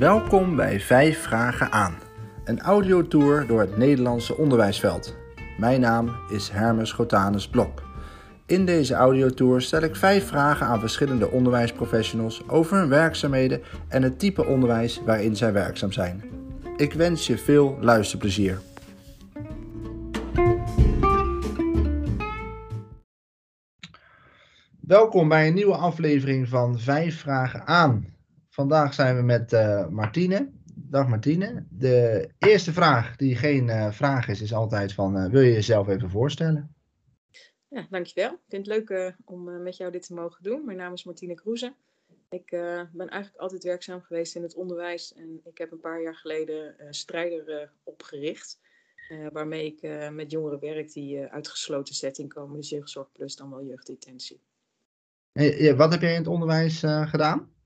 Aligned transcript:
Welkom 0.00 0.56
bij 0.56 0.80
Vijf 0.80 1.22
Vragen 1.22 1.72
aan, 1.72 1.94
een 2.44 2.60
audiotour 2.60 3.46
door 3.46 3.60
het 3.60 3.76
Nederlandse 3.76 4.36
onderwijsveld. 4.36 5.16
Mijn 5.58 5.80
naam 5.80 6.16
is 6.30 6.48
Hermes 6.48 6.92
Gotanus 6.92 7.48
Blok. 7.48 7.82
In 8.46 8.66
deze 8.66 8.94
audiotour 8.94 9.60
stel 9.60 9.82
ik 9.82 9.96
vijf 9.96 10.26
vragen 10.26 10.66
aan 10.66 10.80
verschillende 10.80 11.30
onderwijsprofessionals 11.30 12.48
over 12.48 12.78
hun 12.78 12.88
werkzaamheden 12.88 13.62
en 13.88 14.02
het 14.02 14.18
type 14.18 14.44
onderwijs 14.44 15.00
waarin 15.04 15.36
zij 15.36 15.52
werkzaam 15.52 15.92
zijn. 15.92 16.22
Ik 16.76 16.92
wens 16.92 17.26
je 17.26 17.38
veel 17.38 17.76
luisterplezier. 17.80 18.60
Welkom 24.80 25.28
bij 25.28 25.48
een 25.48 25.54
nieuwe 25.54 25.76
aflevering 25.76 26.48
van 26.48 26.78
Vijf 26.78 27.20
Vragen 27.20 27.66
aan. 27.66 28.18
Vandaag 28.60 28.94
zijn 28.94 29.16
we 29.16 29.22
met 29.22 29.52
uh, 29.52 29.88
Martine. 29.88 30.50
Dag 30.74 31.08
Martine. 31.08 31.66
De 31.70 32.28
eerste 32.38 32.72
vraag, 32.72 33.16
die 33.16 33.36
geen 33.36 33.66
uh, 33.68 33.92
vraag 33.92 34.28
is, 34.28 34.40
is 34.40 34.54
altijd 34.54 34.92
van: 34.92 35.16
uh, 35.16 35.30
wil 35.30 35.40
je 35.40 35.52
jezelf 35.52 35.88
even 35.88 36.10
voorstellen? 36.10 36.74
Ja, 37.68 37.86
dankjewel. 37.90 38.32
Ik 38.32 38.38
vind 38.48 38.66
het 38.66 38.76
leuk 38.76 39.14
om 39.24 39.62
met 39.62 39.76
jou 39.76 39.92
dit 39.92 40.06
te 40.06 40.14
mogen 40.14 40.42
doen. 40.42 40.64
Mijn 40.64 40.76
naam 40.76 40.92
is 40.92 41.04
Martine 41.04 41.34
Kroeze. 41.34 41.74
Ik 42.28 42.46
ben 42.92 43.08
eigenlijk 43.08 43.36
altijd 43.42 43.64
werkzaam 43.64 44.00
geweest 44.00 44.36
in 44.36 44.42
het 44.42 44.54
onderwijs 44.54 45.14
en 45.14 45.40
ik 45.44 45.58
heb 45.58 45.72
een 45.72 45.80
paar 45.80 46.02
jaar 46.02 46.16
geleden 46.16 46.74
Strijder 46.90 47.72
opgericht. 47.82 48.60
waarmee 49.32 49.66
ik 49.66 50.10
met 50.12 50.30
jongeren 50.30 50.60
werk 50.60 50.92
die 50.92 51.20
uit 51.20 51.48
gesloten 51.48 51.94
setting 51.94 52.32
komen, 52.32 52.56
dus 52.56 52.68
jeugdzorg 52.68 53.12
plus 53.12 53.36
dan 53.36 53.50
wel 53.50 53.64
jeugddetentie. 53.64 54.40
Hey, 55.32 55.76
wat 55.76 55.92
heb 55.92 56.00
jij 56.00 56.12
in 56.12 56.18
het 56.18 56.26
onderwijs 56.26 56.78
gedaan? 57.04 57.58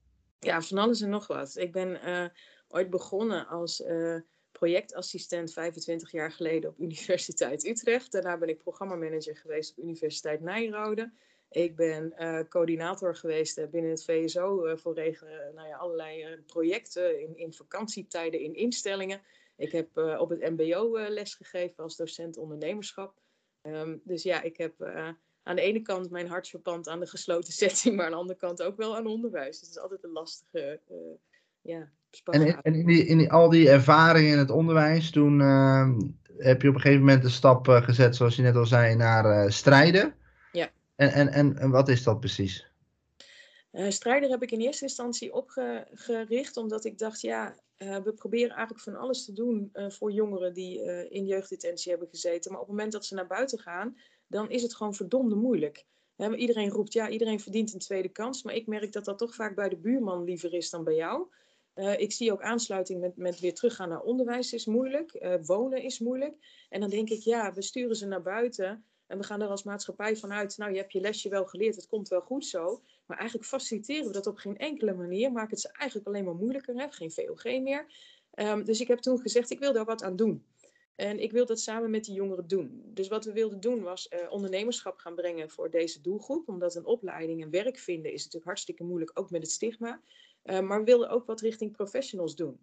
Ja, 0.45 0.63
van 0.63 0.79
alles 0.79 1.01
en 1.01 1.09
nog 1.09 1.27
wat. 1.27 1.57
Ik 1.57 1.73
ben 1.73 2.01
uh, 2.05 2.27
ooit 2.69 2.91
begonnen 2.91 3.47
als 3.47 3.81
uh, 3.81 4.17
projectassistent 4.53 5.53
25 5.53 6.13
jaar 6.13 6.33
geleden 6.33 6.71
op 6.71 6.79
Universiteit 6.87 7.67
Utrecht. 7.67 8.13
Daarna 8.13 8.39
ben 8.39 8.49
ik 8.49 8.59
programmamanager 8.59 9.37
geweest 9.37 9.71
op 9.71 9.85
Universiteit 9.85 10.41
Nijrode. 10.41 11.13
Ik 11.51 11.77
ben 11.77 12.15
uh, 12.19 12.41
coördinator 12.49 13.17
geweest 13.17 13.71
binnen 13.71 13.91
het 13.91 14.05
VSO 14.05 14.77
voor 14.77 14.95
regelen 14.95 15.55
nou 15.55 15.69
ja, 15.69 15.77
allerlei 15.77 16.43
projecten 16.47 17.21
in, 17.21 17.37
in 17.37 17.53
vakantietijden 17.53 18.41
in 18.41 18.55
instellingen. 18.55 19.21
Ik 19.57 19.73
heb 19.73 19.97
op 20.19 20.29
het 20.29 20.41
MBO 20.41 21.09
lesgegeven 21.09 21.83
als 21.83 21.97
docent 21.97 22.37
ondernemerschap. 22.37 23.21
Um, 23.63 24.01
dus 24.05 24.23
ja, 24.23 24.43
ik 24.43 24.57
heb 24.57 24.75
aan 25.45 25.57
de 25.57 25.63
ene 25.63 25.83
kant 25.83 26.11
mijn 26.11 26.29
hart 26.29 26.49
verpand 26.49 26.89
aan 26.89 27.01
de 27.01 27.07
gesloten 27.07 27.53
setting, 27.63 27.97
maar 27.97 28.05
aan 28.05 28.11
de 28.11 28.17
andere 28.17 28.39
kant 28.39 28.63
ook 28.63 28.77
wel 28.77 28.97
aan 28.97 29.07
onderwijs. 29.07 29.59
Dus 29.59 29.69
het 29.69 29.77
is 29.77 29.83
altijd 29.83 30.05
een 30.05 30.13
lastige 30.13 30.81
uh, 30.91 30.97
ja, 31.61 31.89
En, 32.25 32.47
in, 32.47 32.59
in, 32.63 32.87
die, 32.87 33.07
in 33.07 33.19
die, 33.19 33.33
al 33.33 33.49
die 33.49 33.71
ervaringen 33.71 34.33
in 34.33 34.39
het 34.39 34.51
onderwijs, 34.51 35.11
toen 35.11 35.41
uh, 35.41 35.89
heb 36.37 36.63
je 36.63 36.69
op 36.69 36.75
een 36.75 36.81
gegeven 36.81 37.05
moment 37.05 37.23
de 37.23 37.29
stap 37.29 37.69
uh, 37.69 37.83
gezet, 37.83 38.17
zoals 38.17 38.37
je 38.37 38.43
net 38.43 38.57
al 38.57 38.67
zei, 38.67 38.95
naar 38.95 39.45
uh, 39.45 39.51
strijden. 39.51 40.15
Ja. 40.53 40.71
En, 40.97 41.13
en, 41.13 41.29
en, 41.29 41.59
en, 41.59 41.71
wat 41.71 41.89
is 41.89 42.03
dat 42.03 42.21
precies? 42.21 42.73
strijder 43.89 44.31
heb 44.31 44.43
ik 44.43 44.51
in 44.51 44.61
eerste 44.61 44.85
instantie 44.85 45.33
opgericht, 45.33 46.57
omdat 46.57 46.85
ik 46.85 46.99
dacht, 46.99 47.21
ja, 47.21 47.55
we 47.77 48.13
proberen 48.17 48.51
eigenlijk 48.51 48.81
van 48.81 48.97
alles 48.97 49.25
te 49.25 49.33
doen 49.33 49.71
voor 49.73 50.13
jongeren 50.13 50.55
die 50.55 50.83
in 51.11 51.27
jeugddetentie 51.27 51.91
hebben 51.91 52.09
gezeten. 52.09 52.51
Maar 52.51 52.61
op 52.61 52.67
het 52.67 52.77
moment 52.77 52.93
dat 52.93 53.07
ze 53.07 53.15
naar 53.15 53.27
buiten 53.27 53.59
gaan, 53.59 53.97
dan 54.27 54.51
is 54.51 54.63
het 54.63 54.75
gewoon 54.75 54.95
verdomde 54.95 55.35
moeilijk. 55.35 55.87
iedereen 56.37 56.71
roept, 56.71 56.93
ja, 56.93 57.09
iedereen 57.09 57.41
verdient 57.41 57.73
een 57.73 57.79
tweede 57.79 58.09
kans. 58.09 58.43
Maar 58.43 58.55
ik 58.55 58.67
merk 58.67 58.93
dat 58.93 59.05
dat 59.05 59.19
toch 59.19 59.35
vaak 59.35 59.55
bij 59.55 59.69
de 59.69 59.77
buurman 59.77 60.25
liever 60.25 60.55
is 60.55 60.71
dan 60.71 60.85
bij 60.85 60.95
jou. 60.95 61.27
Uh, 61.75 61.99
ik 61.99 62.13
zie 62.13 62.33
ook 62.33 62.43
aansluiting 62.43 63.01
met, 63.01 63.17
met 63.17 63.41
weer 63.41 63.55
teruggaan 63.55 63.89
naar 63.89 64.03
onderwijs 64.03 64.53
is 64.53 64.67
moeilijk. 64.67 65.15
Uh, 65.15 65.35
wonen 65.43 65.83
is 65.83 65.99
moeilijk. 65.99 66.67
En 66.69 66.81
dan 66.81 66.91
denk 66.91 67.11
ik, 67.11 67.21
ja, 67.21 67.53
we 67.53 67.63
sturen 67.63 67.97
ze 67.97 68.07
naar 68.07 68.23
buiten. 68.23 68.85
En 69.07 69.19
we 69.19 69.25
gaan 69.25 69.43
er 69.43 69.49
als 69.49 69.63
maatschappij 69.63 70.17
vanuit, 70.17 70.57
nou, 70.57 70.73
je 70.73 70.79
hebt 70.79 70.93
je 70.93 71.01
lesje 71.01 71.29
wel 71.29 71.45
geleerd, 71.47 71.77
het 71.77 71.87
komt 71.87 72.09
wel 72.09 72.21
goed 72.21 72.47
zo. 72.47 72.83
Maar 73.07 73.19
eigenlijk 73.19 73.49
faciliteren 73.49 74.07
we 74.07 74.13
dat 74.13 74.27
op 74.27 74.37
geen 74.37 74.57
enkele 74.57 74.95
manier. 74.95 75.33
Maken 75.33 75.51
het 75.51 75.61
ze 75.61 75.73
eigenlijk 75.73 76.09
alleen 76.09 76.25
maar 76.25 76.35
moeilijker. 76.35 76.75
Hè? 76.75 76.87
Geen 76.91 77.13
VOG 77.13 77.45
meer. 77.45 77.87
Um, 78.35 78.65
dus 78.65 78.81
ik 78.81 78.89
heb 78.89 78.99
toen 78.99 79.21
gezegd, 79.21 79.51
ik 79.51 79.59
wil 79.59 79.73
daar 79.73 79.85
wat 79.85 80.03
aan 80.03 80.17
doen. 80.17 80.45
En 80.95 81.19
ik 81.19 81.33
wil 81.33 81.47
dat 81.47 81.61
samen 81.61 81.91
met 81.91 82.05
die 82.05 82.15
jongeren 82.15 82.47
doen. 82.47 82.83
Dus 82.87 83.09
wat 83.09 83.25
we 83.25 83.33
wilden 83.33 83.61
doen 83.61 83.83
was 83.83 84.11
uh, 84.11 84.31
ondernemerschap 84.31 84.99
gaan 84.99 85.15
brengen 85.15 85.51
voor 85.51 85.71
deze 85.71 86.01
doelgroep. 86.01 86.49
Omdat 86.49 86.75
een 86.75 86.85
opleiding 86.85 87.43
en 87.43 87.51
werk 87.51 87.79
vinden 87.79 88.13
is 88.13 88.19
natuurlijk 88.19 88.45
hartstikke 88.45 88.85
moeilijk, 88.85 89.11
ook 89.15 89.31
met 89.31 89.43
het 89.43 89.51
stigma. 89.51 90.01
Uh, 90.45 90.61
maar 90.61 90.79
we 90.79 90.85
wilden 90.85 91.09
ook 91.09 91.27
wat 91.27 91.41
richting 91.41 91.73
professionals 91.73 92.37
doen. 92.37 92.59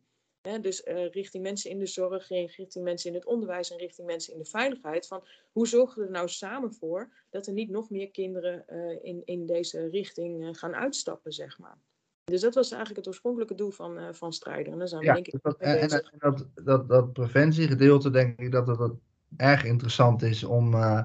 dus 0.62 0.86
uh, 0.86 1.10
richting 1.10 1.44
mensen 1.44 1.70
in 1.70 1.80
de 1.80 1.86
zorg, 1.86 2.28
richting 2.28 2.84
mensen 2.84 3.10
in 3.10 3.16
het 3.16 3.26
onderwijs 3.26 3.72
en 3.72 3.78
richting 3.78 4.08
mensen 4.08 4.34
in 4.34 4.40
de 4.40 4.46
veiligheid. 4.46 5.08
Van 5.08 5.24
hoe 5.52 5.68
zorgen 5.68 6.00
we 6.00 6.06
er 6.06 6.12
nou 6.12 6.30
samen 6.30 6.74
voor 6.74 7.14
dat 7.30 7.48
er 7.48 7.54
niet 7.54 7.70
nog 7.70 7.90
meer 7.90 8.12
kinderen 8.12 8.68
in, 9.04 9.22
in 9.26 9.46
deze 9.46 9.88
richting 9.88 10.60
gaan 10.60 10.76
uitstappen, 10.76 11.32
zeg 11.32 11.60
maar. 11.60 11.78
Dus 12.24 12.42
dat 12.42 12.56
was 12.56 12.70
eigenlijk 12.70 13.00
het 13.00 13.08
oorspronkelijke 13.08 13.56
doel 13.56 13.72
van, 13.72 13.98
uh, 13.98 14.04
van 14.12 14.34
strijden. 14.34 14.74
En 14.74 14.80
dan 14.80 14.88
zijn 14.88 15.02
we 15.02 15.08
ja, 15.08 15.14
denk 15.14 15.28
ik 15.28 15.40
dat, 15.42 15.58
en, 15.58 15.80
en, 15.80 16.04
dat, 16.18 16.48
dat, 16.64 16.88
dat 16.88 17.14
preventiegedeelte, 17.14 18.10
denk 18.10 18.40
ik 18.40 18.52
dat 18.52 18.66
dat, 18.66 18.94
erg 19.38 19.64
interessant 19.64 20.22
is 20.22 20.44
om, 20.44 20.74
uh, 20.74 21.02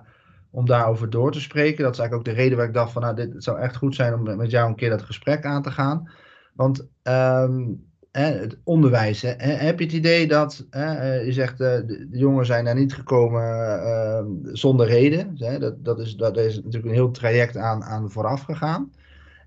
om 0.51 0.67
daarover 0.67 1.11
door 1.11 1.33
te 1.33 1.41
spreken. 1.41 1.83
Dat 1.83 1.93
is 1.93 1.99
eigenlijk 1.99 2.29
ook 2.29 2.35
de 2.35 2.43
reden 2.43 2.59
waar 2.59 2.67
ik 2.67 2.75
dacht 2.75 2.93
van, 2.93 3.03
nou, 3.03 3.15
dit 3.15 3.35
zou 3.37 3.59
echt 3.59 3.77
goed 3.77 3.95
zijn 3.95 4.15
om 4.15 4.37
met 4.37 4.51
jou 4.51 4.69
een 4.69 4.77
keer 4.77 4.91
dat 4.91 5.03
gesprek 5.03 5.45
aan 5.45 5.63
te 5.63 5.71
gaan. 5.71 6.11
Want 6.55 6.89
um, 7.03 7.87
hè, 8.11 8.25
het 8.25 8.59
onderwijs, 8.65 9.23
hè, 9.23 9.35
heb 9.43 9.79
je 9.79 9.85
het 9.85 9.95
idee 9.95 10.27
dat, 10.27 10.67
hè, 10.71 11.15
je 11.15 11.33
zegt, 11.33 11.53
uh, 11.53 11.59
de, 11.59 12.09
jongeren 12.11 12.47
zijn 12.47 12.65
daar 12.65 12.75
niet 12.75 12.95
gekomen 12.95 13.43
uh, 13.43 14.25
zonder 14.53 14.87
reden. 14.87 15.37
Hè, 15.39 15.59
dat, 15.59 15.85
dat, 15.85 16.01
is, 16.01 16.15
dat 16.15 16.37
is 16.37 16.57
natuurlijk 16.57 16.85
een 16.85 16.91
heel 16.91 17.11
traject 17.11 17.57
aan, 17.57 17.85
aan 17.85 18.11
vooraf 18.11 18.43
gegaan. 18.43 18.93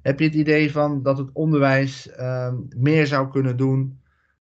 Heb 0.02 0.20
je 0.20 0.26
het 0.26 0.34
idee 0.34 0.72
van 0.72 1.04
dat 1.04 1.18
het 1.18 1.30
onderwijs 1.34 2.08
uh, 2.08 2.54
meer 2.76 3.08
zou 3.08 3.30
kunnen 3.30 3.58
doen 3.58 4.02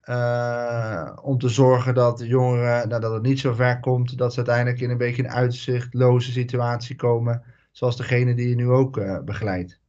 uh, 0.03 1.17
om 1.21 1.37
te 1.37 1.49
zorgen 1.49 1.93
dat 1.93 2.23
jongeren, 2.25 2.89
nou, 2.89 3.01
dat 3.01 3.13
het 3.13 3.23
niet 3.23 3.39
zo 3.39 3.53
ver 3.53 3.79
komt, 3.79 4.17
dat 4.17 4.31
ze 4.31 4.37
uiteindelijk 4.37 4.79
in 4.79 4.89
een 4.89 4.97
beetje 4.97 5.23
een 5.23 5.29
uitzichtloze 5.29 6.31
situatie 6.31 6.95
komen, 6.95 7.43
zoals 7.71 7.97
degene 7.97 8.35
die 8.35 8.49
je 8.49 8.55
nu 8.55 8.69
ook 8.69 8.97
uh, 8.97 9.19
begeleidt? 9.19 9.79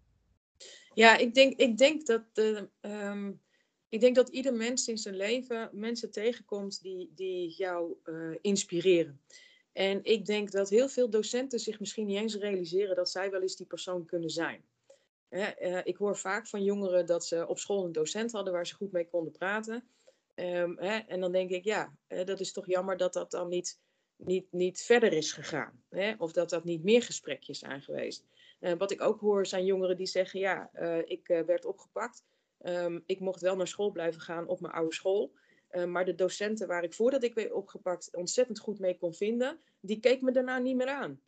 Ja, 0.95 1.17
ik 1.17 1.35
denk, 1.35 1.59
ik 1.59 1.79
denk 1.79 2.07
dat. 2.07 2.23
Um, 2.81 3.41
ik 3.91 4.01
denk 4.01 4.15
dat 4.15 4.29
ieder 4.29 4.55
mens 4.55 4.89
in 4.89 4.99
zijn 4.99 5.17
leven 5.17 5.71
mensen 5.73 6.11
tegenkomt 6.11 6.83
die, 6.83 7.13
die 7.15 7.55
jou 7.57 7.95
uh, 8.05 8.37
inspireren. 8.41 9.21
En 9.73 10.01
ik 10.03 10.27
denk 10.27 10.51
dat 10.51 10.69
heel 10.69 10.89
veel 10.89 11.11
docenten 11.11 11.59
zich 11.59 11.81
misschien 11.81 12.07
niet 12.07 12.17
eens 12.17 12.37
realiseren 12.37 12.97
dat 12.97 13.11
zij 13.11 13.31
wel 13.31 13.41
eens 13.41 13.57
die 13.57 13.67
persoon 13.67 14.05
kunnen 14.05 14.31
zijn. 14.31 14.63
Uh, 15.31 15.81
ik 15.85 15.97
hoor 15.97 16.17
vaak 16.17 16.47
van 16.47 16.63
jongeren 16.63 17.07
dat 17.07 17.27
ze 17.27 17.47
op 17.47 17.59
school 17.59 17.85
een 17.85 17.93
docent 17.93 18.33
hadden 18.33 18.53
waar 18.53 18.67
ze 18.67 18.75
goed 18.75 18.93
mee 18.93 19.09
konden 19.09 19.33
praten. 19.33 19.85
Hè, 20.35 20.99
en 20.99 21.21
dan 21.21 21.33
denk 21.33 21.51
ik, 21.51 21.65
ja, 21.65 21.95
dat 22.09 22.41
is 22.41 22.53
toch 22.53 22.67
jammer 22.67 22.97
dat 22.97 23.13
dat 23.13 23.31
dan 23.31 23.49
niet, 23.49 23.81
niet, 24.17 24.47
niet 24.53 24.83
verder 24.83 25.13
is 25.13 25.33
gegaan. 25.33 25.85
Of 26.19 26.33
dat 26.33 26.51
dat 26.51 26.65
niet 26.65 26.85
meer 26.85 27.03
gesprekjes 27.03 27.59
zijn 27.59 27.83
geweest. 27.83 28.25
Uh, 28.61 28.73
wat 28.73 28.91
ik 28.91 29.01
ook 29.01 29.21
hoor 29.21 29.47
zijn 29.47 29.65
jongeren 29.65 29.97
die 29.97 30.07
zeggen, 30.07 30.41
ja, 30.41 30.71
ik 31.05 31.27
werd 31.27 31.65
opgepakt. 31.65 32.25
Um, 32.63 33.03
ik 33.07 33.21
mocht 33.21 33.41
wel 33.41 33.57
naar 33.57 33.69
school 33.69 33.91
blijven 33.91 34.21
gaan 34.21 34.49
op 34.49 34.61
mijn 34.61 34.73
oude 34.75 34.95
school. 34.95 35.33
maar 35.87 36.05
de 36.05 36.15
docenten 36.15 36.69
waar 36.69 36.85
ik 36.85 36.95
voordat 36.95 37.23
ik 37.23 37.35
werd 37.35 37.53
opgepakt 37.53 38.17
ontzettend 38.17 38.59
goed 38.59 38.79
mee 38.79 38.99
kon 38.99 39.15
vinden, 39.15 39.61
die 39.81 40.01
keek 40.01 40.21
me 40.21 40.33
daarna 40.33 40.59
niet 40.59 40.77
meer 40.77 40.89
aan. 40.89 41.21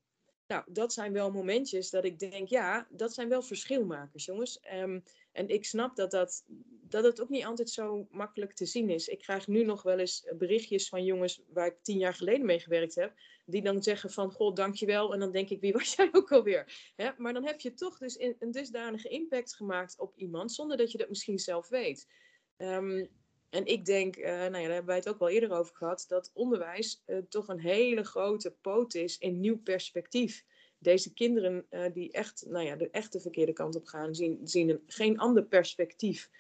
Nou, 0.53 0.65
dat 0.67 0.93
zijn 0.93 1.13
wel 1.13 1.31
momentjes 1.31 1.91
dat 1.91 2.05
ik 2.05 2.19
denk, 2.19 2.49
ja, 2.49 2.87
dat 2.91 3.15
zijn 3.15 3.29
wel 3.29 3.43
verschilmakers, 3.43 4.25
jongens. 4.25 4.61
Um, 4.75 5.03
en 5.33 5.49
ik 5.49 5.65
snap 5.65 5.97
dat, 5.97 6.11
dat, 6.11 6.45
dat 6.89 7.05
het 7.05 7.21
ook 7.21 7.29
niet 7.29 7.45
altijd 7.45 7.71
zo 7.71 8.07
makkelijk 8.11 8.53
te 8.53 8.67
zien 8.67 8.91
is. 8.91 9.09
Ik 9.09 9.19
krijg 9.19 9.47
nu 9.47 9.65
nog 9.65 9.83
wel 9.83 9.99
eens 9.99 10.27
berichtjes 10.39 10.89
van 10.89 11.05
jongens 11.05 11.43
waar 11.49 11.67
ik 11.67 11.83
tien 11.83 11.99
jaar 11.99 12.15
geleden 12.15 12.47
mee 12.47 12.59
gewerkt 12.59 12.95
heb, 12.95 13.13
die 13.47 13.63
dan 13.63 13.83
zeggen 13.83 14.11
van, 14.11 14.31
goh, 14.31 14.55
dankjewel. 14.55 15.13
En 15.13 15.21
dan 15.21 15.33
denk 15.33 15.49
ik, 15.49 15.61
wie 15.61 15.73
was 15.73 15.95
jij 15.95 16.09
ook 16.13 16.33
alweer? 16.33 16.93
Maar 17.17 17.33
dan 17.33 17.47
heb 17.47 17.61
je 17.61 17.75
toch 17.75 17.99
dus 17.99 18.19
een 18.21 18.51
dusdanige 18.51 19.09
impact 19.09 19.55
gemaakt 19.55 19.99
op 19.99 20.17
iemand, 20.17 20.53
zonder 20.53 20.77
dat 20.77 20.93
je 20.93 20.99
dat 20.99 21.09
misschien 21.09 21.39
zelf 21.39 21.69
weet. 21.69 22.09
Um, 22.57 23.09
en 23.53 23.67
ik 23.67 23.85
denk, 23.85 24.17
uh, 24.17 24.25
nou 24.25 24.41
ja, 24.41 24.51
daar 24.51 24.61
hebben 24.63 24.85
wij 24.85 24.97
het 24.97 25.09
ook 25.09 25.19
wel 25.19 25.29
eerder 25.29 25.51
over 25.53 25.77
gehad, 25.77 26.05
dat 26.09 26.31
onderwijs 26.35 27.03
uh, 27.07 27.19
toch 27.29 27.49
een 27.49 27.61
hele 27.61 28.05
grote 28.05 28.51
poot 28.61 28.95
is 28.95 29.19
in 29.19 29.41
nieuw 29.41 29.59
perspectief. 29.59 30.45
Deze 30.79 31.13
kinderen 31.13 31.67
uh, 31.71 31.85
die 31.93 32.13
echt, 32.13 32.45
nou 32.49 32.65
ja, 32.65 32.77
de 32.77 32.91
echte 32.91 33.21
verkeerde 33.21 33.53
kant 33.53 33.77
op 33.77 33.87
gaan, 33.87 34.15
zien, 34.15 34.41
zien 34.45 34.69
een, 34.69 34.83
geen 34.87 35.19
ander 35.19 35.45
perspectief 35.45 36.31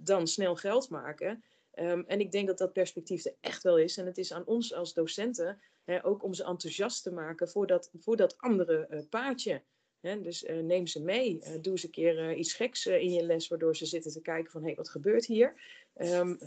dan 0.00 0.26
snel 0.26 0.56
geld 0.56 0.88
maken. 0.88 1.44
Um, 1.74 2.04
en 2.06 2.20
ik 2.20 2.32
denk 2.32 2.46
dat 2.46 2.58
dat 2.58 2.72
perspectief 2.72 3.24
er 3.24 3.34
echt 3.40 3.62
wel 3.62 3.78
is. 3.78 3.96
En 3.96 4.06
het 4.06 4.18
is 4.18 4.32
aan 4.32 4.46
ons 4.46 4.74
als 4.74 4.92
docenten 4.92 5.60
hè, 5.84 6.04
ook 6.04 6.22
om 6.22 6.34
ze 6.34 6.44
enthousiast 6.44 7.02
te 7.02 7.12
maken 7.12 7.48
voor 7.48 7.66
dat, 7.66 7.90
voor 7.98 8.16
dat 8.16 8.38
andere 8.38 9.06
paadje. 9.10 9.62
dus 10.00 10.44
neem 10.62 10.86
ze 10.86 11.02
mee. 11.02 11.38
doe 11.60 11.72
eens 11.72 11.84
een 11.84 11.90
keer 11.90 12.34
iets 12.34 12.52
geks 12.52 12.86
in 12.86 13.12
je 13.12 13.24
les, 13.24 13.48
waardoor 13.48 13.76
ze 13.76 13.86
zitten 13.86 14.12
te 14.12 14.20
kijken 14.20 14.50
van 14.50 14.60
hé, 14.60 14.66
hey, 14.66 14.76
wat 14.76 14.88
gebeurt 14.88 15.26
hier? 15.26 15.54
Um, 15.96 16.38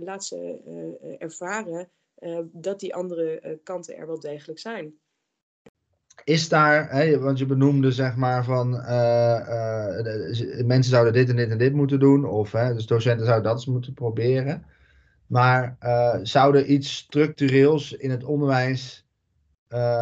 laat 0.00 0.24
ze 0.24 1.16
ervaren 1.18 1.88
dat 2.52 2.80
die 2.80 2.94
andere 2.94 3.60
kanten 3.62 3.96
er 3.96 4.06
wel 4.06 4.20
degelijk 4.20 4.58
zijn 4.58 4.94
is 6.24 6.48
daar, 6.48 6.90
hè, 6.90 7.18
want 7.18 7.38
je 7.38 7.46
benoemde 7.46 7.92
zeg 7.92 8.16
maar 8.16 8.44
van 8.44 8.70
mensen 10.66 10.90
zouden 10.90 11.12
dit 11.12 11.28
en 11.28 11.36
dit 11.36 11.50
en 11.50 11.58
dit 11.58 11.72
moeten 11.72 12.00
doen, 12.00 12.24
of 12.24 12.52
hè, 12.52 12.74
dus 12.74 12.86
docenten 12.86 13.26
zouden 13.26 13.52
dat 13.52 13.66
moeten 13.66 13.94
proberen. 13.94 14.64
Maar 15.26 15.76
uh, 15.82 16.18
zou 16.22 16.56
er 16.56 16.64
iets 16.64 16.96
structureels 16.96 17.92
in 17.92 18.10
het 18.10 18.24
onderwijs 18.24 19.06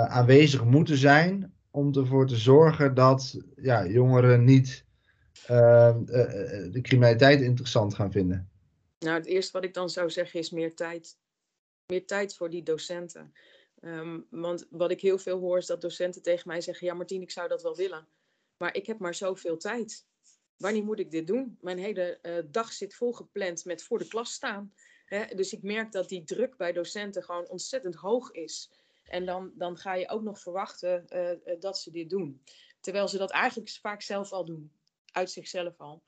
aanwezig 0.06 0.64
moeten 0.64 0.96
zijn 0.96 1.52
om 1.70 1.94
ervoor 1.94 2.26
te 2.26 2.36
zorgen 2.36 2.94
dat 2.94 3.40
ja, 3.56 3.86
jongeren 3.86 4.44
niet 4.44 4.84
de 5.46 6.78
criminaliteit 6.82 7.40
interessant 7.40 7.94
gaan 7.94 8.12
vinden? 8.12 8.48
Nou, 8.98 9.16
het 9.16 9.26
eerste 9.26 9.52
wat 9.52 9.64
ik 9.64 9.74
dan 9.74 9.90
zou 9.90 10.10
zeggen 10.10 10.40
is 10.40 10.50
meer 10.50 10.74
tijd. 10.74 11.18
Meer 11.86 12.06
tijd 12.06 12.36
voor 12.36 12.50
die 12.50 12.62
docenten. 12.62 13.32
Ehm, 13.80 14.20
want 14.30 14.66
wat 14.70 14.90
ik 14.90 15.00
heel 15.00 15.18
veel 15.18 15.38
hoor 15.38 15.58
is 15.58 15.66
dat 15.66 15.80
docenten 15.80 16.22
tegen 16.22 16.48
mij 16.48 16.60
zeggen: 16.60 16.86
Ja, 16.86 16.94
Martien, 16.94 17.22
ik 17.22 17.30
zou 17.30 17.48
dat 17.48 17.62
wel 17.62 17.76
willen. 17.76 18.08
Maar 18.56 18.74
ik 18.74 18.86
heb 18.86 18.98
maar 18.98 19.14
zoveel 19.14 19.56
tijd. 19.56 20.06
Wanneer 20.56 20.84
moet 20.84 20.98
ik 20.98 21.10
dit 21.10 21.26
doen? 21.26 21.58
Mijn 21.60 21.78
hele 21.78 22.18
uh, 22.22 22.38
dag 22.50 22.72
zit 22.72 22.94
volgepland 22.94 23.64
met 23.64 23.82
voor 23.82 23.98
de 23.98 24.08
klas 24.08 24.32
staan. 24.32 24.74
Hè? 25.04 25.34
Dus 25.34 25.52
ik 25.52 25.62
merk 25.62 25.92
dat 25.92 26.08
die 26.08 26.24
druk 26.24 26.56
bij 26.56 26.72
docenten 26.72 27.22
gewoon 27.22 27.48
ontzettend 27.48 27.94
hoog 27.94 28.30
is. 28.30 28.70
En 29.04 29.26
dan, 29.26 29.52
dan 29.54 29.76
ga 29.76 29.94
je 29.94 30.08
ook 30.08 30.22
nog 30.22 30.40
verwachten 30.40 31.04
uh, 31.08 31.60
dat 31.60 31.78
ze 31.78 31.90
dit 31.90 32.10
doen. 32.10 32.42
Terwijl 32.80 33.08
ze 33.08 33.18
dat 33.18 33.30
eigenlijk 33.30 33.70
vaak 33.70 34.02
zelf 34.02 34.32
al 34.32 34.44
doen. 34.44 34.72
Uit 35.12 35.30
zichzelf 35.30 35.80
al. 35.80 36.02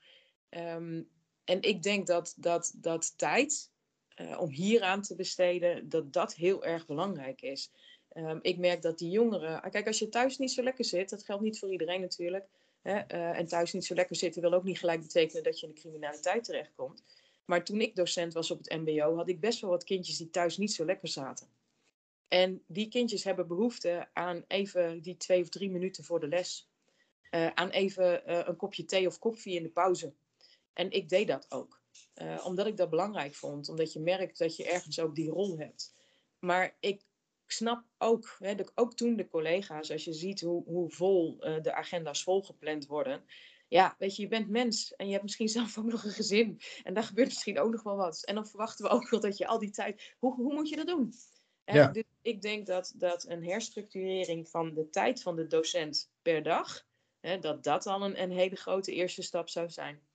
Um, 0.49 1.09
en 1.49 1.61
ik 1.61 1.83
denk 1.83 2.07
dat, 2.07 2.33
dat, 2.37 2.73
dat 2.75 3.17
tijd 3.17 3.71
uh, 4.15 4.39
om 4.39 4.49
hieraan 4.49 5.01
te 5.01 5.15
besteden, 5.15 5.89
dat 5.89 6.13
dat 6.13 6.35
heel 6.35 6.65
erg 6.65 6.85
belangrijk 6.85 7.41
is. 7.41 7.71
Um, 8.13 8.39
ik 8.41 8.57
merk 8.57 8.81
dat 8.81 8.97
die 8.97 9.09
jongeren. 9.09 9.61
Ah, 9.61 9.71
kijk, 9.71 9.87
als 9.87 9.99
je 9.99 10.09
thuis 10.09 10.37
niet 10.37 10.51
zo 10.51 10.63
lekker 10.63 10.85
zit, 10.85 11.09
dat 11.09 11.23
geldt 11.23 11.43
niet 11.43 11.59
voor 11.59 11.71
iedereen 11.71 12.01
natuurlijk. 12.01 12.47
Hè, 12.81 12.91
uh, 12.93 13.37
en 13.37 13.47
thuis 13.47 13.73
niet 13.73 13.85
zo 13.85 13.93
lekker 13.93 14.15
zitten 14.15 14.41
wil 14.41 14.53
ook 14.53 14.63
niet 14.63 14.79
gelijk 14.79 15.01
betekenen 15.01 15.43
dat 15.43 15.59
je 15.59 15.67
in 15.67 15.73
de 15.73 15.79
criminaliteit 15.79 16.43
terechtkomt. 16.43 17.03
Maar 17.45 17.63
toen 17.63 17.81
ik 17.81 17.95
docent 17.95 18.33
was 18.33 18.51
op 18.51 18.57
het 18.57 18.77
MBO, 18.79 19.15
had 19.15 19.29
ik 19.29 19.39
best 19.39 19.61
wel 19.61 19.69
wat 19.69 19.83
kindjes 19.83 20.17
die 20.17 20.29
thuis 20.29 20.57
niet 20.57 20.73
zo 20.73 20.85
lekker 20.85 21.07
zaten. 21.07 21.47
En 22.27 22.63
die 22.67 22.87
kindjes 22.87 23.23
hebben 23.23 23.47
behoefte 23.47 24.07
aan 24.13 24.43
even 24.47 25.01
die 25.01 25.17
twee 25.17 25.41
of 25.41 25.49
drie 25.49 25.69
minuten 25.69 26.03
voor 26.03 26.19
de 26.19 26.27
les. 26.27 26.67
Uh, 27.31 27.47
aan 27.47 27.69
even 27.69 28.47
een 28.49 28.55
kopje 28.55 28.85
thee 28.85 29.07
of 29.07 29.19
koffie 29.19 29.55
in 29.55 29.63
de 29.63 29.69
pauze. 29.69 30.13
En 30.73 30.91
ik 30.91 31.09
deed 31.09 31.27
dat 31.27 31.45
ook. 31.51 31.81
Uh, 32.15 32.45
omdat 32.45 32.67
ik 32.67 32.77
dat 32.77 32.89
belangrijk 32.89 33.35
vond. 33.35 33.69
Omdat 33.69 33.93
je 33.93 33.99
merkt 33.99 34.37
dat 34.37 34.55
je 34.55 34.69
ergens 34.69 34.99
ook 34.99 35.15
die 35.15 35.29
rol 35.29 35.57
hebt. 35.57 35.95
Maar 36.39 36.77
ik 36.79 37.03
snap 37.47 37.83
ook, 37.97 38.35
hè, 38.39 38.55
de, 38.55 38.71
ook 38.75 38.95
toen 38.95 39.15
de 39.15 39.27
collega's, 39.27 39.91
als 39.91 40.03
je 40.03 40.13
ziet 40.13 40.41
hoe, 40.41 40.63
hoe 40.63 40.89
vol 40.91 41.37
uh, 41.39 41.61
de 41.61 41.73
agenda's 41.73 42.23
volgepland 42.23 42.85
worden. 42.85 43.23
Ja, 43.67 43.95
weet 43.97 44.15
je, 44.15 44.21
je 44.21 44.27
bent 44.27 44.49
mens 44.49 44.95
en 44.95 45.05
je 45.05 45.11
hebt 45.11 45.23
misschien 45.23 45.49
zelf 45.59 45.77
ook 45.77 45.85
nog 45.85 46.03
een 46.03 46.11
gezin. 46.11 46.61
En 46.83 46.93
daar 46.93 47.03
gebeurt 47.03 47.27
misschien 47.27 47.59
ook 47.59 47.71
nog 47.71 47.83
wel 47.83 47.95
wat. 47.95 48.25
En 48.25 48.35
dan 48.35 48.47
verwachten 48.47 48.85
we 48.85 48.91
ook 48.91 49.09
wel 49.09 49.19
dat 49.19 49.37
je 49.37 49.47
al 49.47 49.59
die 49.59 49.71
tijd. 49.71 50.15
Hoe, 50.19 50.35
hoe 50.35 50.53
moet 50.53 50.69
je 50.69 50.75
dat 50.75 50.87
doen? 50.87 51.13
Ja. 51.65 51.87
Dus 51.87 52.03
ik 52.21 52.41
denk 52.41 52.65
dat, 52.65 52.93
dat 52.95 53.27
een 53.27 53.43
herstructurering 53.43 54.49
van 54.49 54.73
de 54.73 54.89
tijd 54.89 55.21
van 55.21 55.35
de 55.35 55.47
docent 55.47 56.11
per 56.21 56.43
dag, 56.43 56.85
hè, 57.19 57.39
dat 57.39 57.63
dat 57.63 57.85
al 57.85 58.03
een, 58.03 58.21
een 58.21 58.31
hele 58.31 58.55
grote 58.55 58.93
eerste 58.93 59.21
stap 59.21 59.49
zou 59.49 59.69
zijn. 59.69 60.07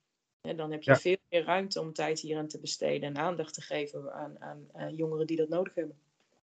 En 0.45 0.57
dan 0.57 0.71
heb 0.71 0.83
je 0.83 0.95
veel 0.95 1.17
meer 1.29 1.43
ruimte 1.43 1.81
om 1.81 1.93
tijd 1.93 2.19
hier 2.19 2.37
aan 2.37 2.47
te 2.47 2.59
besteden 2.59 3.09
en 3.09 3.17
aandacht 3.17 3.53
te 3.53 3.61
geven 3.61 4.13
aan, 4.13 4.35
aan, 4.39 4.59
aan 4.73 4.95
jongeren 4.95 5.27
die 5.27 5.37
dat 5.37 5.49
nodig 5.49 5.75
hebben. 5.75 5.95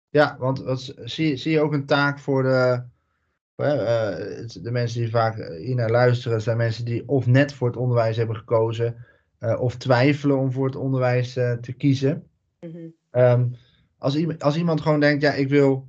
Ja, 0.09 0.37
want 0.39 0.59
wat, 0.59 0.93
zie, 1.03 1.35
zie 1.35 1.51
je 1.51 1.59
ook 1.59 1.73
een 1.73 1.85
taak 1.85 2.19
voor 2.19 2.43
de, 2.43 2.83
uh, 3.55 4.47
de 4.63 4.71
mensen 4.71 5.01
die 5.01 5.09
vaak 5.09 5.35
hier 5.57 5.75
naar 5.75 5.91
luisteren, 5.91 6.41
zijn 6.41 6.57
mensen 6.57 6.85
die 6.85 7.07
of 7.07 7.25
net 7.25 7.53
voor 7.53 7.67
het 7.67 7.77
onderwijs 7.77 8.17
hebben 8.17 8.35
gekozen, 8.35 9.05
uh, 9.39 9.61
of 9.61 9.75
twijfelen 9.75 10.37
om 10.37 10.51
voor 10.51 10.65
het 10.65 10.75
onderwijs 10.75 11.37
uh, 11.37 11.51
te 11.51 11.73
kiezen. 11.73 12.27
Mm 12.59 12.71
-hmm. 12.71 13.21
um, 13.21 13.55
als, 13.97 14.39
als 14.39 14.57
iemand 14.57 14.81
gewoon 14.81 14.99
denkt, 14.99 15.21
ja, 15.21 15.33
ik 15.33 15.49
wil 15.49 15.87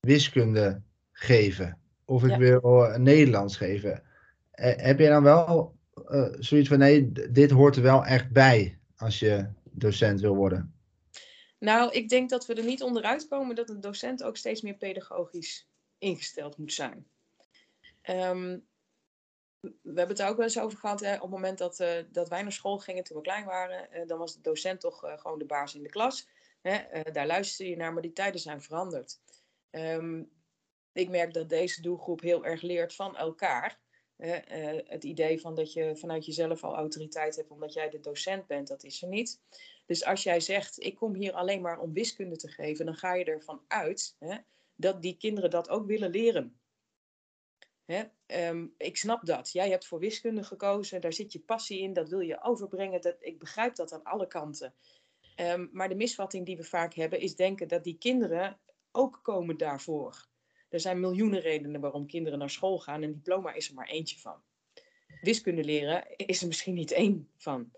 wiskunde 0.00 0.80
geven, 1.12 1.78
of 2.04 2.24
ik 2.24 2.30
ja. 2.30 2.38
wil 2.38 2.94
Nederlands 2.98 3.56
geven, 3.56 4.02
heb 4.50 4.98
je 4.98 5.08
dan 5.08 5.22
wel 5.22 5.74
uh, 6.12 6.28
zoiets 6.38 6.68
van 6.68 6.78
nee, 6.78 7.12
dit 7.12 7.50
hoort 7.50 7.76
er 7.76 7.82
wel 7.82 8.04
echt 8.04 8.30
bij 8.30 8.78
als 8.96 9.18
je 9.18 9.48
docent 9.62 10.20
wil 10.20 10.34
worden? 10.34 10.74
Nou, 11.58 11.92
ik 11.92 12.08
denk 12.08 12.30
dat 12.30 12.46
we 12.46 12.54
er 12.54 12.64
niet 12.64 12.82
onderuit 12.82 13.28
komen 13.28 13.54
dat 13.54 13.70
een 13.70 13.80
docent 13.80 14.22
ook 14.22 14.36
steeds 14.36 14.60
meer 14.60 14.74
pedagogisch 14.74 15.68
ingesteld 15.98 16.56
moet 16.56 16.72
zijn. 16.72 17.06
Um, 18.10 18.66
we 19.60 19.70
hebben 19.84 20.08
het 20.08 20.20
er 20.20 20.28
ook 20.28 20.36
wel 20.36 20.46
eens 20.46 20.58
over 20.58 20.78
gehad. 20.78 21.00
Hè, 21.00 21.14
op 21.14 21.20
het 21.20 21.30
moment 21.30 21.58
dat, 21.58 21.80
uh, 21.80 21.88
dat 22.10 22.28
wij 22.28 22.42
naar 22.42 22.52
school 22.52 22.78
gingen 22.78 23.04
toen 23.04 23.16
we 23.16 23.22
klein 23.22 23.44
waren, 23.44 23.88
uh, 23.92 24.06
dan 24.06 24.18
was 24.18 24.34
de 24.34 24.40
docent 24.40 24.80
toch 24.80 24.98
gewoon 25.16 25.38
de 25.38 25.44
baas 25.44 25.74
in 25.74 25.82
de 25.82 25.88
klas. 25.88 26.28
Hè, 26.60 27.02
daar 27.12 27.26
luister 27.26 27.66
je 27.66 27.76
naar, 27.76 27.92
maar 27.92 28.02
die 28.02 28.12
tijden 28.12 28.40
zijn 28.40 28.62
veranderd. 28.62 29.20
Um, 29.70 30.30
ik 30.92 31.08
merk 31.08 31.34
dat 31.34 31.48
deze 31.48 31.82
doelgroep 31.82 32.20
heel 32.20 32.44
erg 32.44 32.62
leert 32.62 32.94
van 32.94 33.16
elkaar. 33.16 33.80
Uh, 34.22 34.38
het 34.84 35.04
idee 35.04 35.40
van 35.40 35.54
dat 35.54 35.72
je 35.72 35.96
vanuit 35.96 36.26
jezelf 36.26 36.64
al 36.64 36.74
autoriteit 36.74 37.36
hebt 37.36 37.50
omdat 37.50 37.72
jij 37.72 37.90
de 37.90 38.00
docent 38.00 38.46
bent, 38.46 38.68
dat 38.68 38.84
is 38.84 39.02
er 39.02 39.08
niet. 39.08 39.40
Dus 39.86 40.04
als 40.04 40.22
jij 40.22 40.40
zegt, 40.40 40.80
ik 40.80 40.96
kom 40.96 41.14
hier 41.14 41.32
alleen 41.32 41.60
maar 41.60 41.80
om 41.80 41.92
wiskunde 41.92 42.36
te 42.36 42.48
geven, 42.48 42.86
dan 42.86 42.94
ga 42.94 43.14
je 43.14 43.24
ervan 43.24 43.62
uit 43.68 44.16
hè, 44.18 44.36
dat 44.74 45.02
die 45.02 45.16
kinderen 45.16 45.50
dat 45.50 45.68
ook 45.68 45.86
willen 45.86 46.10
leren. 46.10 46.60
Hè? 47.84 48.02
Um, 48.48 48.74
ik 48.76 48.96
snap 48.96 49.26
dat. 49.26 49.52
Jij 49.52 49.70
hebt 49.70 49.86
voor 49.86 49.98
wiskunde 49.98 50.44
gekozen, 50.44 51.00
daar 51.00 51.12
zit 51.12 51.32
je 51.32 51.40
passie 51.40 51.80
in, 51.80 51.92
dat 51.92 52.08
wil 52.08 52.20
je 52.20 52.42
overbrengen. 52.42 53.00
Dat, 53.00 53.16
ik 53.18 53.38
begrijp 53.38 53.74
dat 53.74 53.92
aan 53.92 54.02
alle 54.02 54.26
kanten. 54.26 54.74
Um, 55.36 55.68
maar 55.72 55.88
de 55.88 55.94
misvatting 55.94 56.46
die 56.46 56.56
we 56.56 56.64
vaak 56.64 56.94
hebben 56.94 57.20
is 57.20 57.36
denken 57.36 57.68
dat 57.68 57.84
die 57.84 57.98
kinderen 57.98 58.60
ook 58.92 59.20
komen 59.22 59.56
daarvoor. 59.56 60.30
Er 60.72 60.80
zijn 60.80 61.00
miljoenen 61.00 61.40
redenen 61.40 61.80
waarom 61.80 62.06
kinderen 62.06 62.38
naar 62.38 62.50
school 62.50 62.78
gaan 62.78 63.02
en 63.02 63.12
diploma 63.12 63.52
is 63.52 63.68
er 63.68 63.74
maar 63.74 63.88
eentje 63.88 64.18
van. 64.18 64.36
Wiskunde 65.20 65.64
leren 65.64 66.16
is 66.16 66.40
er 66.40 66.46
misschien 66.46 66.74
niet 66.74 66.90
één 66.90 67.28
van. 67.36 67.70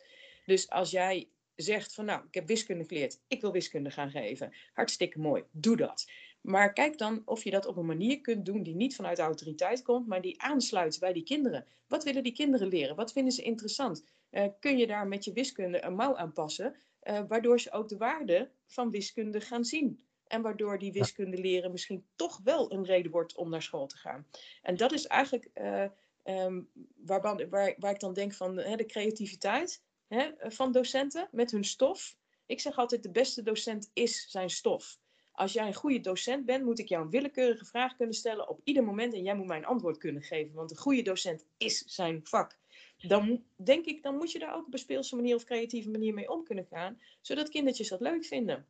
Dus 0.46 0.70
als 0.70 0.90
jij 0.90 1.28
zegt 1.54 1.94
van 1.94 2.04
nou, 2.04 2.24
ik 2.26 2.34
heb 2.34 2.46
wiskunde 2.46 2.84
geleerd, 2.84 3.20
ik 3.28 3.40
wil 3.40 3.52
wiskunde 3.52 3.90
gaan 3.90 4.10
geven, 4.10 4.54
hartstikke 4.72 5.18
mooi, 5.18 5.44
doe 5.50 5.76
dat. 5.76 6.10
Maar 6.40 6.72
kijk 6.72 6.98
dan 6.98 7.22
of 7.24 7.44
je 7.44 7.50
dat 7.50 7.66
op 7.66 7.76
een 7.76 7.86
manier 7.86 8.20
kunt 8.20 8.46
doen 8.46 8.62
die 8.62 8.74
niet 8.74 8.96
vanuit 8.96 9.16
de 9.16 9.22
autoriteit 9.22 9.82
komt, 9.82 10.06
maar 10.06 10.20
die 10.20 10.42
aansluit 10.42 10.98
bij 11.00 11.12
die 11.12 11.22
kinderen. 11.22 11.66
Wat 11.88 12.04
willen 12.04 12.22
die 12.22 12.32
kinderen 12.32 12.68
leren? 12.68 12.96
Wat 12.96 13.12
vinden 13.12 13.32
ze 13.32 13.42
interessant? 13.42 14.04
Uh, 14.30 14.46
kun 14.60 14.78
je 14.78 14.86
daar 14.86 15.06
met 15.06 15.24
je 15.24 15.32
wiskunde 15.32 15.84
een 15.84 15.94
mouw 15.94 16.16
aan 16.16 16.32
passen, 16.32 16.76
uh, 17.02 17.20
waardoor 17.28 17.60
ze 17.60 17.72
ook 17.72 17.88
de 17.88 17.96
waarde 17.96 18.50
van 18.66 18.90
wiskunde 18.90 19.40
gaan 19.40 19.64
zien? 19.64 20.00
En 20.34 20.42
waardoor 20.42 20.78
die 20.78 20.92
wiskunde 20.92 21.38
leren 21.38 21.70
misschien 21.70 22.04
toch 22.16 22.40
wel 22.44 22.72
een 22.72 22.84
reden 22.84 23.10
wordt 23.10 23.36
om 23.36 23.50
naar 23.50 23.62
school 23.62 23.86
te 23.86 23.96
gaan. 23.96 24.26
En 24.62 24.76
dat 24.76 24.92
is 24.92 25.06
eigenlijk 25.06 25.50
uh, 25.54 25.84
um, 26.24 26.68
waar, 26.96 27.20
waar, 27.20 27.74
waar, 27.78 27.90
ik 27.90 28.00
dan 28.00 28.14
denk 28.14 28.34
van 28.34 28.56
hè, 28.56 28.76
de 28.76 28.86
creativiteit 28.86 29.82
hè, 30.08 30.30
van 30.38 30.72
docenten 30.72 31.28
met 31.32 31.50
hun 31.50 31.64
stof. 31.64 32.16
Ik 32.46 32.60
zeg 32.60 32.76
altijd, 32.76 33.02
de 33.02 33.10
beste 33.10 33.42
docent 33.42 33.90
is 33.92 34.30
zijn 34.30 34.50
stof. 34.50 34.98
Als 35.32 35.52
jij 35.52 35.66
een 35.66 35.74
goede 35.74 36.00
docent 36.00 36.44
bent, 36.44 36.64
moet 36.64 36.78
ik 36.78 36.88
jou 36.88 37.04
een 37.04 37.10
willekeurige 37.10 37.64
vraag 37.64 37.96
kunnen 37.96 38.14
stellen 38.14 38.48
op 38.48 38.60
ieder 38.64 38.84
moment 38.84 39.14
en 39.14 39.22
jij 39.22 39.36
moet 39.36 39.46
mij 39.46 39.58
een 39.58 39.64
antwoord 39.64 39.98
kunnen 39.98 40.22
geven. 40.22 40.54
Want 40.54 40.70
een 40.70 40.76
goede 40.76 41.02
docent 41.02 41.46
is 41.56 41.78
zijn 41.78 42.20
vak. 42.26 42.58
Dan 42.98 43.44
denk 43.56 43.84
ik, 43.84 44.02
dan 44.02 44.16
moet 44.16 44.32
je 44.32 44.38
daar 44.38 44.54
ook 44.54 44.66
op 44.66 44.72
een 44.72 44.78
speelse 44.78 45.16
manier 45.16 45.34
of 45.34 45.44
creatieve 45.44 45.90
manier 45.90 46.14
mee 46.14 46.30
om 46.30 46.44
kunnen 46.44 46.66
gaan, 46.66 47.00
zodat 47.20 47.48
kindertjes 47.48 47.88
dat 47.88 48.00
leuk 48.00 48.24
vinden. 48.24 48.66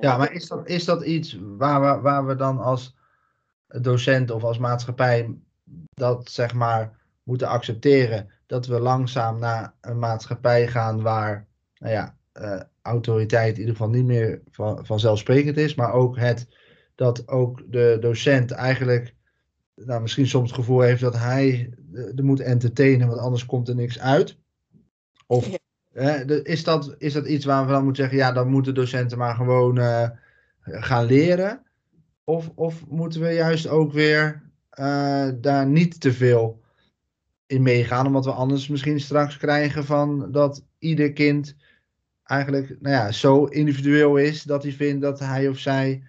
Ja, 0.00 0.16
maar 0.16 0.32
is 0.32 0.48
dat, 0.48 0.68
is 0.68 0.84
dat 0.84 1.04
iets 1.04 1.38
waar 1.56 1.80
we, 1.80 2.00
waar 2.00 2.26
we 2.26 2.36
dan 2.36 2.58
als 2.58 2.96
docent 3.66 4.30
of 4.30 4.44
als 4.44 4.58
maatschappij 4.58 5.34
dat 5.94 6.30
zeg 6.30 6.54
maar 6.54 6.98
moeten 7.22 7.48
accepteren? 7.48 8.30
Dat 8.46 8.66
we 8.66 8.80
langzaam 8.80 9.38
naar 9.38 9.74
een 9.80 9.98
maatschappij 9.98 10.68
gaan 10.68 11.02
waar, 11.02 11.46
nou 11.78 11.92
ja, 11.92 12.16
uh, 12.40 12.60
autoriteit 12.82 13.54
in 13.54 13.60
ieder 13.60 13.76
geval 13.76 13.90
niet 13.90 14.04
meer 14.04 14.42
van, 14.50 14.86
vanzelfsprekend 14.86 15.56
is, 15.56 15.74
maar 15.74 15.92
ook 15.92 16.16
het 16.18 16.48
dat 16.94 17.28
ook 17.28 17.62
de 17.72 17.96
docent 18.00 18.50
eigenlijk 18.50 19.14
nou, 19.74 20.00
misschien 20.00 20.26
soms 20.26 20.50
het 20.50 20.58
gevoel 20.58 20.80
heeft 20.80 21.00
dat 21.00 21.16
hij 21.16 21.70
er 22.16 22.24
moet 22.24 22.40
entertainen, 22.40 23.08
want 23.08 23.20
anders 23.20 23.46
komt 23.46 23.68
er 23.68 23.74
niks 23.74 23.98
uit. 23.98 24.36
Of 25.26 25.58
is, 26.42 26.64
dat, 26.64 26.94
is 26.98 27.12
dat 27.12 27.26
iets 27.26 27.44
waar 27.44 27.66
we 27.66 27.72
dan 27.72 27.84
moeten 27.84 28.02
zeggen, 28.02 28.20
ja, 28.20 28.32
dan 28.32 28.48
moeten 28.48 28.74
docenten 28.74 29.18
maar 29.18 29.34
gewoon 29.34 29.78
uh, 29.78 30.08
gaan 30.60 31.04
leren? 31.04 31.62
Of, 32.24 32.50
of 32.54 32.86
moeten 32.88 33.20
we 33.20 33.32
juist 33.32 33.68
ook 33.68 33.92
weer 33.92 34.42
daar 35.40 35.66
niet 35.66 36.00
te 36.00 36.12
veel 36.12 36.60
in 37.46 37.62
meegaan. 37.62 38.06
Omdat 38.06 38.24
we 38.24 38.30
anders 38.30 38.68
misschien 38.68 39.00
straks 39.00 39.36
krijgen 39.36 39.84
van 39.84 40.32
dat 40.32 40.64
ieder 40.78 41.12
kind 41.12 41.56
eigenlijk 42.24 42.76
nou 42.80 42.94
ja, 42.94 43.12
zo 43.12 43.44
individueel 43.44 44.16
is 44.16 44.42
dat 44.42 44.62
hij 44.62 44.72
vindt 44.72 45.02
dat 45.02 45.18
hij 45.18 45.48
of 45.48 45.58
zij 45.58 46.02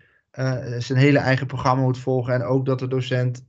zijn 0.77 0.99
hele 0.99 1.19
eigen 1.19 1.47
programma 1.47 1.83
moet 1.83 1.97
volgen. 1.97 2.33
En 2.33 2.43
ook 2.43 2.65
dat 2.65 2.79
de 2.79 2.87
docent 2.87 3.45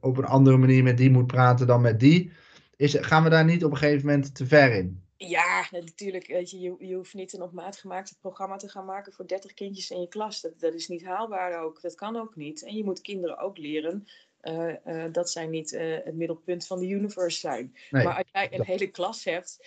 op 0.00 0.16
een 0.16 0.24
andere 0.24 0.56
manier 0.56 0.82
met 0.82 0.96
die 0.96 1.10
moet 1.10 1.26
praten 1.26 1.66
dan 1.66 1.80
met 1.80 2.00
die. 2.00 2.32
Is, 2.76 2.96
gaan 3.00 3.22
we 3.22 3.30
daar 3.30 3.44
niet 3.44 3.64
op 3.64 3.70
een 3.70 3.76
gegeven 3.76 4.06
moment 4.06 4.34
te 4.34 4.46
ver 4.46 4.74
in? 4.74 5.02
Ja, 5.16 5.66
natuurlijk. 5.70 6.26
Weet 6.26 6.50
je, 6.50 6.60
je, 6.60 6.76
je 6.78 6.94
hoeft 6.94 7.14
niet 7.14 7.32
een 7.32 7.42
op 7.42 7.52
maat 7.52 7.76
gemaakt 7.76 8.16
programma 8.20 8.56
te 8.56 8.68
gaan 8.68 8.84
maken 8.84 9.12
voor 9.12 9.26
30 9.26 9.54
kindjes 9.54 9.90
in 9.90 10.00
je 10.00 10.08
klas. 10.08 10.40
Dat, 10.40 10.60
dat 10.60 10.74
is 10.74 10.88
niet 10.88 11.04
haalbaar 11.04 11.62
ook. 11.62 11.80
Dat 11.80 11.94
kan 11.94 12.16
ook 12.16 12.36
niet. 12.36 12.64
En 12.64 12.76
je 12.76 12.84
moet 12.84 13.00
kinderen 13.00 13.38
ook 13.38 13.58
leren 13.58 14.06
uh, 14.42 14.74
uh, 14.86 15.04
dat 15.12 15.30
zij 15.30 15.46
niet 15.46 15.72
uh, 15.72 15.96
het 16.04 16.14
middelpunt 16.14 16.66
van 16.66 16.78
de 16.78 16.88
universe 16.88 17.38
zijn. 17.38 17.76
Nee. 17.90 18.04
Maar 18.04 18.16
als 18.16 18.28
jij 18.32 18.52
een 18.52 18.64
hele 18.64 18.90
klas 18.90 19.24
hebt 19.24 19.66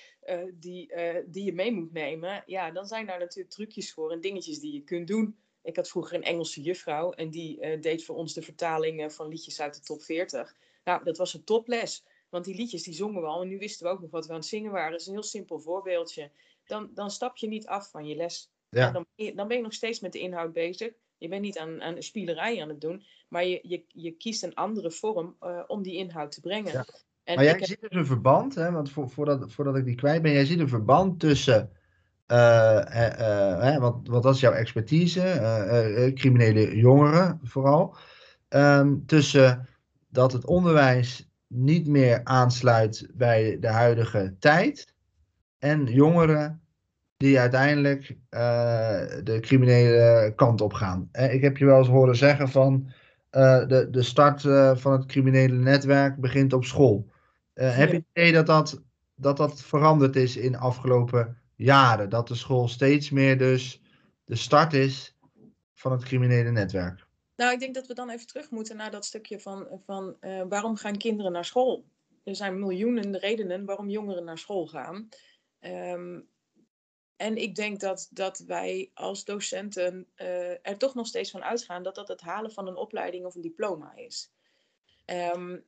die, 0.53 0.93
die 1.25 1.43
je 1.43 1.53
mee 1.53 1.71
moet 1.71 1.93
nemen, 1.93 2.43
ja, 2.45 2.71
dan 2.71 2.85
zijn 2.85 3.05
daar 3.05 3.19
natuurlijk 3.19 3.49
trucjes 3.49 3.93
voor 3.93 4.11
en 4.11 4.21
dingetjes 4.21 4.59
die 4.59 4.73
je 4.73 4.83
kunt 4.83 5.07
doen. 5.07 5.37
Ik 5.63 5.75
had 5.75 5.89
vroeger 5.89 6.15
een 6.15 6.23
Engelse 6.23 6.61
juffrouw 6.61 7.11
en 7.11 7.29
die 7.29 7.79
deed 7.79 8.05
voor 8.05 8.15
ons 8.15 8.33
de 8.33 8.41
vertaling 8.41 9.13
van 9.13 9.27
liedjes 9.27 9.61
uit 9.61 9.75
de 9.75 9.81
top 9.81 10.01
40. 10.01 10.55
Nou, 10.83 11.03
dat 11.03 11.17
was 11.17 11.33
een 11.33 11.43
toples. 11.43 12.05
Want 12.29 12.45
die 12.45 12.55
liedjes 12.55 12.83
die 12.83 12.93
zongen 12.93 13.21
we 13.21 13.27
al 13.27 13.41
en 13.41 13.47
nu 13.47 13.57
wisten 13.57 13.85
we 13.85 13.91
ook 13.91 14.01
nog 14.01 14.11
wat 14.11 14.25
we 14.25 14.31
aan 14.31 14.39
het 14.39 14.47
zingen 14.47 14.71
waren. 14.71 14.91
Dat 14.91 14.99
is 14.99 15.07
een 15.07 15.13
heel 15.13 15.23
simpel 15.23 15.59
voorbeeldje. 15.59 16.31
Dan, 16.65 16.89
dan 16.93 17.11
stap 17.11 17.37
je 17.37 17.47
niet 17.47 17.67
af 17.67 17.89
van 17.89 18.05
je 18.05 18.15
les. 18.15 18.51
Ja. 18.69 18.91
Dan, 18.91 19.05
dan, 19.35 19.47
ben 19.47 19.57
je 19.57 19.63
nog 19.63 19.73
steeds 19.73 19.99
met 19.99 20.11
de 20.11 20.19
inhoud 20.19 20.53
bezig. 20.53 20.91
Je 21.17 21.27
bent 21.27 21.41
niet 21.41 21.57
aan, 21.57 21.81
aan 21.81 22.01
spielerij 22.01 22.61
aan 22.61 22.69
het 22.69 22.81
doen, 22.81 23.03
maar 23.27 23.45
je, 23.45 23.59
je, 23.63 23.83
je 23.87 24.11
kiest 24.11 24.43
een 24.43 24.53
andere 24.53 24.91
vorm 24.91 25.35
uh, 25.41 25.59
om 25.67 25.81
die 25.81 25.95
inhoud 25.95 26.31
te 26.31 26.41
brengen. 26.41 26.71
Ja. 26.71 26.85
En 27.23 27.35
maar 27.35 27.43
jij 27.43 27.53
heb... 27.53 27.65
ziet 27.65 27.81
dus 27.81 27.89
een 27.91 28.05
verband, 28.05 28.55
hè, 28.55 28.71
want 28.71 28.91
voor, 28.91 29.09
voordat, 29.09 29.51
voordat 29.51 29.75
ik 29.75 29.85
die 29.85 29.95
kwijt 29.95 30.21
ben, 30.21 30.31
jij 30.31 30.45
ziet 30.45 30.59
een 30.59 30.69
verband 30.69 31.19
tussen, 31.19 31.71
uh, 32.27 32.81
uh, 33.19 33.77
want, 33.77 34.07
want 34.07 34.23
dat 34.23 34.35
is 34.35 34.39
jouw 34.39 34.51
expertise, 34.51 36.11
criminele 36.15 36.75
jongeren 36.75 37.39
vooral, 37.43 37.95
um, 38.49 39.05
tussen 39.05 39.67
dat 40.07 40.31
het 40.31 40.45
onderwijs 40.45 41.28
niet 41.49 41.87
meer 41.87 42.21
aansluit 42.23 43.07
bij 43.13 43.57
de 43.59 43.67
huidige 43.67 44.35
tijd. 44.39 44.93
En 45.59 45.85
jongeren 45.85 46.61
die 47.17 47.39
uiteindelijk 47.39 48.09
uh, 48.09 48.39
de 49.23 49.37
criminele 49.41 50.33
kant 50.35 50.61
op 50.61 50.73
gaan. 50.73 51.09
Eh, 51.11 51.33
ik 51.33 51.41
heb 51.41 51.57
je 51.57 51.65
wel 51.65 51.77
eens 51.77 51.87
horen 51.87 52.15
zeggen 52.15 52.49
van 52.49 52.91
uh, 53.31 53.67
de, 53.67 53.87
de 53.91 54.01
start 54.01 54.43
uh, 54.43 54.75
van 54.75 54.91
het 54.91 55.05
criminele 55.05 55.55
netwerk 55.55 56.17
begint 56.17 56.53
op 56.53 56.63
school. 56.63 57.09
Ja. 57.53 57.63
Heb 57.63 57.89
je 57.89 57.95
het 57.95 58.05
idee 58.13 58.31
dat 58.31 58.45
dat, 58.45 58.81
dat 59.15 59.37
dat 59.37 59.61
veranderd 59.61 60.15
is 60.15 60.37
in 60.37 60.51
de 60.51 60.57
afgelopen 60.57 61.37
jaren? 61.55 62.09
Dat 62.09 62.27
de 62.27 62.35
school 62.35 62.67
steeds 62.67 63.09
meer 63.09 63.37
dus 63.37 63.81
de 64.25 64.35
start 64.35 64.73
is 64.73 65.17
van 65.73 65.91
het 65.91 66.03
criminele 66.03 66.51
netwerk? 66.51 67.07
Nou, 67.39 67.53
ik 67.53 67.59
denk 67.59 67.75
dat 67.75 67.87
we 67.87 67.93
dan 67.93 68.09
even 68.09 68.27
terug 68.27 68.49
moeten 68.49 68.77
naar 68.77 68.91
dat 68.91 69.05
stukje 69.05 69.39
van, 69.39 69.81
van 69.85 70.17
uh, 70.21 70.43
waarom 70.49 70.75
gaan 70.75 70.97
kinderen 70.97 71.31
naar 71.31 71.45
school? 71.45 71.85
Er 72.23 72.35
zijn 72.35 72.59
miljoenen 72.59 73.17
redenen 73.17 73.65
waarom 73.65 73.89
jongeren 73.89 74.23
naar 74.23 74.37
school 74.37 74.67
gaan. 74.67 75.09
Um, 75.59 76.29
en 77.15 77.37
ik 77.37 77.55
denk 77.55 77.79
dat, 77.79 78.07
dat 78.11 78.39
wij 78.39 78.91
als 78.93 79.25
docenten 79.25 80.07
uh, 80.15 80.67
er 80.67 80.77
toch 80.77 80.95
nog 80.95 81.07
steeds 81.07 81.31
van 81.31 81.43
uitgaan 81.43 81.83
dat 81.83 81.95
dat 81.95 82.07
het 82.07 82.21
halen 82.21 82.51
van 82.51 82.67
een 82.67 82.75
opleiding 82.75 83.25
of 83.25 83.35
een 83.35 83.41
diploma 83.41 83.95
is. 83.95 84.31
Um, 85.05 85.65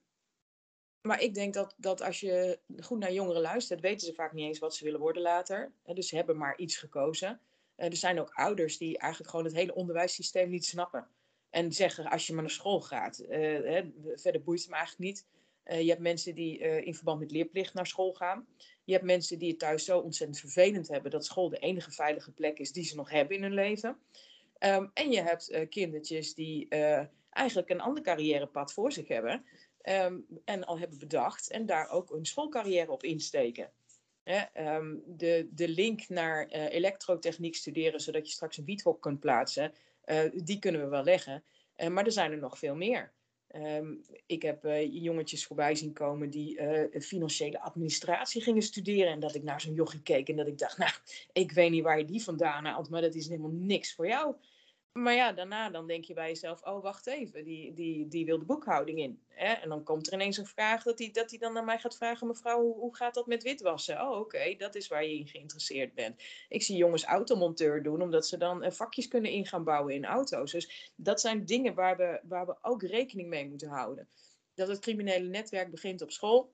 maar 1.02 1.22
ik 1.22 1.34
denk 1.34 1.54
dat, 1.54 1.76
dat 1.78 2.02
als 2.02 2.20
je 2.20 2.60
goed 2.80 3.00
naar 3.00 3.14
jongeren 3.14 3.42
luistert, 3.42 3.82
weten 3.82 4.08
ze 4.08 4.14
vaak 4.14 4.34
niet 4.34 4.46
eens 4.46 4.60
wat 4.60 4.76
ze 4.76 4.84
willen 4.84 5.00
worden 5.00 5.22
later. 5.22 5.72
Dus 5.84 6.08
ze 6.08 6.16
hebben 6.16 6.38
maar 6.38 6.58
iets 6.58 6.78
gekozen. 6.78 7.42
Er 7.76 7.96
zijn 7.96 8.20
ook 8.20 8.32
ouders 8.34 8.78
die 8.78 8.98
eigenlijk 8.98 9.32
gewoon 9.32 9.46
het 9.46 9.56
hele 9.56 9.76
onderwijssysteem 9.76 10.50
niet 10.50 10.66
snappen. 10.66 11.08
En 11.52 11.72
zeggen, 11.72 12.06
als 12.06 12.28
je 12.28 12.34
maar 12.34 12.42
naar 12.42 12.52
school 12.52 12.82
gaat, 12.82 13.24
uh, 13.30 13.30
hè, 13.30 13.92
verder 14.16 14.44
boeit 14.44 14.60
het 14.60 14.70
me 14.70 14.76
eigenlijk 14.76 15.04
niet. 15.04 15.26
Uh, 15.66 15.82
je 15.82 15.90
hebt 15.90 16.02
mensen 16.02 16.36
die 16.36 16.60
uh, 16.60 16.86
in 16.86 16.96
verband 16.96 17.20
met 17.20 17.32
leerplicht 17.32 17.74
naar 17.74 17.88
school 17.88 18.14
gaan. 18.14 18.48
Je 18.84 18.94
hebt 18.94 19.06
mensen 19.06 19.40
die 19.40 19.50
het 19.50 19.60
thuis 19.60 19.86
zo 19.86 20.00
ontzettend 20.00 20.40
vervelend 20.40 20.88
hebben 20.88 21.12
dat 21.12 21.26
school 21.26 21.50
de 21.50 21.58
enige 21.58 21.92
veilige 21.92 22.32
plek 22.32 22.60
is 22.60 22.72
die 22.72 22.84
ze 22.84 22.96
nog 22.96 23.10
hebben 23.10 23.36
in 23.36 23.44
hun 23.44 23.54
leven. 23.54 23.98
Um, 24.60 24.92
en 24.94 25.12
je 25.12 25.22
hebt 25.22 25.52
uh, 25.52 25.70
kindertjes 25.70 26.34
die 26.34 26.68
eigenlijk 27.30 27.70
een 27.70 27.82
ander 27.82 28.04
carrièrepad 28.04 28.74
voor 28.74 28.92
zich 28.92 29.08
hebben. 29.08 29.46
Um, 29.84 30.26
en 30.46 30.64
al 30.64 30.80
hebben 30.80 30.98
bedacht 30.98 31.52
en 31.52 31.66
daar 31.66 31.90
ook 31.90 32.12
een 32.12 32.26
schoolcarrière 32.26 32.92
op 32.92 33.04
insteken. 33.04 33.72
Hè, 34.24 34.76
um, 34.76 35.04
de, 35.06 35.48
de 35.52 35.68
link 35.68 36.10
naar 36.10 36.48
elektrotechniek 36.48 37.56
studeren 37.56 38.00
zodat 38.00 38.28
je 38.28 38.34
straks 38.34 38.58
een 38.58 38.66
wiethok 38.66 39.02
kunt 39.02 39.20
plaatsen 39.20 39.64
uh, 39.64 39.78
die 40.34 40.60
kunnen 40.60 40.82
we 40.82 40.88
wel 40.88 41.04
leggen. 41.04 41.44
Uh, 41.78 41.88
maar 41.88 42.06
er 42.06 42.12
zijn 42.12 42.32
er 42.32 42.38
nog 42.38 42.58
veel 42.58 42.76
meer. 42.76 43.14
Um, 43.56 44.02
ik 44.26 44.42
heb 44.42 44.66
uh, 44.66 44.94
jongetjes 45.04 45.46
voorbij 45.46 45.76
zien 45.76 45.94
komen 45.94 46.30
die 46.30 46.60
financiële 47.02 47.60
administratie 47.60 48.42
gingen 48.42 48.62
studeren. 48.62 49.12
En 49.12 49.20
dat 49.20 49.36
ik 49.36 49.44
naar 49.44 49.62
zo'n 49.62 49.74
jochie 49.74 50.02
keek 50.02 50.30
en 50.30 50.36
dat 50.36 50.48
ik 50.48 50.58
dacht, 50.58 50.78
nou, 50.78 50.92
ik 51.34 51.52
weet 51.52 51.72
niet 51.72 51.84
waar 51.84 51.98
je 51.98 52.06
die 52.06 52.24
vandaan 52.24 52.66
haalt, 52.66 52.90
maar 52.90 53.02
dat 53.02 53.16
is 53.16 53.28
helemaal 53.28 53.52
niks 53.54 53.94
voor 53.94 54.08
jou. 54.08 54.36
Maar 54.92 55.14
ja, 55.14 55.32
daarna 55.32 55.70
dan 55.70 55.88
denk 55.88 56.06
je 56.06 56.14
bij 56.14 56.28
jezelf, 56.28 56.62
oh 56.62 56.82
wacht 56.82 57.08
even, 57.08 57.44
die, 57.44 57.74
die, 57.74 58.08
die 58.08 58.26
wil 58.26 58.40
de 58.40 58.46
boekhouding 58.46 59.00
in. 59.00 59.20
Hè? 59.28 59.54
En 59.54 59.70
dan 59.70 59.84
komt 59.84 60.08
er 60.08 60.14
ineens 60.14 60.38
een 60.38 60.46
vraag 60.46 60.84
dat 60.84 61.00
hij 61.00 61.12
dat 61.12 61.36
dan 61.40 61.54
naar 61.54 61.64
mij 61.64 61.80
gaat 61.80 61.96
vragen, 61.96 62.28
mevrouw, 62.28 62.62
hoe, 62.62 62.76
hoe 62.76 62.96
gaat 62.96 63.14
dat 63.14 63.28
met 63.28 63.44
witwassen? 63.44 64.02
Oh 64.02 64.20
oké, 64.20 64.56
dat 64.56 64.76
is 64.76 64.88
waar 64.88 65.06
je 65.06 65.18
in 65.18 65.28
geïnteresseerd 65.28 65.94
bent. 65.94 66.24
Ik 66.50 66.62
zie 66.62 66.78
jongens 66.78 67.04
automonteur 67.04 67.84
doen, 67.84 68.02
omdat 68.02 68.28
ze 68.28 68.38
dan 68.38 68.64
uh, 68.64 68.72
vakjes 68.72 69.08
kunnen 69.08 69.32
in 69.32 69.46
gaan 69.46 69.64
bouwen 69.64 69.94
in 69.94 70.06
auto's. 70.06 70.52
Dus 70.52 70.92
dat 70.96 71.22
zijn 71.22 71.46
dingen 71.46 71.74
waar 71.74 71.98
we, 71.98 72.20
waar 72.24 72.46
we 72.46 72.58
ook 72.62 72.84
rekening 72.84 73.30
mee 73.30 73.50
moeten 73.50 73.70
houden. 73.70 74.10
Dat 74.54 74.68
het 74.68 74.80
criminele 74.80 75.28
netwerk 75.28 75.72
begint 75.72 76.02
op 76.02 76.12
school. 76.12 76.54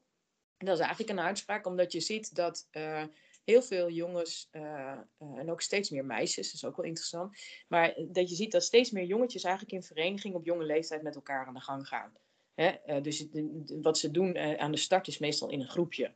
Dat 0.57 0.79
is 0.79 0.85
eigenlijk 0.85 1.09
een 1.09 1.25
uitspraak, 1.25 1.65
omdat 1.65 1.91
je 1.91 1.99
ziet 1.99 2.35
dat... 2.35 2.67
Uh, 2.71 3.03
heel 3.47 3.61
veel 3.61 3.89
jongens 3.89 4.49
uh, 4.51 4.61
uh, 4.61 5.37
en 5.37 5.51
ook 5.51 5.61
steeds 5.61 5.89
meer 5.89 6.05
meisjes, 6.05 6.45
dat 6.45 6.53
is 6.53 6.65
ook 6.65 6.75
wel 6.75 6.85
interessant. 6.85 7.37
Maar 7.67 7.93
dat 8.07 8.29
je 8.29 8.35
ziet 8.35 8.51
dat 8.51 8.63
steeds 8.63 8.91
meer 8.91 9.05
jongetjes 9.05 9.43
eigenlijk 9.43 9.75
in 9.75 9.83
vereniging 9.83 10.35
op 10.35 10.45
jonge 10.45 10.63
leeftijd 10.63 11.01
met 11.01 11.15
elkaar 11.15 11.45
aan 11.45 11.53
de 11.53 11.59
gang 11.59 11.87
gaan. 11.87 12.11
Hè? 12.53 13.01
Dus 13.01 13.25
wat 13.81 13.97
ze 13.97 14.11
doen 14.11 14.37
aan 14.37 14.71
de 14.71 14.77
start 14.77 15.07
is 15.07 15.17
meestal 15.17 15.49
in 15.49 15.59
een 15.59 15.69
groepje. 15.69 16.11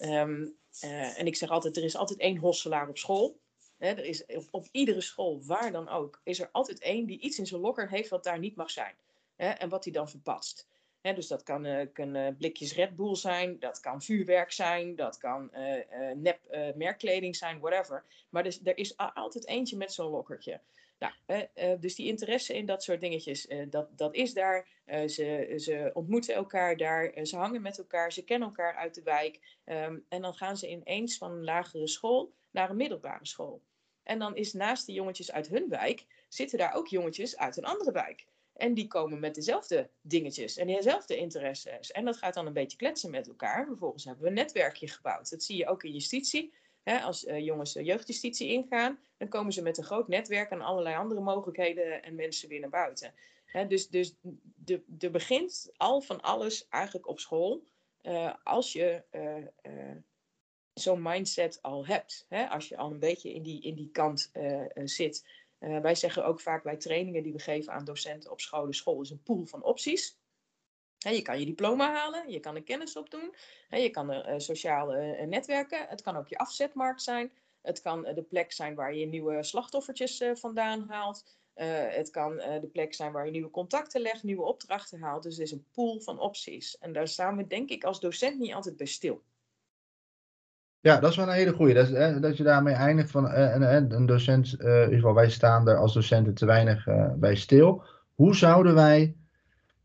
Um, 0.00 0.56
en 0.80 1.26
ik 1.26 1.36
zeg 1.36 1.48
altijd, 1.48 1.76
er 1.76 1.84
is 1.84 1.96
altijd 1.96 2.18
één 2.18 2.36
hosselaar 2.36 2.88
op 2.88 2.98
school. 2.98 3.40
Hè? 3.78 3.88
Er 3.88 4.04
is 4.04 4.24
op, 4.50 4.68
iedere 4.70 5.00
school, 5.00 5.42
waar 5.44 5.72
dan 5.72 5.88
ook, 5.88 6.20
is 6.24 6.40
er 6.40 6.48
altijd 6.52 6.78
één 6.78 7.06
die 7.06 7.20
iets 7.20 7.38
in 7.38 7.46
zijn 7.46 7.60
lokker 7.60 7.90
heeft 7.90 8.08
wat 8.08 8.24
daar 8.24 8.38
niet 8.38 8.56
mag 8.56 8.70
zijn. 8.70 8.94
Hè? 9.36 9.48
En 9.48 9.68
wat 9.68 9.84
hij 9.84 9.92
dan 9.92 10.08
verpatst 10.08 10.66
dus 11.14 11.26
dat 11.26 11.42
kan, 11.42 11.66
uh, 11.66 11.86
kunnen 11.92 12.36
blikjes 12.36 12.74
Red 12.74 12.96
Bull 12.96 13.14
zijn, 13.14 13.58
dat 13.58 13.80
kan 13.80 14.02
vuurwerk 14.02 14.52
zijn, 14.52 14.96
dat 14.96 15.18
kan 15.18 15.50
uh, 15.54 15.76
uh, 15.76 15.82
nep 16.14 16.40
merkkleding 16.74 17.36
zijn, 17.36 17.60
whatever. 17.60 18.04
Maar 18.28 18.42
dus, 18.42 18.60
er 18.64 18.78
is 18.78 18.96
altijd 18.96 19.46
eentje 19.46 19.76
met 19.76 19.92
zo'n 19.92 20.10
lokkertje. 20.10 20.60
Nou, 20.98 21.12
dus 21.80 21.94
die 21.94 22.06
interesse 22.06 22.54
in 22.54 22.66
dat 22.66 22.82
soort 22.82 23.00
dingetjes, 23.00 23.48
dat, 23.70 23.98
dat 23.98 24.14
is 24.14 24.32
daar. 24.32 24.66
ze, 25.06 25.54
ze 25.56 25.90
ontmoeten 25.94 26.34
elkaar 26.34 26.76
daar, 26.76 27.12
ze 27.22 27.36
hangen 27.36 27.62
met 27.62 27.78
elkaar, 27.78 28.12
ze 28.12 28.24
kennen 28.24 28.48
elkaar 28.48 28.74
uit 28.74 28.94
de 28.94 29.02
wijk. 29.02 29.40
Um, 29.64 30.04
en 30.08 30.22
dan 30.22 30.34
gaan 30.34 30.56
ze 30.56 30.68
ineens 30.68 31.18
van 31.18 31.30
een 31.30 31.44
lagere 31.44 31.88
school 31.88 32.32
naar 32.50 32.70
een 32.70 32.76
middelbare 32.76 33.26
school. 33.26 33.62
En 34.02 34.18
dan 34.18 34.36
is 34.36 34.52
naast 34.52 34.86
de 34.86 34.92
jongetjes 34.92 35.32
uit 35.32 35.48
hun 35.48 35.68
wijk, 35.68 36.06
zitten 36.28 36.58
daar 36.58 36.74
ook 36.74 36.86
jongetjes 36.86 37.36
uit 37.36 37.56
een 37.56 37.64
andere 37.64 37.92
wijk. 37.92 38.26
En 38.56 38.74
die 38.74 38.86
komen 38.86 39.20
met 39.20 39.34
dezelfde 39.34 39.90
dingetjes 40.00 40.56
en 40.56 40.66
dezelfde 40.66 41.16
interesses. 41.16 41.92
En 41.92 42.04
dat 42.04 42.16
gaat 42.16 42.34
dan 42.34 42.46
een 42.46 42.52
beetje 42.52 42.76
kletsen 42.76 43.10
met 43.10 43.28
elkaar. 43.28 43.66
Vervolgens 43.66 44.04
hebben 44.04 44.22
we 44.22 44.28
een 44.28 44.34
netwerkje 44.34 44.88
gebouwd. 44.88 45.30
Dat 45.30 45.42
zie 45.42 45.56
je 45.56 45.66
ook 45.66 45.82
in 45.82 45.92
justitie. 45.92 46.52
als 46.84 47.24
uh, 47.24 47.38
jongens 47.38 47.72
de 47.72 47.84
jeugdjustitie 47.84 48.48
ingaan, 48.48 48.98
dan 49.16 49.28
komen 49.28 49.52
ze 49.52 49.62
met 49.62 49.78
een 49.78 49.84
groot 49.84 50.08
netwerk 50.08 50.50
en 50.50 50.60
allerlei 50.60 50.96
andere 50.96 51.20
mogelijkheden 51.20 52.02
en 52.02 52.14
mensen 52.14 52.48
weer 52.48 52.60
naar 52.60 52.70
buiten. 52.70 53.14
dus 53.68 53.88
dus 53.88 54.14
de, 54.54 54.82
de 54.86 55.10
begint 55.10 55.70
al 55.76 56.00
van 56.00 56.20
alles 56.20 56.68
eigenlijk 56.68 57.08
op 57.08 57.20
school. 57.20 57.64
Uh, 58.02 58.34
als 58.42 58.72
je 58.72 59.04
zo'n 60.74 61.02
mindset 61.02 61.62
al 61.62 61.86
hebt. 61.86 62.26
als 62.48 62.68
je 62.68 62.76
al 62.76 62.90
een 62.90 62.98
beetje 62.98 63.34
in 63.34 63.42
die, 63.42 63.62
in 63.62 63.74
die 63.74 63.90
kant 63.90 64.30
zit. 64.84 65.24
Uh, 65.66 65.78
wij 65.78 65.94
zeggen 65.94 66.24
ook 66.24 66.40
vaak 66.40 66.62
bij 66.62 66.76
trainingen 66.76 67.22
die 67.22 67.32
we 67.32 67.38
geven 67.38 67.72
aan 67.72 67.84
docenten 67.84 68.30
op 68.30 68.40
scholen, 68.40 68.74
school 68.74 69.00
is 69.00 69.10
een 69.10 69.22
pool 69.22 69.46
van 69.46 69.62
opties. 69.62 70.18
Je 70.98 71.22
kan 71.22 71.38
je 71.38 71.46
diploma 71.46 71.92
halen, 71.92 72.30
je 72.30 72.40
kan 72.40 72.54
er 72.54 72.62
kennis 72.62 72.96
op 72.96 73.10
doen, 73.10 73.34
je 73.68 73.90
kan 73.90 74.10
er 74.10 74.32
uh, 74.32 74.38
sociaal 74.38 74.96
uh, 74.96 75.22
netwerken. 75.22 75.86
Het 75.88 76.02
kan 76.02 76.16
ook 76.16 76.28
je 76.28 76.38
afzetmarkt 76.38 77.02
zijn. 77.02 77.32
Het 77.62 77.80
kan 77.80 78.02
de 78.02 78.22
plek 78.22 78.52
zijn 78.52 78.74
waar 78.74 78.94
je 78.94 79.06
nieuwe 79.06 79.42
slachtoffertjes 79.42 80.22
vandaan 80.32 80.86
haalt. 80.88 81.24
het 81.54 82.10
kan 82.10 82.36
de 82.36 82.68
plek 82.72 82.94
zijn 82.94 83.12
waar 83.12 83.24
je 83.24 83.30
nieuwe 83.30 83.50
contacten 83.50 84.00
legt, 84.00 84.22
nieuwe 84.22 84.42
opdrachten 84.44 85.00
haalt. 85.00 85.22
Dus 85.22 85.36
er 85.36 85.42
is 85.42 85.52
een 85.52 85.66
pool 85.72 86.00
van 86.00 86.18
opties. 86.18 86.78
En 86.78 86.92
daar 86.92 87.08
staan 87.08 87.36
we 87.36 87.46
denk 87.46 87.70
ik 87.70 87.84
als 87.84 88.00
docent 88.00 88.38
niet 88.38 88.54
altijd 88.54 88.76
bij 88.76 88.86
stil. 88.86 89.22
Ja, 90.86 91.00
dat 91.00 91.10
is 91.10 91.16
wel 91.16 91.26
een 91.26 91.32
hele 91.32 91.52
goede. 91.52 91.74
Dat, 91.74 92.22
dat 92.22 92.36
je 92.36 92.42
daarmee 92.42 92.74
eindigt 92.74 93.10
van 93.10 93.30
een, 93.30 93.94
een 93.94 94.06
docent, 94.06 94.54
in 94.60 94.82
ieder 94.82 94.94
geval 94.94 95.14
wij 95.14 95.30
staan 95.30 95.68
er 95.68 95.76
als 95.76 95.94
docenten 95.94 96.34
te 96.34 96.46
weinig 96.46 96.86
bij 97.16 97.34
stil. 97.34 97.84
Hoe 98.14 98.36
zouden 98.36 98.74
wij 98.74 99.16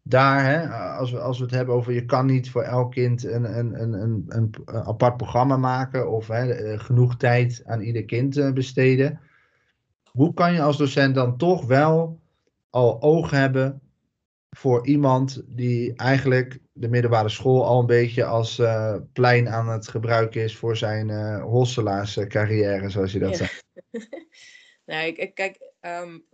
daar, 0.04 0.46
hè, 0.46 0.68
als, 0.98 1.12
we, 1.12 1.20
als 1.20 1.38
we 1.38 1.44
het 1.44 1.54
hebben 1.54 1.76
over 1.76 1.94
je 1.94 2.06
kan 2.06 2.26
niet 2.26 2.52
voor 2.52 2.62
elk 2.62 2.92
kind 2.92 3.24
een, 3.24 3.58
een, 3.58 3.82
een, 3.82 3.94
een, 3.94 4.26
een 4.28 4.56
apart 4.66 5.18
programma 5.18 5.58
maken 5.58 6.12
of 6.12 6.28
hè, 6.28 6.52
eh, 6.52 6.80
genoeg 6.80 7.18
tijd 7.18 7.62
aan 7.66 7.82
ieder 7.82 8.06
kind 8.06 8.38
eh, 8.38 8.52
besteden. 8.52 9.20
Hoe 10.12 10.34
kan 10.34 10.54
je 10.54 10.62
als 10.62 10.78
docent 10.78 11.16
dan 11.16 11.38
toch 11.38 11.66
wel 11.66 12.20
al 12.70 13.02
oog 13.02 13.32
hebben 13.32 13.82
voor 14.58 14.88
iemand 14.88 15.42
die 15.46 15.96
eigenlijk 15.96 16.60
de 16.74 16.90
middelbare 16.90 17.30
school 17.30 17.66
al 17.66 17.80
een 17.80 17.86
beetje 17.86 18.26
als 18.26 18.60
uh, 18.60 18.96
plein 19.14 19.50
aan 19.50 19.70
het 19.70 19.88
gebruiken 19.88 20.42
is 20.42 20.56
voor 20.56 20.78
zijn 20.78 21.10
uh, 21.10 21.44
hosselaars 21.44 22.14
zoals 22.14 23.12
je 23.12 23.20
dat 23.20 23.30
ja. 23.30 23.36
zegt? 23.36 23.64
nee, 24.86 25.32
kijk, 25.34 25.72
um, 25.82 26.26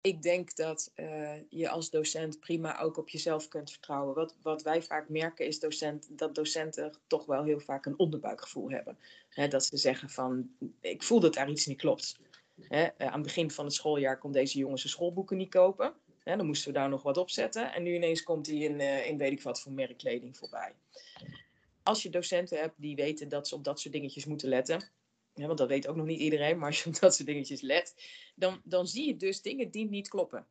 ik 0.00 0.22
denk 0.22 0.56
dat 0.56 0.92
uh, 0.96 1.32
je 1.48 1.68
als 1.68 1.90
docent 1.90 2.40
prima 2.40 2.80
ook 2.80 2.96
op 2.96 3.08
jezelf 3.08 3.48
kunt 3.48 3.70
vertrouwen. 3.70 4.14
Wat, 4.14 4.34
wat 4.42 4.62
wij 4.62 4.82
vaak 4.82 5.08
merken 5.08 5.46
is 5.46 5.60
docent, 5.60 6.18
dat 6.18 6.34
docenten 6.34 6.92
toch 7.06 7.26
wel 7.26 7.44
heel 7.44 7.60
vaak 7.60 7.86
een 7.86 7.98
onderbuikgevoel 7.98 8.70
hebben. 8.70 8.98
dat 9.48 9.64
ze 9.64 9.76
zeggen 9.76 10.08
van, 10.08 10.50
ik 10.80 11.02
voel 11.02 11.20
dat 11.20 11.34
daar 11.34 11.50
iets 11.50 11.66
niet 11.66 11.78
klopt. 11.78 12.18
Eh, 12.68 12.88
aan 12.96 13.12
het 13.12 13.22
begin 13.22 13.50
van 13.50 13.64
het 13.64 13.74
schooljaar 13.74 14.18
kon 14.18 14.32
deze 14.32 14.58
jongen 14.58 14.78
zijn 14.78 14.92
schoolboeken 14.92 15.36
niet 15.36 15.50
kopen. 15.50 15.94
Dan 16.36 16.46
moesten 16.46 16.72
we 16.72 16.78
daar 16.78 16.88
nog 16.88 17.02
wat 17.02 17.16
op 17.16 17.30
zetten. 17.30 17.72
En 17.72 17.82
nu 17.82 17.94
ineens 17.94 18.22
komt 18.22 18.46
hij 18.46 18.56
in, 18.56 18.80
uh, 18.80 19.06
in 19.06 19.18
weet 19.18 19.32
ik 19.32 19.42
wat 19.42 19.60
voor 19.60 19.72
merkkleding 19.72 20.36
voorbij. 20.36 20.72
Als 21.82 22.02
je 22.02 22.10
docenten 22.10 22.58
hebt 22.58 22.74
die 22.76 22.96
weten 22.96 23.28
dat 23.28 23.48
ze 23.48 23.54
op 23.54 23.64
dat 23.64 23.80
soort 23.80 23.94
dingetjes 23.94 24.24
moeten 24.24 24.48
letten 24.48 24.90
want 25.46 25.58
dat 25.58 25.68
weet 25.68 25.86
ook 25.86 25.96
nog 25.96 26.06
niet 26.06 26.20
iedereen, 26.20 26.58
maar 26.58 26.66
als 26.66 26.82
je 26.82 26.88
op 26.88 26.98
dat 26.98 27.14
soort 27.14 27.28
dingetjes 27.28 27.60
let, 27.60 27.94
dan, 28.34 28.60
dan 28.64 28.86
zie 28.86 29.06
je 29.06 29.16
dus 29.16 29.42
dingen 29.42 29.70
die 29.70 29.88
niet 29.88 30.08
kloppen. 30.08 30.46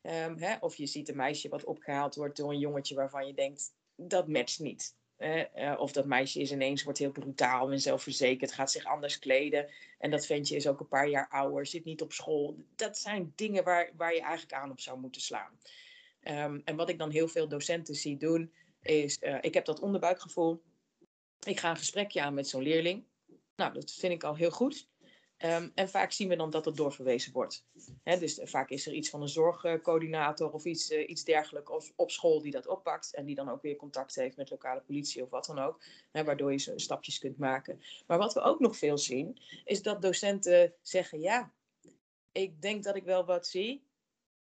Ehm, 0.00 0.36
hè? 0.36 0.56
Of 0.60 0.76
je 0.76 0.86
ziet 0.86 1.08
een 1.08 1.16
meisje 1.16 1.48
wat 1.48 1.64
opgehaald 1.64 2.14
wordt 2.14 2.36
door 2.36 2.50
een 2.50 2.58
jongetje 2.58 2.94
waarvan 2.94 3.26
je 3.26 3.34
denkt, 3.34 3.74
dat 3.96 4.28
matcht 4.28 4.58
niet. 4.58 4.94
Uh, 5.18 5.74
of 5.76 5.92
dat 5.92 6.06
meisje 6.06 6.40
is 6.40 6.52
ineens 6.52 6.82
wordt 6.82 6.98
heel 6.98 7.12
brutaal 7.12 7.70
en 7.70 7.80
zelfverzekerd, 7.80 8.52
gaat 8.52 8.70
zich 8.70 8.84
anders 8.84 9.18
kleden. 9.18 9.70
En 9.98 10.10
dat 10.10 10.26
ventje 10.26 10.56
is 10.56 10.66
ook 10.66 10.80
een 10.80 10.88
paar 10.88 11.08
jaar 11.08 11.28
ouder, 11.28 11.66
zit 11.66 11.84
niet 11.84 12.02
op 12.02 12.12
school. 12.12 12.64
Dat 12.76 12.98
zijn 12.98 13.32
dingen 13.34 13.64
waar, 13.64 13.90
waar 13.96 14.14
je 14.14 14.20
eigenlijk 14.20 14.52
aan 14.52 14.70
op 14.70 14.80
zou 14.80 14.98
moeten 14.98 15.20
slaan. 15.20 15.58
Um, 16.20 16.62
en 16.64 16.76
wat 16.76 16.88
ik 16.88 16.98
dan 16.98 17.10
heel 17.10 17.28
veel 17.28 17.48
docenten 17.48 17.94
zie 17.94 18.16
doen, 18.16 18.52
is: 18.82 19.18
uh, 19.20 19.38
ik 19.40 19.54
heb 19.54 19.64
dat 19.64 19.80
onderbuikgevoel. 19.80 20.62
Ik 21.46 21.60
ga 21.60 21.70
een 21.70 21.76
gesprekje 21.76 22.22
aan 22.22 22.34
met 22.34 22.48
zo'n 22.48 22.62
leerling. 22.62 23.04
Nou, 23.56 23.72
dat 23.72 23.92
vind 23.92 24.12
ik 24.12 24.24
al 24.24 24.36
heel 24.36 24.50
goed. 24.50 24.88
Um, 25.44 25.72
en 25.74 25.88
vaak 25.88 26.12
zien 26.12 26.28
we 26.28 26.36
dan 26.36 26.50
dat 26.50 26.64
het 26.64 26.76
doorverwezen 26.76 27.32
wordt. 27.32 27.66
dus 28.04 28.40
vaak 28.42 28.70
is 28.70 28.86
er 28.86 28.92
iets 28.92 29.10
van 29.10 29.22
een 29.22 29.28
zorgcoördinator 29.28 30.52
of 30.52 30.64
iets, 30.64 30.90
uh, 30.90 31.08
iets 31.08 31.24
dergelijks 31.24 31.70
of 31.70 31.92
op 31.96 32.10
school 32.10 32.42
die 32.42 32.52
dat 32.52 32.66
oppakt. 32.66 33.14
En 33.14 33.24
die 33.24 33.34
dan 33.34 33.48
ook 33.48 33.62
weer 33.62 33.76
contact 33.76 34.14
heeft 34.14 34.36
met 34.36 34.50
lokale 34.50 34.80
politie 34.80 35.22
of 35.22 35.30
wat 35.30 35.46
dan 35.46 35.58
ook. 35.58 35.84
waardoor 36.12 36.52
je 36.52 36.72
stapjes 36.76 37.18
kunt 37.18 37.38
maken. 37.38 37.80
Maar 38.06 38.18
wat 38.18 38.34
we 38.34 38.40
ook 38.40 38.60
nog 38.60 38.76
veel 38.76 38.98
zien, 38.98 39.38
is 39.64 39.82
dat 39.82 40.02
docenten 40.02 40.74
zeggen: 40.82 41.20
Ja, 41.20 41.52
ik 42.32 42.62
denk 42.62 42.84
dat 42.84 42.96
ik 42.96 43.04
wel 43.04 43.24
wat 43.24 43.46
zie. 43.46 43.86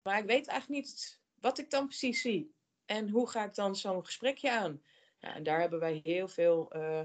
Maar 0.02 0.20
ik 0.20 0.26
weet 0.26 0.48
eigenlijk 0.48 0.86
niet 0.86 1.20
wat 1.40 1.58
ik 1.58 1.70
dan 1.70 1.88
precies 1.88 2.22
zie. 2.22 2.54
En 2.86 3.10
hoe 3.10 3.30
ga 3.30 3.46
ik 3.46 3.56
dan 3.56 3.76
zo'n 3.76 4.06
gesprekje 4.06 4.52
aan? 4.52 4.82
Ja, 5.20 5.36
en 5.36 5.44
daar 5.44 5.60
hebben 5.60 5.80
wij 5.80 6.00
heel 6.04 6.28
veel. 6.28 6.76
Uh, 6.76 7.02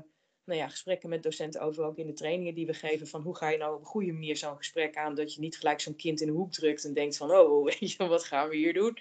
nou 0.46 0.58
ja, 0.58 0.68
gesprekken 0.68 1.08
met 1.08 1.22
docenten 1.22 1.60
over, 1.60 1.84
ook 1.84 1.98
in 1.98 2.06
de 2.06 2.12
trainingen 2.12 2.54
die 2.54 2.66
we 2.66 2.74
geven, 2.74 3.06
van 3.06 3.22
hoe 3.22 3.36
ga 3.36 3.48
je 3.48 3.58
nou 3.58 3.74
op 3.74 3.80
een 3.80 3.86
goede 3.86 4.12
manier 4.12 4.36
zo'n 4.36 4.56
gesprek 4.56 4.96
aan, 4.96 5.14
dat 5.14 5.34
je 5.34 5.40
niet 5.40 5.56
gelijk 5.56 5.80
zo'n 5.80 5.96
kind 5.96 6.20
in 6.20 6.26
de 6.26 6.32
hoek 6.32 6.52
drukt 6.52 6.84
en 6.84 6.94
denkt 6.94 7.16
van, 7.16 7.30
oh, 7.30 7.64
weet 7.80 7.92
je, 7.92 8.06
wat 8.06 8.24
gaan 8.24 8.48
we 8.48 8.56
hier 8.56 8.74
doen? 8.74 8.98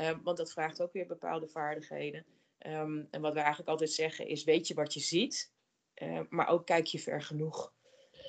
Um, 0.00 0.20
want 0.22 0.36
dat 0.36 0.52
vraagt 0.52 0.82
ook 0.82 0.92
weer 0.92 1.06
bepaalde 1.06 1.48
vaardigheden. 1.48 2.24
Um, 2.66 3.08
en 3.10 3.20
wat 3.20 3.32
we 3.32 3.38
eigenlijk 3.38 3.68
altijd 3.68 3.92
zeggen 3.92 4.26
is, 4.28 4.44
weet 4.44 4.68
je 4.68 4.74
wat 4.74 4.94
je 4.94 5.00
ziet, 5.00 5.52
uh, 6.02 6.20
maar 6.28 6.48
ook 6.48 6.66
kijk 6.66 6.86
je 6.86 6.98
ver 6.98 7.22
genoeg. 7.22 7.72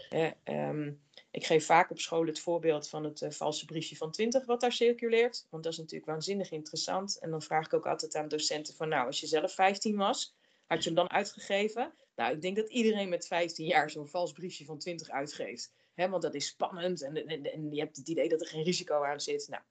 Uh, 0.09 0.31
um, 0.43 1.01
ik 1.31 1.45
geef 1.45 1.65
vaak 1.65 1.91
op 1.91 1.99
school 1.99 2.25
het 2.25 2.39
voorbeeld 2.39 2.89
van 2.89 3.03
het 3.03 3.21
uh, 3.21 3.29
valse 3.29 3.65
briefje 3.65 3.95
van 3.95 4.11
20 4.11 4.45
wat 4.45 4.61
daar 4.61 4.71
circuleert. 4.71 5.47
Want 5.49 5.63
dat 5.63 5.71
is 5.71 5.77
natuurlijk 5.77 6.11
waanzinnig 6.11 6.51
interessant. 6.51 7.19
En 7.19 7.29
dan 7.29 7.41
vraag 7.41 7.65
ik 7.65 7.73
ook 7.73 7.87
altijd 7.87 8.15
aan 8.15 8.27
docenten 8.27 8.75
van 8.75 8.89
nou, 8.89 9.05
als 9.05 9.19
je 9.19 9.27
zelf 9.27 9.53
15 9.53 9.95
was, 9.95 10.35
had 10.65 10.83
je 10.83 10.89
hem 10.89 10.97
dan 10.97 11.09
uitgegeven? 11.09 11.93
Nou, 12.17 12.33
ik 12.33 12.41
denk 12.41 12.55
dat 12.55 12.69
iedereen 12.69 13.09
met 13.09 13.27
15 13.27 13.65
jaar 13.65 13.89
zo'n 13.89 14.07
vals 14.07 14.31
briefje 14.31 14.65
van 14.65 14.77
20 14.77 15.09
uitgeeft. 15.09 15.73
Hè, 15.93 16.09
want 16.09 16.21
dat 16.21 16.35
is 16.35 16.47
spannend 16.47 17.01
en, 17.01 17.25
en, 17.27 17.73
je 17.73 17.79
hebt 17.79 17.97
het 17.97 18.07
idee 18.07 18.29
dat 18.29 18.41
er 18.41 18.47
geen 18.47 18.63
risico 18.63 19.03
aan 19.03 19.19
zit. 19.19 19.47
Nou. 19.49 19.63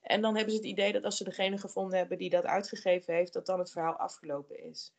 En 0.00 0.20
dan 0.20 0.34
hebben 0.36 0.54
ze 0.54 0.60
het 0.60 0.68
idee 0.68 0.92
dat 0.92 1.04
als 1.04 1.16
ze 1.16 1.24
degene 1.24 1.58
gevonden 1.58 1.98
hebben 1.98 2.18
die 2.18 2.30
dat 2.30 2.44
uitgegeven 2.44 3.14
heeft, 3.14 3.32
dat 3.32 3.46
dan 3.46 3.58
het 3.58 3.70
verhaal 3.70 3.96
afgelopen 3.96 4.64
is. 4.64 4.92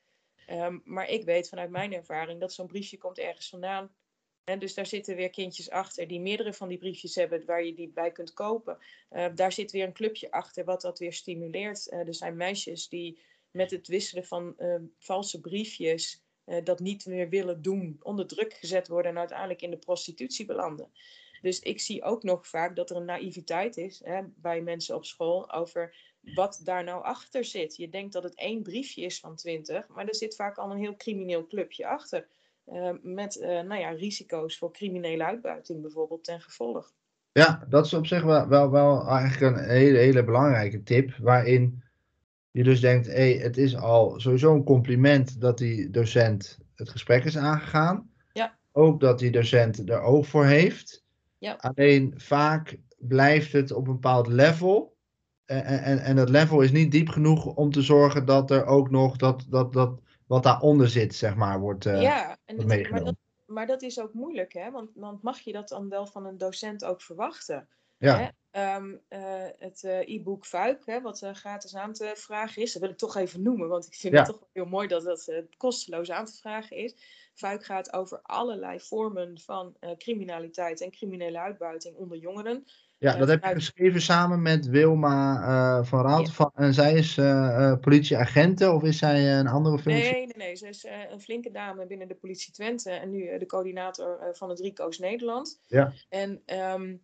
Um, 0.49 0.81
maar 0.84 1.10
ik 1.10 1.23
weet 1.23 1.49
vanuit 1.49 1.69
mijn 1.69 1.93
ervaring 1.93 2.39
dat 2.39 2.53
zo'n 2.53 2.67
briefje 2.67 2.97
komt 2.97 3.17
ergens 3.17 3.49
vandaan. 3.49 3.95
En 4.43 4.60
dus 4.60 4.73
daar 4.73 4.86
zitten 4.86 5.15
weer 5.15 5.29
kindjes 5.29 5.69
achter 5.69 6.08
die 6.08 6.19
meerdere 6.19 6.53
van 6.53 6.67
die 6.67 6.77
briefjes 6.77 7.15
hebben 7.15 7.45
waar 7.45 7.63
je 7.63 7.73
die 7.73 7.89
bij 7.89 8.12
kunt 8.12 8.34
kopen. 8.34 8.77
Uh, 9.12 9.27
daar 9.36 9.51
zit 9.51 9.71
weer 9.71 9.86
een 9.86 9.93
clubje 9.93 10.31
achter 10.31 10.65
wat 10.65 10.81
dat 10.81 10.99
weer 10.99 11.13
stimuleert. 11.13 11.91
Uh, 11.91 12.08
er 12.08 12.15
zijn 12.15 12.36
meisjes 12.36 12.89
die 12.89 13.19
met 13.51 13.71
het 13.71 13.88
wisselen 13.88 14.25
van 14.25 14.53
uh, 14.58 14.75
valse 14.97 15.41
briefjes 15.41 16.25
dat 16.63 16.79
niet 16.79 17.05
meer 17.05 17.29
willen 17.29 17.62
doen, 17.62 17.99
onder 18.01 18.27
druk 18.27 18.53
gezet 18.53 18.88
worden 18.88 19.12
en 19.12 19.17
uiteindelijk 19.17 19.62
in 19.62 19.71
de 19.71 19.77
prostitutie 19.77 20.45
belanden. 20.45 20.89
Dus 21.41 21.60
ik 21.60 21.79
zie 21.79 22.03
ook 22.03 22.23
nog 22.23 22.47
vaak 22.47 22.75
dat 22.75 22.89
er 22.89 22.95
een 22.95 23.05
naïviteit 23.05 23.77
is 23.77 24.01
hè, 24.03 24.21
bij 24.36 24.62
mensen 24.62 24.95
op 24.95 25.05
school 25.05 25.53
over 25.53 25.95
wat 26.34 26.62
daar 26.63 26.84
nou 26.84 27.03
achter 27.03 27.45
zit. 27.45 27.75
Je 27.75 27.89
denkt 27.89 28.13
dat 28.13 28.23
het 28.23 28.36
één 28.36 28.63
briefje 28.63 29.01
is 29.01 29.19
van 29.19 29.36
twintig, 29.36 29.88
maar 29.88 30.08
er 30.08 30.15
zit 30.15 30.36
vaak 30.36 30.58
al 30.58 30.71
een 30.71 30.77
heel 30.77 30.95
crimineel 30.95 31.47
clubje 31.47 31.88
achter. 31.88 32.27
Uh, 32.65 32.91
met 33.01 33.36
uh, 33.36 33.47
nou 33.47 33.75
ja, 33.75 33.89
risico's 33.89 34.58
voor 34.58 34.73
criminele 34.73 35.23
uitbuiting 35.23 35.81
bijvoorbeeld 35.81 36.23
ten 36.23 36.41
gevolg. 36.41 36.93
Ja, 37.31 37.65
dat 37.69 37.86
is 37.86 37.93
op 37.93 38.08
zich 38.08 38.23
wel, 38.23 38.47
wel, 38.47 38.71
wel 38.71 39.08
eigenlijk 39.08 39.58
een 39.58 39.69
hele, 39.69 39.97
hele 39.97 40.23
belangrijke 40.23 40.84
tip. 40.84 41.15
Waarin 41.17 41.84
je 42.56 42.63
dus 42.63 42.80
denkt, 42.80 43.08
hey, 43.08 43.34
het 43.34 43.58
is 43.58 43.76
al 43.76 44.20
sowieso 44.20 44.54
een 44.54 44.63
compliment 44.63 45.41
dat 45.41 45.58
die 45.58 45.89
docent 45.89 46.60
het 46.76 46.89
gesprek 46.89 47.24
is 47.24 47.38
aangegaan. 47.38 48.10
Ja. 48.34 48.58
Ook 48.72 49.00
dat 49.00 49.20
die 49.20 49.32
docent 49.32 49.89
er 49.89 50.02
oog 50.02 50.28
voor 50.28 50.46
heeft. 50.46 51.04
Ja. 51.38 51.54
Alleen 51.54 52.13
vaak 52.18 52.78
blijft 52.98 53.52
het 53.52 53.72
op 53.72 53.88
een 53.88 53.94
bepaald 53.94 54.28
level. 54.28 54.96
En, 55.46 55.63
en, 55.63 56.00
en 56.00 56.15
dat 56.15 56.30
level 56.30 56.62
is 56.62 56.72
niet 56.72 56.91
diep 56.91 57.10
genoeg 57.10 57.46
om 57.46 57.72
te 57.72 57.82
zorgen 57.82 58.26
dat 58.26 58.52
er 58.52 58.65
ook 58.65 58.89
nog 58.89 59.18
dat, 59.18 59.46
dat, 59.50 59.74
dat 59.74 60.00
wat 60.26 60.44
daaronder 60.44 60.89
zit, 60.89 61.15
zeg 61.15 61.36
maar, 61.36 61.60
wordt, 61.60 61.86
uh, 61.86 62.02
ja, 62.02 62.38
en 62.46 62.56
wordt 62.56 62.89
maar, 62.89 63.04
dat, 63.04 63.15
maar 63.46 63.68
dat 63.68 63.82
is 63.82 64.00
ook 64.00 64.13
moeilijk, 64.13 64.54
hè? 64.54 64.72
Want, 64.72 64.89
want 64.94 65.22
mag 65.22 65.39
je 65.39 65.52
dat 65.52 65.70
dan 65.70 65.89
wel 65.89 66.08
van 66.08 66.26
een 66.26 66.38
docent 66.38 66.86
ook 66.86 67.02
verwachten? 67.02 67.68
Ja. 67.98 68.18
Hè? 68.18 68.28
Um, 68.58 69.02
uh, 69.10 69.20
het 69.58 69.84
uh, 69.84 70.00
e-book 70.00 70.46
Fuik, 70.46 70.82
hè, 70.86 71.02
wat 71.02 71.22
uh, 71.22 71.34
gratis 71.34 71.76
aan 71.76 71.94
te 71.94 72.12
vragen 72.15 72.62
is. 72.62 72.74
Dat 72.74 72.82
wil 72.82 72.91
ik 72.91 72.98
toch 72.98 73.15
even 73.15 73.41
noemen, 73.41 73.68
want 73.68 73.86
ik 73.86 73.94
vind 73.94 74.13
ja. 74.13 74.20
het 74.20 74.30
toch 74.30 74.48
heel 74.54 74.65
mooi 74.65 74.88
dat 74.88 75.04
dat 75.04 75.32
kosteloos 75.58 76.12
aan 76.12 76.26
te 76.26 76.38
vragen 76.38 76.78
is. 76.78 76.96
Fuik 77.34 77.65
gaat 77.65 77.94
over 77.94 78.20
allerlei 78.22 78.80
vormen 78.80 79.39
van 79.39 79.76
criminaliteit 79.98 80.82
en 80.82 80.91
criminele 80.91 81.39
uitbuiting 81.39 81.96
onder 81.96 82.18
jongeren. 82.18 82.65
Ja, 82.98 83.18
dat 83.18 83.28
heb 83.28 83.44
je 83.44 83.54
geschreven 83.54 84.02
samen 84.02 84.41
met 84.41 84.68
Wilma 84.68 85.84
van. 85.84 86.30
Ja. 86.38 86.52
En 86.54 86.74
zij 86.74 86.94
is 86.94 87.15
politieagenten 87.82 88.74
of 88.74 88.84
is 88.84 88.98
zij 88.98 89.39
een 89.39 89.48
andere 89.48 89.80
functie? 89.80 90.12
Nee, 90.12 90.26
nee, 90.26 90.34
nee. 90.36 90.56
Ze 90.56 90.68
is 90.68 90.86
een 91.12 91.22
flinke 91.22 91.52
dame 91.52 91.86
binnen 91.86 92.08
de 92.08 92.15
politie 92.15 92.54
Twente 92.54 92.91
en 92.91 93.10
nu 93.10 93.38
de 93.38 93.46
coördinator 93.46 94.30
van 94.34 94.50
het 94.50 94.60
Rico's 94.60 95.00
Nederland. 95.00 95.62
Ja. 95.68 95.94
En... 96.10 96.41
Um, 96.46 97.02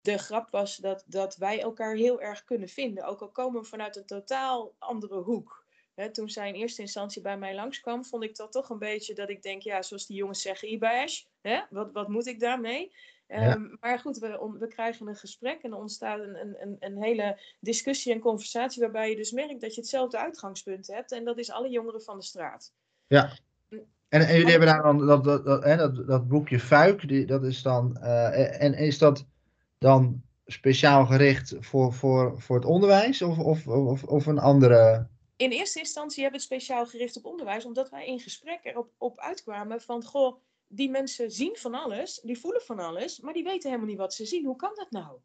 de 0.00 0.18
grap 0.18 0.50
was 0.50 0.76
dat, 0.76 1.04
dat 1.06 1.36
wij 1.36 1.60
elkaar 1.60 1.94
heel 1.94 2.20
erg 2.20 2.44
kunnen 2.44 2.68
vinden. 2.68 3.04
Ook 3.04 3.20
al 3.20 3.28
komen 3.28 3.60
we 3.60 3.66
vanuit 3.66 3.96
een 3.96 4.06
totaal 4.06 4.74
andere 4.78 5.20
hoek. 5.20 5.66
toen 6.12 6.28
zij 6.28 6.48
in 6.48 6.54
eerste 6.54 6.82
instantie 6.82 7.22
bij 7.22 7.38
mij 7.38 7.54
langskwam, 7.54 8.04
vond 8.04 8.24
ik 8.24 8.36
dat 8.36 8.52
toch 8.52 8.70
een 8.70 8.78
beetje 8.78 9.14
dat 9.14 9.28
ik 9.28 9.42
denk, 9.42 9.62
ja, 9.62 9.82
zoals 9.82 10.06
die 10.06 10.16
jongens 10.16 10.42
zeggen, 10.42 10.72
Ibash, 10.72 11.22
wat, 11.70 11.92
wat 11.92 12.08
moet 12.08 12.26
ik 12.26 12.40
daarmee? 12.40 12.92
Ja. 13.28 13.54
Um, 13.54 13.76
maar 13.80 13.98
goed, 13.98 14.18
we, 14.18 14.56
we 14.58 14.66
krijgen 14.66 15.06
een 15.06 15.16
gesprek 15.16 15.62
en 15.62 15.70
er 15.70 15.78
ontstaat 15.78 16.20
een, 16.20 16.56
een, 16.60 16.76
een 16.80 17.02
hele 17.02 17.40
discussie 17.60 18.12
en 18.12 18.20
conversatie 18.20 18.82
waarbij 18.82 19.10
je 19.10 19.16
dus 19.16 19.32
merkt 19.32 19.60
dat 19.60 19.74
je 19.74 19.80
hetzelfde 19.80 20.18
uitgangspunt 20.18 20.86
hebt. 20.86 21.12
En 21.12 21.24
dat 21.24 21.38
is 21.38 21.50
alle 21.50 21.68
jongeren 21.68 22.02
van 22.02 22.18
de 22.18 22.24
straat. 22.24 22.72
Ja. 23.06 23.32
En, 24.08 24.26
en 24.26 24.36
jullie 24.36 24.50
hebben 24.50 24.68
daar 24.68 24.82
dan 24.82 25.06
dat, 25.06 25.24
dat, 25.24 25.44
dat, 25.44 25.78
dat, 25.78 26.06
dat 26.06 26.28
boekje 26.28 26.60
Fuik, 26.60 27.08
die, 27.08 27.26
dat 27.26 27.44
is 27.44 27.62
dan, 27.62 27.96
uh, 28.00 28.62
en 28.62 28.74
is 28.74 28.98
dat 28.98 29.26
dan 29.78 30.22
speciaal 30.46 31.06
gericht 31.06 31.54
voor, 31.60 31.92
voor, 31.92 32.40
voor 32.40 32.56
het 32.56 32.64
onderwijs 32.64 33.22
of, 33.22 33.38
of, 33.38 33.66
of, 33.66 34.04
of 34.04 34.26
een 34.26 34.38
andere. 34.38 35.08
In 35.36 35.50
eerste 35.50 35.78
instantie 35.78 36.22
hebben 36.22 36.40
we 36.40 36.46
het 36.46 36.54
speciaal 36.54 36.86
gericht 36.86 37.16
op 37.16 37.24
onderwijs, 37.24 37.64
omdat 37.64 37.90
wij 37.90 38.06
in 38.06 38.20
gesprek 38.20 38.60
erop 38.62 38.90
op 38.98 39.18
uitkwamen 39.18 39.80
van, 39.80 40.04
goh, 40.04 40.40
die 40.66 40.90
mensen 40.90 41.30
zien 41.30 41.56
van 41.56 41.74
alles, 41.74 42.20
die 42.22 42.38
voelen 42.38 42.62
van 42.62 42.78
alles, 42.78 43.20
maar 43.20 43.32
die 43.32 43.44
weten 43.44 43.68
helemaal 43.70 43.90
niet 43.90 43.98
wat 43.98 44.14
ze 44.14 44.26
zien. 44.26 44.44
Hoe 44.44 44.56
kan 44.56 44.72
dat 44.74 44.90
nou? 44.90 45.18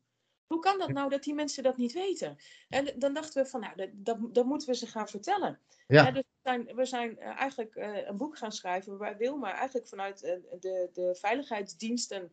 Hoe 0.47 0.59
kan 0.61 0.79
dat 0.79 0.89
nou 0.89 1.09
dat 1.09 1.23
die 1.23 1.33
mensen 1.33 1.63
dat 1.63 1.77
niet 1.77 1.93
weten? 1.93 2.37
En 2.69 2.93
dan 2.97 3.13
dachten 3.13 3.43
we 3.43 3.49
van, 3.49 3.59
nou, 3.59 3.75
dat, 3.75 3.89
dat, 3.93 4.17
dat 4.35 4.45
moeten 4.45 4.67
we 4.67 4.75
ze 4.75 4.87
gaan 4.87 5.07
vertellen. 5.07 5.59
Ja. 5.87 6.11
dus 6.11 6.23
we 6.23 6.39
zijn, 6.49 6.75
we 6.75 6.85
zijn 6.85 7.19
eh, 7.19 7.39
eigenlijk 7.39 7.75
uh, 7.75 8.07
een 8.07 8.17
boek 8.17 8.37
gaan 8.37 8.51
schrijven 8.51 8.97
waarbij 8.97 9.17
Wilma 9.17 9.53
eigenlijk 9.53 9.87
vanuit 9.87 10.23
uh, 10.23 10.31
de, 10.59 10.89
de 10.93 11.15
veiligheidsdiensten 11.19 12.31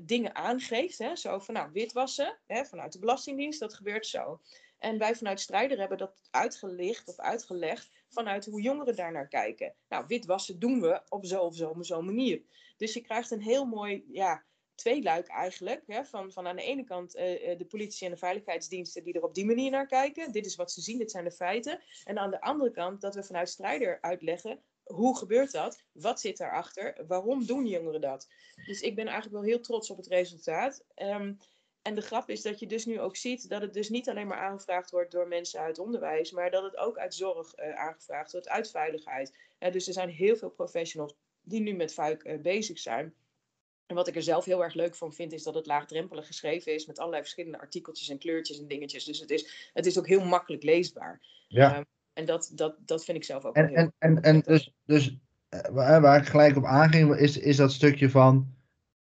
dingen 0.00 0.34
aangeeft. 0.34 0.98
Hè? 0.98 1.16
Zo 1.16 1.38
van, 1.38 1.54
nou, 1.54 1.70
witwassen, 1.72 2.38
hè, 2.46 2.64
vanuit 2.64 2.92
de 2.92 2.98
Belastingdienst, 2.98 3.60
dat 3.60 3.74
gebeurt 3.74 4.06
zo. 4.06 4.40
En 4.78 4.98
wij 4.98 5.14
vanuit 5.14 5.40
Strijder 5.40 5.78
hebben 5.78 5.98
dat 5.98 6.20
uitgelicht 6.30 7.08
of 7.08 7.18
uitgelegd 7.18 7.90
vanuit 8.08 8.46
hoe 8.46 8.60
jongeren 8.60 8.96
daar 8.96 9.12
naar 9.12 9.28
kijken. 9.28 9.74
Nou, 9.88 10.04
witwassen 10.06 10.58
doen 10.58 10.80
we 10.80 11.02
op 11.08 11.26
zo 11.26 11.40
of 11.40 11.54
zo, 11.54 11.74
zo'n 11.80 12.04
manier. 12.04 12.42
Dus 12.76 12.94
je 12.94 13.00
krijgt 13.00 13.30
een 13.30 13.42
heel 13.42 13.64
mooi 13.64 14.04
ja, 14.08 14.44
tweeluik 14.74 15.28
eigenlijk. 15.28 15.82
Hè, 15.86 16.04
van, 16.04 16.32
van 16.32 16.46
aan 16.46 16.56
de 16.56 16.62
ene 16.62 16.84
kant 16.84 17.16
uh, 17.16 17.22
de 17.58 17.66
politie 17.68 18.06
en 18.06 18.12
de 18.12 18.18
veiligheidsdiensten 18.18 19.04
die 19.04 19.14
er 19.14 19.22
op 19.22 19.34
die 19.34 19.46
manier 19.46 19.70
naar 19.70 19.86
kijken. 19.86 20.32
Dit 20.32 20.46
is 20.46 20.56
wat 20.56 20.72
ze 20.72 20.80
zien, 20.80 20.98
dit 20.98 21.10
zijn 21.10 21.24
de 21.24 21.30
feiten. 21.30 21.80
En 22.04 22.18
aan 22.18 22.30
de 22.30 22.40
andere 22.40 22.70
kant 22.70 23.00
dat 23.00 23.14
we 23.14 23.22
vanuit 23.22 23.48
Strijder 23.48 23.98
uitleggen 24.00 24.60
hoe 24.90 25.18
gebeurt 25.18 25.52
dat? 25.52 25.82
Wat 25.92 26.20
zit 26.20 26.36
daarachter? 26.36 27.04
Waarom 27.06 27.46
doen 27.46 27.66
jongeren 27.66 28.00
dat? 28.00 28.28
Dus 28.66 28.80
ik 28.80 28.94
ben 28.94 29.06
eigenlijk 29.06 29.34
wel 29.34 29.50
heel 29.50 29.60
trots 29.60 29.90
op 29.90 29.96
het 29.96 30.06
resultaat. 30.06 30.84
Um, 30.96 31.38
en 31.82 31.94
de 31.94 32.00
grap 32.00 32.30
is 32.30 32.42
dat 32.42 32.58
je 32.58 32.66
dus 32.66 32.84
nu 32.84 33.00
ook 33.00 33.16
ziet 33.16 33.48
dat 33.48 33.62
het 33.62 33.72
dus 33.74 33.88
niet 33.88 34.08
alleen 34.08 34.26
maar 34.26 34.38
aangevraagd 34.38 34.90
wordt 34.90 35.10
door 35.10 35.28
mensen 35.28 35.60
uit 35.60 35.78
onderwijs, 35.78 36.30
maar 36.30 36.50
dat 36.50 36.62
het 36.62 36.76
ook 36.76 36.98
uit 36.98 37.14
zorg 37.14 37.58
uh, 37.58 37.74
aangevraagd 37.74 38.32
wordt, 38.32 38.48
uit 38.48 38.70
veiligheid. 38.70 39.36
dus 39.58 39.86
er 39.86 39.92
zijn 39.92 40.08
heel 40.08 40.36
veel 40.36 40.50
professionals 40.50 41.14
die 41.42 41.60
nu 41.60 41.72
met 41.72 41.94
vuik 41.94 42.24
uh, 42.24 42.40
bezig 42.40 42.78
zijn. 42.78 43.14
En 43.86 43.96
wat 43.96 44.08
ik 44.08 44.16
er 44.16 44.22
zelf 44.22 44.44
heel 44.44 44.62
erg 44.62 44.74
leuk 44.74 44.94
van 44.94 45.12
vind, 45.12 45.32
is 45.32 45.42
dat 45.42 45.54
het 45.54 45.66
laagdrempelig 45.66 46.26
geschreven 46.26 46.74
is 46.74 46.86
met 46.86 46.98
allerlei 46.98 47.22
verschillende 47.22 47.58
artikeltjes 47.58 48.08
en 48.08 48.18
kleurtjes 48.18 48.58
en 48.58 48.66
dingetjes. 48.66 49.04
Dus 49.04 49.20
het 49.20 49.30
is, 49.30 49.70
het 49.72 49.86
is 49.86 49.98
ook 49.98 50.06
heel 50.06 50.24
makkelijk 50.24 50.62
leesbaar. 50.62 51.20
Ja. 51.48 51.84
En 52.12 52.24
dat, 52.24 52.52
dat, 52.54 52.76
dat 52.84 53.04
vind 53.04 53.16
ik 53.16 53.24
zelf 53.24 53.44
ook 53.44 53.56
en, 53.56 53.66
heel 53.66 53.76
En, 53.76 53.92
en, 53.98 54.22
en 54.22 54.40
dus, 54.40 54.74
dus 54.84 55.18
waar 55.70 56.20
ik 56.20 56.26
gelijk 56.26 56.56
op 56.56 56.64
aanging, 56.64 57.16
is, 57.16 57.38
is 57.38 57.56
dat 57.56 57.72
stukje 57.72 58.10
van 58.10 58.54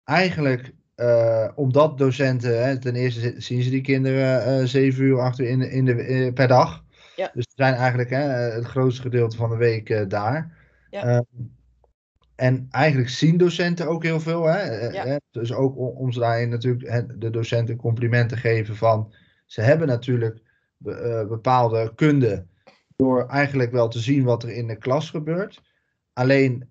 eigenlijk 0.03 0.73
uh, 0.95 1.49
omdat 1.55 1.97
docenten, 1.97 2.63
hè, 2.63 2.79
ten 2.79 2.95
eerste 2.95 3.33
zien 3.37 3.63
ze 3.63 3.69
die 3.69 3.81
kinderen 3.81 4.61
uh, 4.61 4.67
zeven 4.67 5.03
uur, 5.03 5.19
acht 5.19 5.39
uur 5.39 5.47
in 5.47 5.59
de, 5.59 5.69
in 5.69 5.85
de, 5.85 6.31
per 6.33 6.47
dag. 6.47 6.83
Ja. 7.15 7.31
Dus 7.33 7.43
ze 7.43 7.53
zijn 7.55 7.73
eigenlijk 7.73 8.09
hè, 8.09 8.21
het 8.29 8.65
grootste 8.65 9.01
gedeelte 9.01 9.37
van 9.37 9.49
de 9.49 9.55
week 9.55 10.09
daar. 10.09 10.57
Ja. 10.89 11.03
Ehm, 11.03 11.23
en 12.35 12.67
eigenlijk 12.71 13.09
zien 13.09 13.37
docenten 13.37 13.87
ook 13.87 14.03
heel 14.03 14.19
veel. 14.19 14.43
Hè? 14.43 14.87
Ja. 14.87 15.19
Dus 15.31 15.53
ook 15.53 15.77
om, 15.77 15.87
om 15.87 16.11
ze 16.11 16.19
daarin 16.19 16.49
natuurlijk 16.49 16.89
hè, 16.89 17.17
de 17.17 17.29
docenten 17.29 17.75
complimenten 17.75 18.37
geven 18.37 18.75
van... 18.75 19.13
Ze 19.45 19.61
hebben 19.61 19.87
natuurlijk 19.87 20.41
be, 20.77 21.25
bepaalde 21.29 21.91
kunde 21.95 22.45
door 22.95 23.27
eigenlijk 23.27 23.71
wel 23.71 23.87
te 23.87 23.99
zien 23.99 24.23
wat 24.23 24.43
er 24.43 24.49
in 24.49 24.67
de 24.67 24.77
klas 24.77 25.09
gebeurt. 25.09 25.61
Alleen 26.13 26.69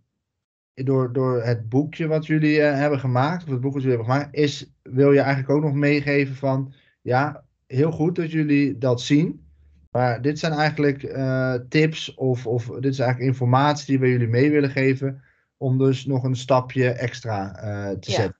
door, 0.74 1.12
door 1.12 1.42
het 1.42 1.68
boekje 1.68 2.06
wat 2.06 2.26
jullie 2.26 2.58
uh, 2.58 2.72
hebben 2.72 2.98
gemaakt, 2.98 3.44
of 3.44 3.50
het 3.50 3.60
boek 3.60 3.72
wat 3.72 3.82
jullie 3.82 3.96
hebben 3.96 4.14
gemaakt, 4.14 4.34
is, 4.34 4.70
wil 4.82 5.12
je 5.12 5.20
eigenlijk 5.20 5.50
ook 5.50 5.62
nog 5.62 5.74
meegeven 5.74 6.34
van, 6.34 6.74
ja, 7.02 7.44
heel 7.66 7.90
goed 7.90 8.16
dat 8.16 8.30
jullie 8.30 8.78
dat 8.78 9.00
zien. 9.00 9.48
Maar 9.90 10.22
dit 10.22 10.38
zijn 10.38 10.52
eigenlijk 10.52 11.02
uh, 11.02 11.54
tips 11.68 12.14
of, 12.14 12.46
of 12.46 12.66
dit 12.66 12.92
is 12.92 12.98
eigenlijk 12.98 13.30
informatie 13.30 13.86
die 13.86 13.98
we 13.98 14.08
jullie 14.08 14.28
mee 14.28 14.50
willen 14.50 14.70
geven 14.70 15.22
om 15.56 15.78
dus 15.78 16.06
nog 16.06 16.24
een 16.24 16.36
stapje 16.36 16.90
extra 16.90 17.64
uh, 17.64 17.98
te 17.98 18.10
ja, 18.10 18.16
zetten. 18.16 18.38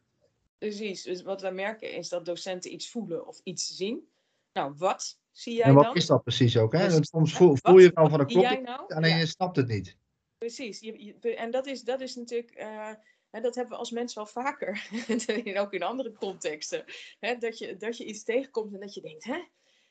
Precies, 0.59 1.03
dus 1.03 1.23
wat 1.23 1.41
wij 1.41 1.53
merken 1.53 1.93
is 1.93 2.09
dat 2.09 2.25
docenten 2.25 2.73
iets 2.73 2.91
voelen 2.91 3.27
of 3.27 3.41
iets 3.43 3.77
zien. 3.77 4.09
Nou, 4.53 4.75
wat 4.77 5.19
zie 5.35 5.55
jij 5.55 5.65
dan? 5.65 5.77
En 5.77 5.83
wat 5.83 5.97
is 5.97 6.07
dat 6.07 6.23
precies 6.23 6.57
ook? 6.57 6.73
Hè? 6.73 6.89
Dus, 6.89 7.09
soms 7.09 7.35
voel, 7.35 7.57
voel 7.63 7.79
je 7.79 7.91
wel 7.95 8.09
van 8.09 8.19
de 8.19 8.25
klok, 8.25 8.61
nou? 8.61 8.95
alleen 8.95 9.11
ja. 9.11 9.17
je 9.17 9.27
snapt 9.27 9.57
het 9.57 9.69
niet. 9.69 9.97
Precies. 10.39 10.81
Je, 10.81 11.35
en 11.35 11.51
dat 11.51 11.67
is, 11.67 11.83
dat 11.83 12.01
is 12.01 12.15
natuurlijk. 12.15 12.59
Uh, 12.59 12.89
en 13.31 13.43
dat 13.43 13.55
hebben 13.55 13.73
we 13.73 13.79
als 13.79 13.91
mens 13.91 14.15
wel 14.15 14.27
vaker. 14.27 14.89
ook 15.61 15.73
in 15.73 15.83
andere 15.83 16.13
contexten. 16.13 16.85
Hè, 17.21 17.37
dat, 17.37 17.59
je, 17.59 17.77
dat 17.77 17.97
je 17.97 18.05
iets 18.05 18.23
tegenkomt 18.23 18.75
en 18.75 18.81
dat 18.81 18.95
je 18.95 19.01
denkt, 19.01 19.25
hè? 19.25 19.45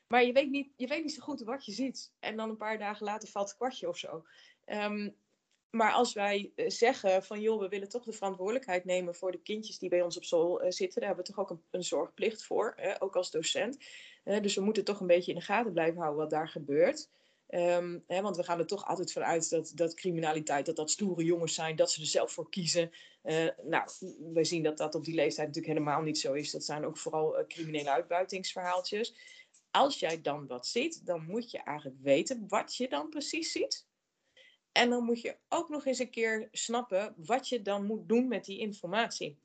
Maar 0.07 0.23
je 0.23 0.33
weet, 0.33 0.49
niet, 0.49 0.69
je 0.75 0.87
weet 0.87 1.03
niet 1.03 1.13
zo 1.13 1.21
goed 1.21 1.41
wat 1.41 1.65
je 1.65 1.71
ziet. 1.71 2.11
En 2.19 2.35
dan 2.35 2.49
een 2.49 2.57
paar 2.57 2.77
dagen 2.77 3.05
later 3.05 3.29
valt 3.29 3.47
het 3.47 3.57
kwartje 3.57 3.87
of 3.87 3.97
zo. 3.97 4.25
Um, 4.65 5.15
maar 5.75 5.91
als 5.91 6.13
wij 6.13 6.51
eh, 6.55 6.69
zeggen 6.69 7.23
van 7.23 7.41
joh, 7.41 7.59
we 7.59 7.67
willen 7.67 7.89
toch 7.89 8.03
de 8.03 8.11
verantwoordelijkheid 8.11 8.85
nemen 8.85 9.15
voor 9.15 9.31
de 9.31 9.41
kindjes 9.41 9.79
die 9.79 9.89
bij 9.89 10.01
ons 10.01 10.17
op 10.17 10.23
school 10.23 10.63
uh, 10.63 10.69
zitten, 10.69 10.99
daar 10.99 11.09
hebben 11.09 11.25
we 11.25 11.31
toch 11.31 11.41
ook 11.41 11.49
een, 11.49 11.63
een 11.71 11.83
zorgplicht 11.83 12.43
voor, 12.43 12.73
hè, 12.75 13.01
ook 13.01 13.15
als 13.15 13.31
docent. 13.31 13.77
Dus 14.23 14.55
we 14.55 14.61
moeten 14.61 14.83
toch 14.83 14.99
een 14.99 15.07
beetje 15.07 15.31
in 15.31 15.37
de 15.37 15.43
gaten 15.43 15.73
blijven 15.73 15.99
houden 15.99 16.21
wat 16.21 16.29
daar 16.29 16.49
gebeurt. 16.49 17.09
Um, 17.49 18.03
hè, 18.07 18.21
want 18.21 18.35
we 18.37 18.43
gaan 18.43 18.59
er 18.59 18.67
toch 18.67 18.85
altijd 18.85 19.11
vanuit 19.11 19.49
dat, 19.49 19.71
dat 19.75 19.93
criminaliteit, 19.93 20.65
dat 20.65 20.75
dat 20.75 20.91
stoere 20.91 21.23
jongens 21.23 21.53
zijn, 21.53 21.75
dat 21.75 21.91
ze 21.91 22.01
er 22.01 22.07
zelf 22.07 22.31
voor 22.31 22.49
kiezen. 22.49 22.91
Uh, 23.23 23.47
nou, 23.63 23.89
we 24.33 24.43
zien 24.43 24.63
dat 24.63 24.77
dat 24.77 24.95
op 24.95 25.05
die 25.05 25.15
leeftijd 25.15 25.47
natuurlijk 25.47 25.73
helemaal 25.73 26.01
niet 26.01 26.19
zo 26.19 26.33
is. 26.33 26.51
Dat 26.51 26.65
zijn 26.65 26.85
ook 26.85 26.97
vooral 26.97 27.39
uh, 27.39 27.47
criminele 27.47 27.89
uitbuitingsverhaaltjes. 27.89 29.15
Als 29.71 29.99
jij 29.99 30.21
dan 30.21 30.47
wat 30.47 30.67
ziet, 30.67 31.05
dan 31.05 31.25
moet 31.25 31.51
je 31.51 31.57
eigenlijk 31.57 31.97
weten 32.01 32.45
wat 32.47 32.75
je 32.75 32.89
dan 32.89 33.09
precies 33.09 33.51
ziet. 33.51 33.87
En 34.71 34.89
dan 34.89 35.03
moet 35.03 35.21
je 35.21 35.37
ook 35.49 35.69
nog 35.69 35.85
eens 35.85 35.99
een 35.99 36.09
keer 36.09 36.47
snappen 36.51 37.13
wat 37.17 37.49
je 37.49 37.61
dan 37.61 37.85
moet 37.85 38.09
doen 38.09 38.27
met 38.27 38.45
die 38.45 38.59
informatie. 38.59 39.37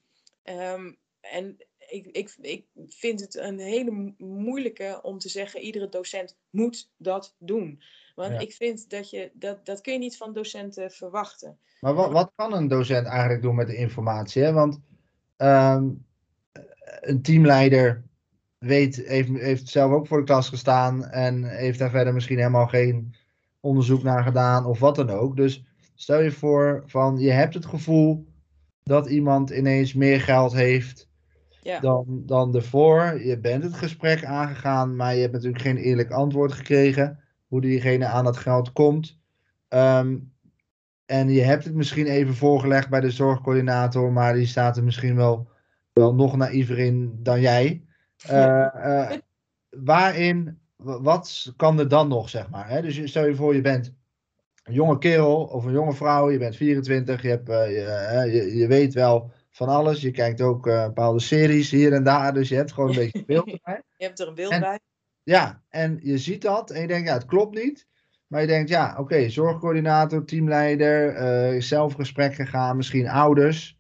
Um, 0.45 0.99
en 1.21 1.57
ik, 1.89 2.07
ik, 2.07 2.37
ik 2.41 2.65
vind 2.89 3.21
het 3.21 3.37
een 3.37 3.59
hele 3.59 4.15
moeilijke 4.19 4.99
om 5.03 5.19
te 5.19 5.29
zeggen, 5.29 5.61
iedere 5.61 5.89
docent 5.89 6.37
moet 6.51 6.91
dat 6.97 7.35
doen. 7.39 7.83
Want 8.15 8.41
ik 8.41 8.53
vind 8.53 8.91
dat 8.91 9.11
je, 9.11 9.31
dat, 9.35 9.67
dat 9.67 9.81
kun 9.81 9.93
je 9.93 9.99
niet 9.99 10.17
van 10.17 10.33
docenten 10.33 10.91
verwachten. 10.91 11.59
Maar 11.81 11.95
wat, 11.95 12.13
wat 12.13 12.33
kan 12.35 12.55
een 12.55 12.69
docent 12.69 13.07
eigenlijk 13.07 13.43
doen 13.43 13.55
met 13.55 13.67
de 13.67 13.77
informatie? 13.77 14.43
Hè? 14.43 14.53
Want 14.53 14.81
um, 15.37 16.07
een 17.01 17.23
teamleider 17.23 18.05
weet, 18.59 18.97
heeft, 18.97 19.29
heeft 19.29 19.69
zelf 19.69 19.93
ook 19.93 20.07
voor 20.07 20.19
de 20.19 20.25
klas 20.25 20.49
gestaan 20.49 21.05
en 21.09 21.45
heeft 21.45 21.79
daar 21.79 21.91
verder 21.91 22.15
misschien 22.15 22.39
helemaal 22.39 22.67
geen 22.67 23.15
onderzoek 23.61 24.03
naar 24.03 24.23
gedaan 24.23 24.67
of 24.67 24.79
wat 24.79 24.95
dan 24.95 25.11
ook. 25.11 25.37
Dus 25.37 25.65
stel 25.95 26.21
je 26.21 26.31
voor 26.31 26.83
van 26.87 27.19
je 27.19 27.31
hebt 27.31 27.55
het 27.55 27.67
gevoel 27.67 28.27
dat 28.83 29.09
iemand 29.09 29.51
ineens 29.51 29.95
meer 29.95 30.21
geld 30.21 30.53
heeft 30.53 31.08
ja. 31.63 31.81
dan, 31.81 32.05
dan 32.09 32.55
ervoor. 32.55 33.21
Je 33.25 33.39
bent 33.39 33.63
het 33.63 33.75
gesprek 33.75 34.25
aangegaan, 34.25 34.97
maar 34.97 35.15
je 35.15 35.21
hebt 35.21 35.33
natuurlijk 35.33 35.63
geen 35.63 35.77
eerlijk 35.77 36.11
antwoord 36.11 36.53
gekregen 36.53 37.19
hoe 37.47 37.61
diegene 37.61 38.07
aan 38.07 38.25
dat 38.25 38.37
geld 38.37 38.73
komt. 38.73 39.19
Ehm, 39.69 40.17
en 41.07 41.29
je 41.29 41.43
hebt 41.43 41.65
het 41.65 41.75
misschien 41.75 42.07
even 42.07 42.35
voorgelegd 42.35 42.89
bij 42.89 43.01
de 43.01 43.11
zorgcoördinator, 43.11 44.13
maar 44.13 44.35
die 44.35 44.47
staat 44.47 44.77
er 44.77 44.85
misschien 44.85 45.17
wel, 45.17 45.49
wel 45.93 46.15
nog 46.15 46.37
naïver 46.37 46.79
in 46.79 47.19
dan 47.23 47.41
jij. 47.41 47.85
Uh, 48.31 49.11
waarin, 49.71 50.59
wat 50.77 51.53
kan 51.57 51.79
er 51.79 51.89
dan 51.89 52.09
nog, 52.09 52.29
zeg 52.29 52.51
maar? 52.51 52.69
Hè? 52.69 52.83
Dus 52.83 53.09
stel 53.11 53.27
je 53.27 53.35
voor, 53.35 53.55
je 53.55 53.61
bent 53.61 53.95
een 54.63 54.75
jonge 54.75 54.99
kerel 54.99 55.45
of 55.45 55.65
een 55.65 55.73
jonge 55.73 55.95
vrouw, 55.95 56.31
je 56.31 56.39
bent 56.39 56.57
24, 56.57 57.23
je, 57.23 57.29
hebt, 57.29 57.49
uh, 57.49 57.67
je, 57.67 58.31
je, 58.33 58.57
je, 58.57 58.67
weet 58.67 58.95
wel 58.95 59.33
van 59.59 59.69
alles. 59.69 60.01
Je 60.01 60.11
kijkt 60.11 60.41
ook 60.41 60.67
uh, 60.67 60.85
bepaalde 60.85 61.21
series 61.21 61.71
hier 61.71 61.93
en 61.93 62.05
daar. 62.05 62.35
Dus 62.35 62.49
je 62.49 62.55
hebt 62.55 62.73
gewoon 62.73 62.89
een 62.89 62.97
beetje 63.05 63.25
beeld 63.25 63.45
bij. 63.45 63.83
Je 63.97 64.05
hebt 64.05 64.21
er 64.21 64.29
een 64.29 64.35
beeld 64.35 64.61
bij. 64.61 64.81
Ja, 65.23 65.63
en 65.69 65.99
je 66.03 66.19
ziet 66.19 66.43
dat 66.43 66.71
en 66.71 66.81
je 66.81 66.87
denkt, 66.87 67.09
ja, 67.09 67.15
het 67.15 67.25
klopt 67.25 67.55
niet. 67.55 67.87
Maar 68.27 68.41
je 68.41 68.47
denkt, 68.47 68.69
ja, 68.69 68.97
oké, 68.99 69.29
zorgcoördinator, 69.29 70.25
teamleider, 70.25 71.17
uh, 71.55 71.61
zelf 71.61 71.95
gesprek 71.95 72.35
gegaan, 72.35 72.77
misschien 72.77 73.09
ouders. 73.09 73.79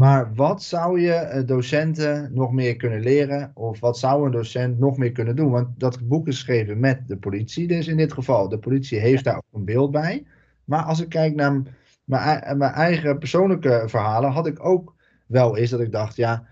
Maar 0.00 0.34
wat 0.34 0.62
zou 0.62 1.00
je 1.00 1.32
uh, 1.34 1.46
docenten 1.46 2.30
nog 2.34 2.52
meer 2.52 2.76
kunnen 2.76 3.00
leren? 3.00 3.50
Of 3.54 3.80
wat 3.80 3.98
zou 3.98 4.24
een 4.24 4.32
docent 4.32 4.78
nog 4.78 4.96
meer 4.96 5.12
kunnen 5.12 5.36
doen? 5.36 5.50
Want 5.50 5.80
dat 5.80 6.08
boek 6.08 6.26
is 6.26 6.36
geschreven 6.36 6.80
met 6.80 7.08
de 7.08 7.16
politie, 7.16 7.66
dus 7.66 7.86
in 7.86 7.96
dit 7.96 8.12
geval. 8.12 8.48
De 8.48 8.58
politie 8.58 8.98
heeft 8.98 9.24
daar 9.24 9.36
ook 9.36 9.52
een 9.52 9.64
beeld 9.64 9.90
bij. 9.90 10.26
Maar 10.64 10.82
als 10.82 11.00
ik 11.00 11.08
kijk 11.08 11.34
naar 11.34 11.62
mijn, 12.04 12.58
mijn 12.58 12.72
eigen 12.72 13.18
persoonlijke 13.18 13.82
verhalen, 13.86 14.30
had 14.30 14.46
ik 14.46 14.64
ook 14.64 14.96
wel 15.28 15.54
is 15.54 15.70
dat 15.70 15.80
ik 15.80 15.92
dacht, 15.92 16.16
ja, 16.16 16.46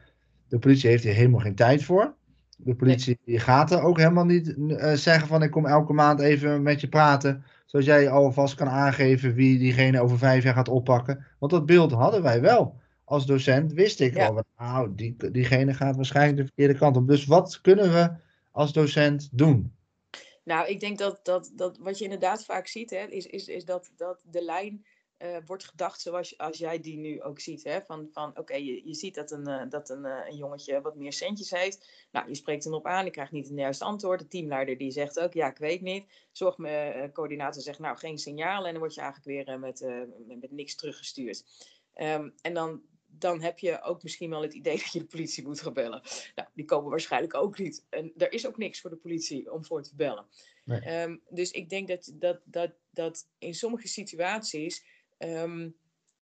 de 0.48 0.58
politie 0.58 0.90
heeft 0.90 1.04
hier 1.04 1.14
helemaal 1.14 1.40
geen 1.40 1.54
tijd 1.54 1.84
voor. 1.84 2.14
De 2.56 2.74
politie 2.74 3.18
nee. 3.24 3.38
gaat 3.38 3.70
er 3.70 3.82
ook 3.82 3.98
helemaal 3.98 4.24
niet 4.24 4.54
uh, 4.56 4.92
zeggen 4.92 5.28
van 5.28 5.42
ik 5.42 5.50
kom 5.50 5.66
elke 5.66 5.92
maand 5.92 6.20
even 6.20 6.62
met 6.62 6.80
je 6.80 6.88
praten. 6.88 7.44
Zodat 7.66 7.86
jij 7.86 8.10
alvast 8.10 8.54
kan 8.54 8.68
aangeven 8.68 9.34
wie 9.34 9.58
diegene 9.58 10.00
over 10.00 10.18
vijf 10.18 10.44
jaar 10.44 10.54
gaat 10.54 10.68
oppakken. 10.68 11.26
Want 11.38 11.52
dat 11.52 11.66
beeld 11.66 11.92
hadden 11.92 12.22
wij 12.22 12.40
wel. 12.40 12.80
als 13.04 13.26
docent 13.26 13.72
wist 13.72 14.00
ik 14.00 14.14
ja. 14.14 14.32
wel, 14.32 14.44
nou, 14.58 14.94
die, 14.94 15.16
diegene 15.30 15.74
gaat 15.74 15.96
waarschijnlijk 15.96 16.36
de 16.36 16.44
verkeerde 16.44 16.78
kant 16.78 16.96
op. 16.96 17.08
Dus 17.08 17.24
wat 17.24 17.60
kunnen 17.60 17.92
we 17.92 18.10
als 18.50 18.72
docent 18.72 19.28
doen? 19.32 19.74
Nou, 20.44 20.68
ik 20.68 20.80
denk 20.80 20.98
dat, 20.98 21.20
dat, 21.22 21.52
dat 21.54 21.78
wat 21.78 21.98
je 21.98 22.04
inderdaad 22.04 22.44
vaak 22.44 22.66
ziet, 22.66 22.90
hè, 22.90 23.06
is, 23.08 23.26
is, 23.26 23.48
is 23.48 23.64
dat, 23.64 23.90
dat 23.96 24.22
de 24.30 24.42
lijn 24.42 24.84
uh, 25.18 25.36
wordt 25.46 25.64
gedacht 25.64 26.00
zoals 26.00 26.38
als 26.38 26.58
jij 26.58 26.80
die 26.80 26.98
nu 26.98 27.22
ook 27.22 27.40
ziet. 27.40 27.64
Hè? 27.64 27.82
Van, 27.82 28.08
van 28.12 28.38
oké, 28.38 28.54
je, 28.54 28.88
je 28.88 28.94
ziet 28.94 29.14
dat, 29.14 29.30
een, 29.30 29.48
uh, 29.48 29.62
dat 29.68 29.90
een, 29.90 30.04
uh, 30.04 30.26
een 30.28 30.36
jongetje 30.36 30.80
wat 30.80 30.96
meer 30.96 31.12
centjes 31.12 31.50
heeft. 31.50 32.06
Nou, 32.10 32.28
je 32.28 32.34
spreekt 32.34 32.64
hem 32.64 32.74
op 32.74 32.86
aan, 32.86 33.04
je 33.04 33.10
krijgt 33.10 33.32
niet 33.32 33.50
een 33.50 33.56
juiste 33.56 33.84
antwoord. 33.84 34.18
De 34.18 34.28
teamleider 34.28 34.78
die 34.78 34.90
zegt 34.90 35.20
ook, 35.20 35.32
ja, 35.32 35.50
ik 35.50 35.58
weet 35.58 35.80
niet. 35.80 36.04
Zorgcoördinator 36.32 37.62
zegt, 37.62 37.78
nou, 37.78 37.96
geen 37.96 38.18
signaal. 38.18 38.66
En 38.66 38.70
dan 38.70 38.80
word 38.80 38.94
je 38.94 39.00
eigenlijk 39.00 39.46
weer 39.46 39.58
met, 39.58 39.80
met, 40.26 40.40
met, 40.40 40.50
niks 40.50 40.74
teruggestuurd. 40.74 41.44
Um, 41.94 42.34
en 42.42 42.54
dan, 42.54 42.82
dan 43.06 43.42
heb 43.42 43.58
je 43.58 43.82
ook 43.82 44.02
misschien 44.02 44.30
wel 44.30 44.42
het 44.42 44.54
idee 44.54 44.76
dat 44.82 44.92
je 44.92 44.98
de 44.98 45.04
politie 45.06 45.44
moet 45.44 45.60
gaan 45.60 45.72
bellen. 45.72 46.02
Nou, 46.34 46.48
die 46.54 46.64
komen 46.64 46.90
waarschijnlijk 46.90 47.34
ook 47.34 47.58
niet. 47.58 47.86
En 47.90 48.12
er 48.16 48.32
is 48.32 48.46
ook 48.46 48.56
niks 48.56 48.80
voor 48.80 48.90
de 48.90 48.96
politie 48.96 49.52
om 49.52 49.64
voor 49.64 49.82
te 49.82 49.94
bellen. 49.94 50.26
Nee. 50.64 51.02
Um, 51.02 51.20
dus 51.28 51.50
ik 51.50 51.68
denk 51.68 51.88
dat, 51.88 52.12
dat, 52.14 52.40
dat, 52.44 52.72
dat 52.90 53.28
in 53.38 53.54
sommige 53.54 53.88
situaties 53.88 54.84
um, 55.18 55.76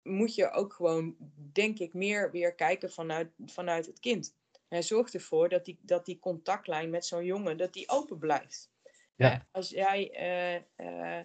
moet 0.03 0.35
je 0.35 0.51
ook 0.51 0.73
gewoon, 0.73 1.17
denk 1.53 1.79
ik, 1.79 1.95
meer 1.95 2.31
weer 2.31 2.55
kijken 2.55 2.91
vanuit, 2.91 3.31
vanuit 3.47 3.87
het 3.87 4.01
kind. 4.01 4.35
En 4.69 4.85
zorg 4.85 5.13
ervoor 5.13 5.49
dat 5.49 5.65
die, 5.65 5.79
dat 5.83 6.05
die 6.05 6.19
contactlijn 6.19 6.91
met 6.91 7.07
zo'n 7.07 7.25
jongen, 7.25 7.57
dat 7.57 7.73
die 7.73 7.89
open 7.89 8.19
blijft. 8.19 8.71
Ja. 9.17 9.47
Als 9.51 9.71
jij 9.71 10.11
uh, 10.77 10.87
uh, 10.87 11.21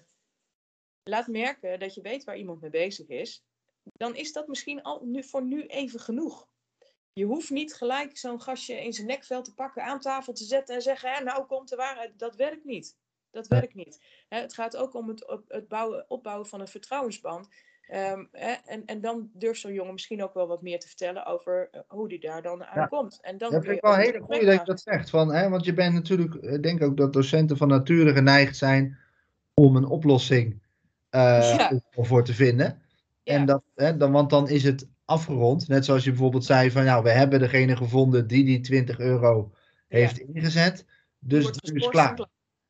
laat 1.03 1.27
merken 1.27 1.79
dat 1.79 1.93
je 1.93 2.01
weet 2.01 2.23
waar 2.23 2.37
iemand 2.37 2.61
mee 2.61 2.69
bezig 2.69 3.07
is, 3.07 3.43
dan 3.83 4.15
is 4.15 4.31
dat 4.31 4.47
misschien 4.47 4.81
al 4.81 5.05
nu, 5.05 5.23
voor 5.23 5.43
nu 5.43 5.65
even 5.65 5.99
genoeg. 5.99 6.49
Je 7.13 7.25
hoeft 7.25 7.49
niet 7.49 7.73
gelijk 7.73 8.17
zo'n 8.17 8.41
gastje 8.41 8.83
in 8.83 8.93
zijn 8.93 9.07
nekvel 9.07 9.41
te 9.41 9.53
pakken, 9.53 9.83
aan 9.83 9.99
tafel 9.99 10.33
te 10.33 10.43
zetten 10.43 10.75
en 10.75 10.81
zeggen: 10.81 11.11
hè, 11.11 11.23
Nou 11.23 11.45
komt 11.45 11.69
de 11.69 11.75
waarheid. 11.75 12.19
Dat 12.19 12.35
werkt 12.35 12.63
niet. 12.63 12.97
Dat 13.37 13.47
werkt 13.47 13.73
niet. 13.73 13.99
het 14.29 14.53
gaat 14.53 14.77
ook 14.77 14.93
om 14.93 15.07
het, 15.07 15.39
het 15.47 15.67
bouwen, 15.67 16.05
opbouwen 16.07 16.47
van 16.47 16.61
een 16.61 16.67
vertrouwensband. 16.67 17.47
Um, 17.93 18.29
en, 18.31 18.85
en 18.85 19.01
dan 19.01 19.29
durft 19.33 19.59
zo'n 19.59 19.73
jongen 19.73 19.93
misschien 19.93 20.23
ook 20.23 20.33
wel 20.33 20.47
wat 20.47 20.61
meer 20.61 20.79
te 20.79 20.87
vertellen 20.87 21.25
over 21.25 21.69
uh, 21.71 21.81
hoe 21.87 22.09
die 22.09 22.19
daar 22.19 22.41
dan 22.41 22.65
aankomt. 22.65 23.19
Ja. 23.21 23.29
En 23.29 23.37
dan 23.37 23.51
dat 23.51 23.63
vind 23.63 23.75
ik 23.75 23.81
wel 23.81 23.93
een 23.93 23.99
hele 23.99 24.19
goede 24.19 24.45
dat 24.45 24.59
je 24.59 24.65
dat 24.65 24.81
zegt. 24.81 25.09
Van, 25.09 25.33
hè, 25.33 25.49
want 25.49 25.65
je 25.65 25.73
bent 25.73 25.93
natuurlijk, 25.93 26.33
ik 26.33 26.63
denk 26.63 26.83
ook 26.83 26.97
dat 26.97 27.13
docenten 27.13 27.57
van 27.57 27.67
nature 27.67 28.13
geneigd 28.13 28.57
zijn 28.57 28.97
om 29.53 29.75
een 29.75 29.85
oplossing 29.85 30.53
uh, 31.11 31.55
ja. 31.57 31.81
voor 31.91 32.23
te 32.23 32.33
vinden. 32.33 32.81
Ja. 33.23 33.33
En 33.33 33.45
dat, 33.45 33.63
hè, 33.75 33.97
dan, 33.97 34.11
want 34.11 34.29
dan 34.29 34.49
is 34.49 34.63
het 34.63 34.87
afgerond. 35.05 35.67
Net 35.67 35.85
zoals 35.85 36.03
je 36.03 36.09
bijvoorbeeld 36.09 36.45
zei 36.45 36.71
van, 36.71 36.83
nou, 36.85 37.03
we 37.03 37.11
hebben 37.11 37.39
degene 37.39 37.75
gevonden 37.75 38.27
die 38.27 38.45
die 38.45 38.59
20 38.59 38.99
euro 38.99 39.51
heeft 39.87 40.17
ingezet. 40.17 40.85
Dus 41.19 41.45
het 41.45 41.71
is 41.73 41.87
klaar. 41.87 42.27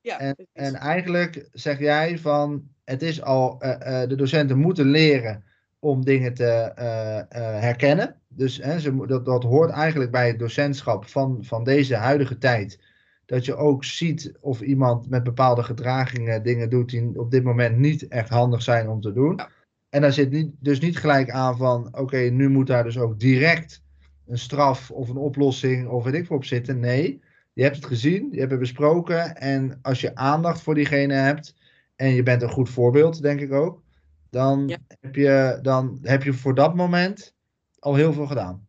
Ja, 0.07 0.19
en, 0.19 0.47
en, 0.53 0.75
eigenlijk 0.75 1.49
zeg 1.51 1.79
jij 1.79 2.17
van 2.17 2.67
het 2.83 3.01
is 3.01 3.21
al, 3.21 3.63
uh, 3.63 3.69
uh, 3.69 4.07
de 4.07 4.15
docenten 4.15 4.57
moeten 4.57 4.85
leren 4.85 5.43
om 5.79 6.05
dingen 6.05 6.33
te 6.33 6.71
uh, 6.79 7.59
herkennen. 7.61 8.21
Dus 8.27 8.57
hè, 8.57 8.79
ze, 8.79 9.05
dat, 9.05 9.25
dat 9.25 9.43
hoort 9.43 9.69
eigenlijk 9.69 10.11
bij 10.11 10.27
het 10.27 10.39
docentschap 10.39 11.07
van, 11.07 11.37
van 11.41 11.63
deze 11.63 11.95
huidige 11.95 12.37
tijd. 12.37 12.79
Dat 13.25 13.45
je 13.45 13.55
ook 13.55 13.83
ziet 13.83 14.37
of 14.39 14.61
iemand 14.61 15.09
met 15.09 15.23
bepaalde 15.23 15.63
gedragingen 15.63 16.43
dingen 16.43 16.69
doet 16.69 16.89
die 16.89 17.19
op 17.19 17.31
dit 17.31 17.43
moment 17.43 17.77
niet 17.77 18.07
echt 18.07 18.29
handig 18.29 18.61
zijn 18.61 18.89
om 18.89 19.01
te 19.01 19.13
doen. 19.13 19.35
Ja. 19.35 19.49
En 19.89 20.01
daar 20.01 20.13
zit 20.13 20.31
niet, 20.31 20.51
dus 20.59 20.79
niet 20.79 20.97
gelijk 20.97 21.29
aan 21.29 21.57
van 21.57 21.97
oké, 21.97 22.17
nu 22.17 22.49
moet 22.49 22.67
daar 22.67 22.83
dus 22.83 22.97
ook 22.97 23.19
direct 23.19 23.83
een 24.25 24.37
straf 24.37 24.91
of 24.91 25.09
een 25.09 25.17
oplossing 25.17 25.87
of 25.87 26.03
weet 26.03 26.13
ik 26.13 26.25
voor 26.25 26.35
op 26.35 26.45
zitten. 26.45 26.79
Nee, 26.79 27.21
je 27.57 27.63
hebt 27.63 27.75
het 27.75 27.85
gezien, 27.85 28.31
je 28.31 28.39
hebt 28.39 28.51
het 28.51 28.59
besproken. 28.59 29.35
En 29.35 29.79
als 29.81 30.01
je 30.01 30.15
aandacht 30.15 30.61
voor 30.61 30.75
diegene 30.75 31.13
hebt 31.13 31.55
en 31.95 32.13
je 32.13 32.23
bent 32.23 32.41
een 32.41 32.49
goed 32.49 32.69
voorbeeld, 32.69 33.21
denk 33.21 33.41
ik 33.41 33.51
ook, 33.51 33.81
dan, 34.29 34.67
ja. 34.67 34.77
heb, 34.99 35.15
je, 35.15 35.59
dan 35.61 35.99
heb 36.01 36.23
je 36.23 36.33
voor 36.33 36.55
dat 36.55 36.75
moment 36.75 37.35
al 37.79 37.95
heel 37.95 38.13
veel 38.13 38.27
gedaan. 38.27 38.67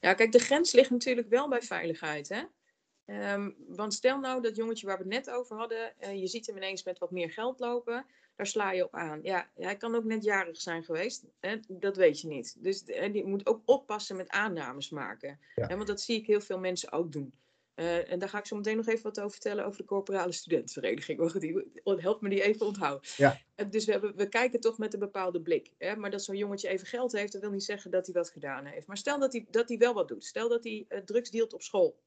Ja, 0.00 0.14
kijk, 0.14 0.32
de 0.32 0.38
grens 0.38 0.72
ligt 0.72 0.90
natuurlijk 0.90 1.28
wel 1.28 1.48
bij 1.48 1.62
veiligheid. 1.62 2.28
Hè? 2.28 2.42
Um, 3.34 3.54
want 3.68 3.94
stel 3.94 4.18
nou 4.18 4.42
dat 4.42 4.56
jongetje 4.56 4.86
waar 4.86 4.96
we 4.96 5.02
het 5.02 5.12
net 5.12 5.30
over 5.30 5.56
hadden, 5.56 5.92
uh, 6.00 6.20
je 6.20 6.26
ziet 6.26 6.46
hem 6.46 6.56
ineens 6.56 6.84
met 6.84 6.98
wat 6.98 7.10
meer 7.10 7.30
geld 7.30 7.60
lopen, 7.60 8.06
daar 8.36 8.46
sla 8.46 8.72
je 8.72 8.84
op 8.84 8.94
aan. 8.94 9.20
Ja, 9.22 9.50
hij 9.54 9.76
kan 9.76 9.94
ook 9.94 10.04
net 10.04 10.24
jarig 10.24 10.60
zijn 10.60 10.84
geweest, 10.84 11.24
hè? 11.40 11.56
dat 11.68 11.96
weet 11.96 12.20
je 12.20 12.28
niet. 12.28 12.56
Dus 12.58 12.82
je 12.86 13.22
moet 13.24 13.46
ook 13.46 13.62
oppassen 13.64 14.16
met 14.16 14.28
aannames 14.28 14.90
maken. 14.90 15.38
Ja. 15.54 15.66
Hè? 15.66 15.74
Want 15.76 15.88
dat 15.88 16.00
zie 16.00 16.18
ik 16.18 16.26
heel 16.26 16.40
veel 16.40 16.58
mensen 16.58 16.92
ook 16.92 17.12
doen. 17.12 17.32
Uh, 17.74 18.10
en 18.10 18.18
daar 18.18 18.28
ga 18.28 18.38
ik 18.38 18.46
zo 18.46 18.56
meteen 18.56 18.76
nog 18.76 18.86
even 18.86 19.02
wat 19.02 19.18
over 19.18 19.30
vertellen 19.30 19.64
over 19.64 19.78
de 19.78 19.86
corporale 19.86 20.32
studentenvereniging. 20.32 21.32
Die, 21.40 21.70
helpt 21.84 22.20
me 22.20 22.28
die 22.28 22.42
even 22.42 22.66
onthouden. 22.66 23.08
Ja. 23.16 23.40
Uh, 23.56 23.70
dus 23.70 23.84
we, 23.84 23.92
hebben, 23.92 24.16
we 24.16 24.28
kijken 24.28 24.60
toch 24.60 24.78
met 24.78 24.92
een 24.92 24.98
bepaalde 24.98 25.40
blik. 25.40 25.72
Hè? 25.78 25.96
Maar 25.96 26.10
dat 26.10 26.24
zo'n 26.24 26.36
jongetje 26.36 26.68
even 26.68 26.86
geld 26.86 27.12
heeft, 27.12 27.32
dat 27.32 27.40
wil 27.40 27.50
niet 27.50 27.64
zeggen 27.64 27.90
dat 27.90 28.06
hij 28.06 28.14
wat 28.14 28.30
gedaan 28.30 28.64
heeft. 28.64 28.86
Maar 28.86 28.96
stel 28.96 29.18
dat 29.18 29.32
hij, 29.32 29.46
dat 29.50 29.68
hij 29.68 29.78
wel 29.78 29.94
wat 29.94 30.08
doet. 30.08 30.24
Stel 30.24 30.48
dat 30.48 30.64
hij 30.64 30.84
uh, 30.88 30.98
drugs 30.98 31.30
dealt 31.30 31.52
op 31.52 31.62
school. 31.62 32.00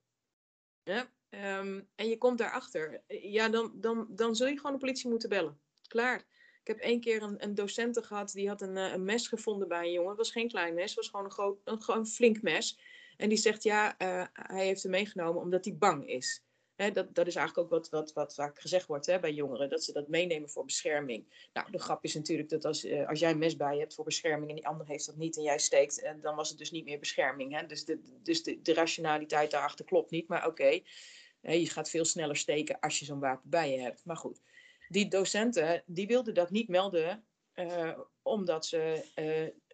Ja? 0.84 1.12
Um, 1.30 1.88
en 1.95 2.10
je 2.10 2.17
komt 2.17 2.38
daarachter. 2.38 3.04
Ja, 3.08 3.49
dan, 3.49 3.71
dan, 3.75 4.08
dan 4.10 4.36
zul 4.36 4.47
je 4.47 4.58
gewoon 4.58 4.71
de 4.71 4.78
politie 4.78 5.10
moeten 5.10 5.30
bellen. 5.30 5.60
Klaar. 5.88 6.25
Ik 6.62 6.67
heb 6.67 6.80
één 6.80 6.99
keer 6.99 7.21
een, 7.21 7.43
een 7.43 7.56
docenten 7.56 8.04
gehad, 8.04 8.32
die 8.32 8.47
had 8.47 8.62
een, 8.62 8.75
een 8.75 9.04
mes 9.04 9.28
gevonden 9.28 9.67
bij 9.67 9.86
een 9.86 9.91
jongen. 9.91 10.10
Het 10.10 10.17
was 10.17 10.32
geen 10.32 10.47
klein 10.47 10.73
mes, 10.73 10.86
het 10.86 10.95
was 10.95 11.10
gewoon 11.10 11.25
een, 11.25 11.32
groot, 11.32 11.60
een, 11.88 12.06
flink 12.06 12.41
mes. 12.41 12.80
En 13.17 13.30
die 13.30 13.38
zegt 13.38 13.63
ja, 13.63 13.95
uh, 14.01 14.25
hij 14.34 14.65
heeft 14.65 14.84
hem 14.84 14.91
meegenomen 14.91 15.41
omdat 15.41 15.65
hij 15.65 15.75
bang 15.75 16.08
is. 16.08 16.43
Dat, 16.75 17.15
dat 17.15 17.28
is 17.28 17.36
eigenlijk 17.36 17.58
ook 17.58 17.69
wat, 17.69 17.89
wat, 17.89 18.13
wat 18.13 18.34
vaak 18.34 18.60
gezegd 18.60 18.88
wordt 18.88 19.06
hè, 19.06 19.19
bij 19.19 19.34
jongeren, 19.34 19.69
dat 19.69 19.84
ze 19.84 19.91
dat 19.91 20.08
meenemen 20.08 20.49
voor 20.49 20.65
bescherming. 20.65 21.49
Nou, 21.54 21.71
de 21.71 21.80
grap 21.80 22.04
is 22.04 22.15
natuurlijk 22.15 22.49
dat 22.49 22.65
als, 22.65 22.86
uh, 22.86 23.08
als 23.08 23.19
jij 23.19 23.32
een 23.32 23.38
mes 23.38 23.56
bij 23.56 23.73
je 23.73 23.80
hebt 23.80 23.93
voor 23.93 24.06
bescherming 24.06 24.49
en 24.49 24.56
die 24.56 24.67
ander 24.67 24.88
heeft 24.88 25.06
dat 25.06 25.15
niet 25.15 25.38
en 25.38 25.43
jij 25.43 25.60
steekt, 25.60 26.01
en 26.01 26.21
dan 26.21 26.36
was 26.36 26.49
het 26.49 26.58
dus 26.58 26.71
niet 26.71 26.86
meer 26.86 26.99
bescherming. 26.99 27.60
Hè? 27.60 27.65
Dus, 27.65 27.86
de, 27.86 28.19
dus 28.23 28.43
de, 28.43 28.73
rationaliteit 28.73 29.51
daarachter 29.51 29.86
klopt 29.86 30.12
niet, 30.12 30.28
maar 30.28 30.47
oké, 30.47 30.80
je 31.41 31.69
gaat 31.69 31.89
veel 31.89 32.06
sneller 32.06 32.38
steken 32.38 32.80
als 32.80 32.99
je 32.99 33.06
zo'n 33.06 33.19
wapen 33.19 33.49
bij 33.49 33.71
je 33.71 33.80
hebt. 33.80 34.06
Maar 34.06 34.17
goed, 34.17 34.41
die 34.88 35.08
docenten 35.08 35.84
die 35.86 36.08
wilden 36.08 36.34
dat 36.34 36.49
niet 36.49 36.67
melden 36.67 37.25
omdat 38.21 38.65
ze 38.65 39.06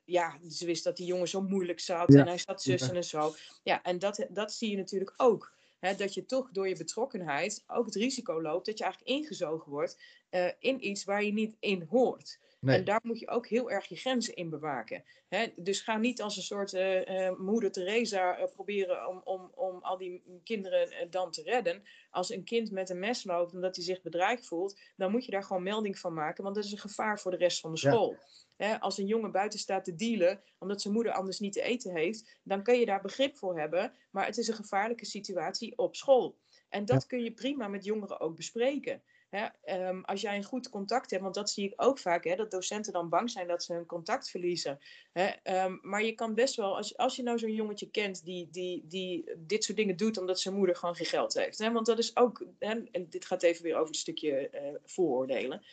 ja, 0.05 0.37
ze 0.49 0.65
wist 0.65 0.83
dat 0.83 0.97
die 0.97 1.05
jongen 1.05 1.27
zo 1.27 1.41
moeilijk 1.41 1.79
zat 1.79 2.13
en 2.13 2.27
hij 2.27 2.37
zat 2.37 2.61
zussen 2.61 2.95
en 2.95 3.03
zo. 3.03 3.35
Ja, 3.63 3.83
en 3.83 3.99
dat, 3.99 4.25
dat 4.29 4.53
zie 4.53 4.69
je 4.69 4.77
natuurlijk 4.77 5.13
ook. 5.17 5.53
Hè, 5.79 5.95
dat 5.95 6.13
je 6.13 6.25
toch 6.25 6.49
door 6.51 6.67
je 6.67 6.75
betrokkenheid 6.75 7.63
ook 7.67 7.85
het 7.85 7.95
risico 7.95 8.41
loopt 8.41 8.65
dat 8.65 8.77
je 8.77 8.83
eigenlijk 8.83 9.13
ingezogen 9.13 9.71
wordt 9.71 9.97
uh, 10.31 10.47
in 10.59 10.87
iets 10.87 11.03
waar 11.03 11.23
je 11.23 11.33
niet 11.33 11.55
in 11.59 11.87
hoort. 11.89 12.39
Nee. 12.59 12.77
En 12.77 12.83
daar 12.83 12.99
moet 13.03 13.19
je 13.19 13.27
ook 13.27 13.47
heel 13.47 13.71
erg 13.71 13.85
je 13.85 13.95
grenzen 13.95 14.35
in 14.35 14.49
bewaken. 14.49 15.03
Hè? 15.27 15.47
Dus 15.55 15.81
ga 15.81 15.97
niet 15.97 16.21
als 16.21 16.37
een 16.37 16.43
soort 16.43 16.73
uh, 16.73 17.05
uh, 17.05 17.37
moeder 17.37 17.71
Teresa 17.71 18.39
uh, 18.39 18.45
proberen 18.53 19.07
om, 19.07 19.21
om, 19.23 19.51
om 19.55 19.79
al 19.81 19.97
die 19.97 20.23
kinderen 20.43 21.09
dan 21.09 21.31
te 21.31 21.43
redden. 21.43 21.83
Als 22.09 22.31
een 22.31 22.43
kind 22.43 22.71
met 22.71 22.89
een 22.89 22.99
mes 22.99 23.23
loopt 23.23 23.53
en 23.53 23.61
dat 23.61 23.75
hij 23.75 23.85
zich 23.85 24.01
bedreigd 24.01 24.45
voelt, 24.45 24.79
dan 24.95 25.11
moet 25.11 25.25
je 25.25 25.31
daar 25.31 25.43
gewoon 25.43 25.63
melding 25.63 25.99
van 25.99 26.13
maken, 26.13 26.43
want 26.43 26.55
dat 26.55 26.65
is 26.65 26.71
een 26.71 26.77
gevaar 26.77 27.19
voor 27.19 27.31
de 27.31 27.37
rest 27.37 27.59
van 27.59 27.71
de 27.71 27.77
school. 27.77 28.11
Ja. 28.11 28.19
Hè? 28.63 28.79
Als 28.79 28.97
een 28.97 29.07
jongen 29.07 29.31
buiten 29.31 29.59
staat 29.59 29.83
te 29.83 29.95
dealen, 29.95 30.41
omdat 30.59 30.81
zijn 30.81 30.93
moeder 30.93 31.13
anders 31.13 31.39
niet 31.39 31.53
te 31.53 31.61
eten 31.61 31.95
heeft, 31.95 32.37
dan 32.43 32.63
kun 32.63 32.79
je 32.79 32.85
daar 32.85 33.01
begrip 33.01 33.37
voor 33.37 33.59
hebben, 33.59 33.93
maar 34.11 34.25
het 34.25 34.37
is 34.37 34.47
een 34.47 34.53
gevaarlijke 34.55 35.05
situatie 35.05 35.77
op 35.77 35.95
school. 35.95 36.37
En 36.69 36.85
dat 36.85 37.01
ja. 37.01 37.07
kun 37.07 37.23
je 37.23 37.31
prima 37.31 37.67
met 37.67 37.85
jongeren 37.85 38.19
ook 38.19 38.35
bespreken. 38.35 39.01
Hè, 39.29 39.47
um, 39.87 40.03
als 40.03 40.21
jij 40.21 40.35
een 40.35 40.43
goed 40.43 40.69
contact 40.69 41.09
hebt, 41.11 41.23
want 41.23 41.35
dat 41.35 41.49
zie 41.49 41.65
ik 41.65 41.73
ook 41.75 41.99
vaak, 41.99 42.23
hè, 42.23 42.35
dat 42.35 42.51
docenten 42.51 42.93
dan 42.93 43.09
bang 43.09 43.29
zijn 43.29 43.47
dat 43.47 43.63
ze 43.63 43.73
hun 43.73 43.85
contact 43.85 44.29
verliezen. 44.29 44.79
Hè, 45.11 45.63
um, 45.63 45.79
maar 45.81 46.03
je 46.03 46.13
kan 46.13 46.33
best 46.33 46.55
wel, 46.55 46.75
als, 46.77 46.97
als 46.97 47.15
je 47.15 47.23
nou 47.23 47.39
zo'n 47.39 47.53
jongetje 47.53 47.89
kent 47.89 48.25
die, 48.25 48.49
die, 48.51 48.87
die 48.87 49.31
dit 49.37 49.63
soort 49.63 49.77
dingen 49.77 49.97
doet 49.97 50.17
omdat 50.17 50.39
zijn 50.39 50.55
moeder 50.55 50.75
gewoon 50.75 50.95
geen 50.95 51.05
geld 51.05 51.33
heeft. 51.33 51.57
Hè, 51.57 51.71
want 51.71 51.85
dat 51.85 51.99
is 51.99 52.15
ook, 52.15 52.45
hè, 52.59 52.83
en 52.91 53.09
dit 53.09 53.25
gaat 53.25 53.43
even 53.43 53.63
weer 53.63 53.75
over 53.75 53.87
het 53.87 53.95
stukje 53.95 54.49
uh, 54.53 54.75
vooroordelen. 54.85 55.63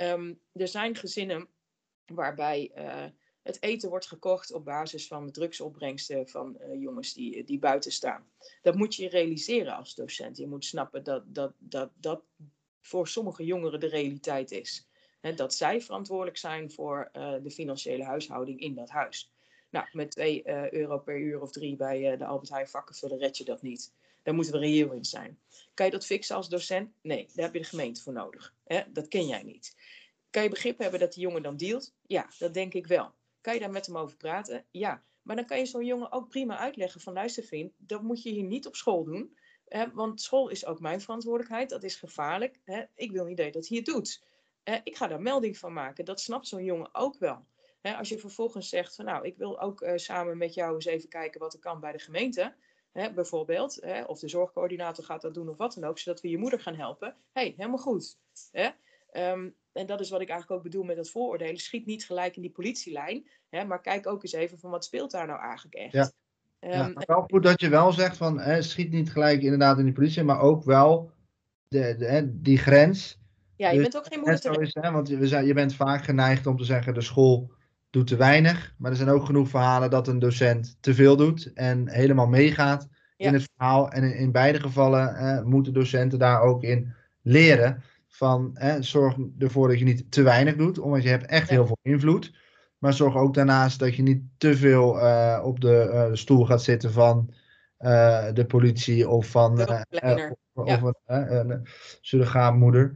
Um, 0.00 0.40
er 0.52 0.68
zijn 0.68 0.96
gezinnen 0.96 1.48
waarbij 2.06 2.70
uh, 2.76 3.04
het 3.46 3.62
eten 3.62 3.88
wordt 3.88 4.06
gekocht 4.06 4.52
op 4.52 4.64
basis 4.64 5.06
van 5.06 5.26
de 5.26 5.32
drugsopbrengsten 5.32 6.28
van 6.28 6.56
uh, 6.60 6.80
jongens 6.80 7.12
die, 7.12 7.44
die 7.44 7.58
buiten 7.58 7.92
staan. 7.92 8.26
Dat 8.62 8.74
moet 8.74 8.94
je 8.94 9.08
realiseren 9.08 9.76
als 9.76 9.94
docent. 9.94 10.36
Je 10.36 10.46
moet 10.46 10.64
snappen 10.64 11.04
dat 11.04 11.34
dat, 11.34 11.52
dat, 11.58 11.90
dat 11.94 12.22
voor 12.80 13.08
sommige 13.08 13.44
jongeren 13.44 13.80
de 13.80 13.86
realiteit 13.86 14.50
is. 14.50 14.88
He, 15.20 15.34
dat 15.34 15.54
zij 15.54 15.80
verantwoordelijk 15.80 16.36
zijn 16.36 16.70
voor 16.70 17.10
uh, 17.12 17.34
de 17.42 17.50
financiële 17.50 18.04
huishouding 18.04 18.60
in 18.60 18.74
dat 18.74 18.90
huis. 18.90 19.32
Nou, 19.70 19.86
met 19.92 20.10
2 20.10 20.42
uh, 20.44 20.64
eh, 20.64 20.72
euro 20.72 20.98
per 20.98 21.18
uur 21.18 21.40
of 21.40 21.50
3 21.50 21.76
bij 21.76 22.16
de 22.16 22.24
Albert 22.24 22.50
Heijn 22.50 22.68
vakkenvullen 22.68 23.18
red 23.18 23.36
je 23.36 23.44
dat 23.44 23.62
niet. 23.62 23.92
Daar 24.22 24.34
moeten 24.34 24.52
we 24.52 24.58
reëel 24.58 24.92
in 24.92 25.04
zijn. 25.04 25.38
Kan 25.74 25.86
je 25.86 25.92
dat 25.92 26.06
fixen 26.06 26.36
als 26.36 26.48
docent? 26.48 26.90
Nee, 27.02 27.28
daar 27.34 27.44
heb 27.44 27.54
je 27.54 27.60
de 27.60 27.66
gemeente 27.66 28.02
voor 28.02 28.12
nodig. 28.12 28.54
Dat 28.88 29.08
ken 29.08 29.26
jij 29.26 29.42
niet. 29.42 29.76
Kan 30.30 30.42
je 30.42 30.48
begrip 30.48 30.78
hebben 30.78 31.00
dat 31.00 31.12
die 31.12 31.22
jongen 31.22 31.42
dan 31.42 31.56
dealt? 31.56 31.94
Ja, 32.06 32.28
dat 32.38 32.54
denk 32.54 32.74
ik 32.74 32.86
wel. 32.86 33.14
Kan 33.40 33.54
je 33.54 33.60
daar 33.60 33.70
met 33.70 33.86
hem 33.86 33.96
over 33.96 34.16
praten? 34.16 34.66
Ja. 34.70 35.04
Maar 35.22 35.36
dan 35.36 35.46
kan 35.46 35.58
je 35.58 35.66
zo'n 35.66 35.84
jongen 35.84 36.12
ook 36.12 36.28
prima 36.28 36.58
uitleggen 36.58 37.00
van 37.00 37.12
luister 37.12 37.42
vriend, 37.42 37.72
dat 37.76 38.02
moet 38.02 38.22
je 38.22 38.30
hier 38.30 38.44
niet 38.44 38.66
op 38.66 38.76
school 38.76 39.04
doen. 39.04 39.38
Hè, 39.64 39.90
want 39.92 40.20
school 40.20 40.48
is 40.48 40.66
ook 40.66 40.80
mijn 40.80 41.00
verantwoordelijkheid, 41.00 41.68
dat 41.68 41.82
is 41.82 41.96
gevaarlijk. 41.96 42.60
Hè. 42.64 42.84
Ik 42.94 43.12
wil 43.12 43.24
niet 43.24 43.36
dat 43.36 43.46
je 43.46 43.52
dat 43.52 43.66
hier 43.66 43.84
doet. 43.84 44.24
Ik 44.84 44.96
ga 44.96 45.06
daar 45.06 45.20
melding 45.20 45.58
van 45.58 45.72
maken, 45.72 46.04
dat 46.04 46.20
snapt 46.20 46.48
zo'n 46.48 46.64
jongen 46.64 46.94
ook 46.94 47.18
wel. 47.18 47.46
Als 47.82 48.08
je 48.08 48.18
vervolgens 48.18 48.68
zegt 48.68 48.94
van 48.94 49.04
nou, 49.04 49.26
ik 49.26 49.36
wil 49.36 49.60
ook 49.60 49.80
uh, 49.80 49.92
samen 49.96 50.38
met 50.38 50.54
jou 50.54 50.74
eens 50.74 50.84
even 50.84 51.08
kijken 51.08 51.40
wat 51.40 51.52
er 51.52 51.58
kan 51.58 51.80
bij 51.80 51.92
de 51.92 51.98
gemeente. 51.98 52.54
Bijvoorbeeld, 53.14 53.80
of 54.06 54.18
de 54.18 54.28
zorgcoördinator 54.28 55.04
gaat 55.04 55.22
dat 55.22 55.34
doen 55.34 55.48
of 55.48 55.56
wat 55.56 55.74
dan 55.74 55.84
ook, 55.84 55.98
zodat 55.98 56.20
we 56.20 56.28
je 56.28 56.38
moeder 56.38 56.60
gaan 56.60 56.74
helpen. 56.74 57.16
hey, 57.32 57.54
helemaal 57.56 57.78
goed. 57.78 58.18
Um, 59.12 59.56
en 59.76 59.86
dat 59.86 60.00
is 60.00 60.10
wat 60.10 60.20
ik 60.20 60.28
eigenlijk 60.28 60.58
ook 60.60 60.70
bedoel 60.70 60.84
met 60.84 60.96
dat 60.96 61.10
vooroordelen. 61.10 61.56
Schiet 61.56 61.86
niet 61.86 62.04
gelijk 62.04 62.36
in 62.36 62.42
die 62.42 62.50
politielijn, 62.50 63.28
hè, 63.48 63.64
maar 63.64 63.80
kijk 63.80 64.06
ook 64.06 64.22
eens 64.22 64.32
even 64.32 64.58
van 64.58 64.70
wat 64.70 64.84
speelt 64.84 65.10
daar 65.10 65.26
nou 65.26 65.40
eigenlijk 65.40 65.74
echt. 65.74 65.92
Ja. 65.92 66.10
Um, 66.60 66.70
ja, 66.70 66.88
maar 66.88 67.04
wel 67.06 67.24
goed 67.30 67.42
dat 67.42 67.60
je 67.60 67.68
wel 67.68 67.92
zegt 67.92 68.16
van 68.16 68.40
hè, 68.40 68.62
schiet 68.62 68.90
niet 68.90 69.12
gelijk 69.12 69.42
inderdaad 69.42 69.78
in 69.78 69.84
die 69.84 69.92
politie, 69.92 70.22
maar 70.22 70.40
ook 70.40 70.64
wel 70.64 71.10
de, 71.68 71.94
de, 71.98 72.30
die 72.40 72.58
grens. 72.58 73.18
Ja, 73.56 73.68
je 73.68 73.74
dus, 73.74 73.82
bent 73.82 73.96
ook 73.96 74.12
geen 74.12 74.18
moeder 74.18 74.40
te... 74.40 74.60
is, 74.60 74.74
hè, 74.80 74.90
Want 74.90 75.08
je, 75.08 75.44
je 75.44 75.54
bent 75.54 75.74
vaak 75.74 76.04
geneigd 76.04 76.46
om 76.46 76.56
te 76.56 76.64
zeggen 76.64 76.94
de 76.94 77.00
school 77.00 77.52
doet 77.90 78.06
te 78.06 78.16
weinig. 78.16 78.74
Maar 78.78 78.90
er 78.90 78.96
zijn 78.96 79.08
ook 79.08 79.24
genoeg 79.24 79.48
verhalen 79.48 79.90
dat 79.90 80.08
een 80.08 80.18
docent 80.18 80.76
te 80.80 80.94
veel 80.94 81.16
doet 81.16 81.52
en 81.52 81.88
helemaal 81.88 82.26
meegaat 82.26 82.88
in 83.16 83.32
het 83.32 83.48
verhaal. 83.54 83.90
En 83.90 84.02
in, 84.02 84.14
in 84.14 84.32
beide 84.32 84.60
gevallen 84.60 85.16
eh, 85.16 85.42
moeten 85.42 85.72
docenten 85.72 86.18
daar 86.18 86.40
ook 86.40 86.62
in 86.62 86.94
leren 87.22 87.82
van 88.16 88.50
hè, 88.54 88.82
zorg 88.82 89.16
ervoor 89.38 89.68
dat 89.68 89.78
je 89.78 89.84
niet 89.84 90.10
te 90.10 90.22
weinig 90.22 90.56
doet, 90.56 90.78
omdat 90.78 91.02
je 91.02 91.08
hebt 91.08 91.26
echt 91.26 91.50
heel 91.50 91.66
veel 91.66 91.78
invloed. 91.82 92.34
Maar 92.78 92.92
zorg 92.92 93.16
ook 93.16 93.34
daarnaast 93.34 93.78
dat 93.78 93.96
je 93.96 94.02
niet 94.02 94.22
te 94.38 94.56
veel 94.56 94.96
uh, 94.96 95.40
op 95.44 95.60
de 95.60 95.90
uh, 95.92 96.14
stoel 96.16 96.44
gaat 96.44 96.62
zitten 96.62 96.92
van 96.92 97.30
uh, 97.80 98.32
de 98.32 98.44
politie 98.46 99.08
of 99.08 99.26
van 99.26 99.60
of, 100.54 100.92
een 101.06 101.66
surrogaatmoeder. 102.00 102.94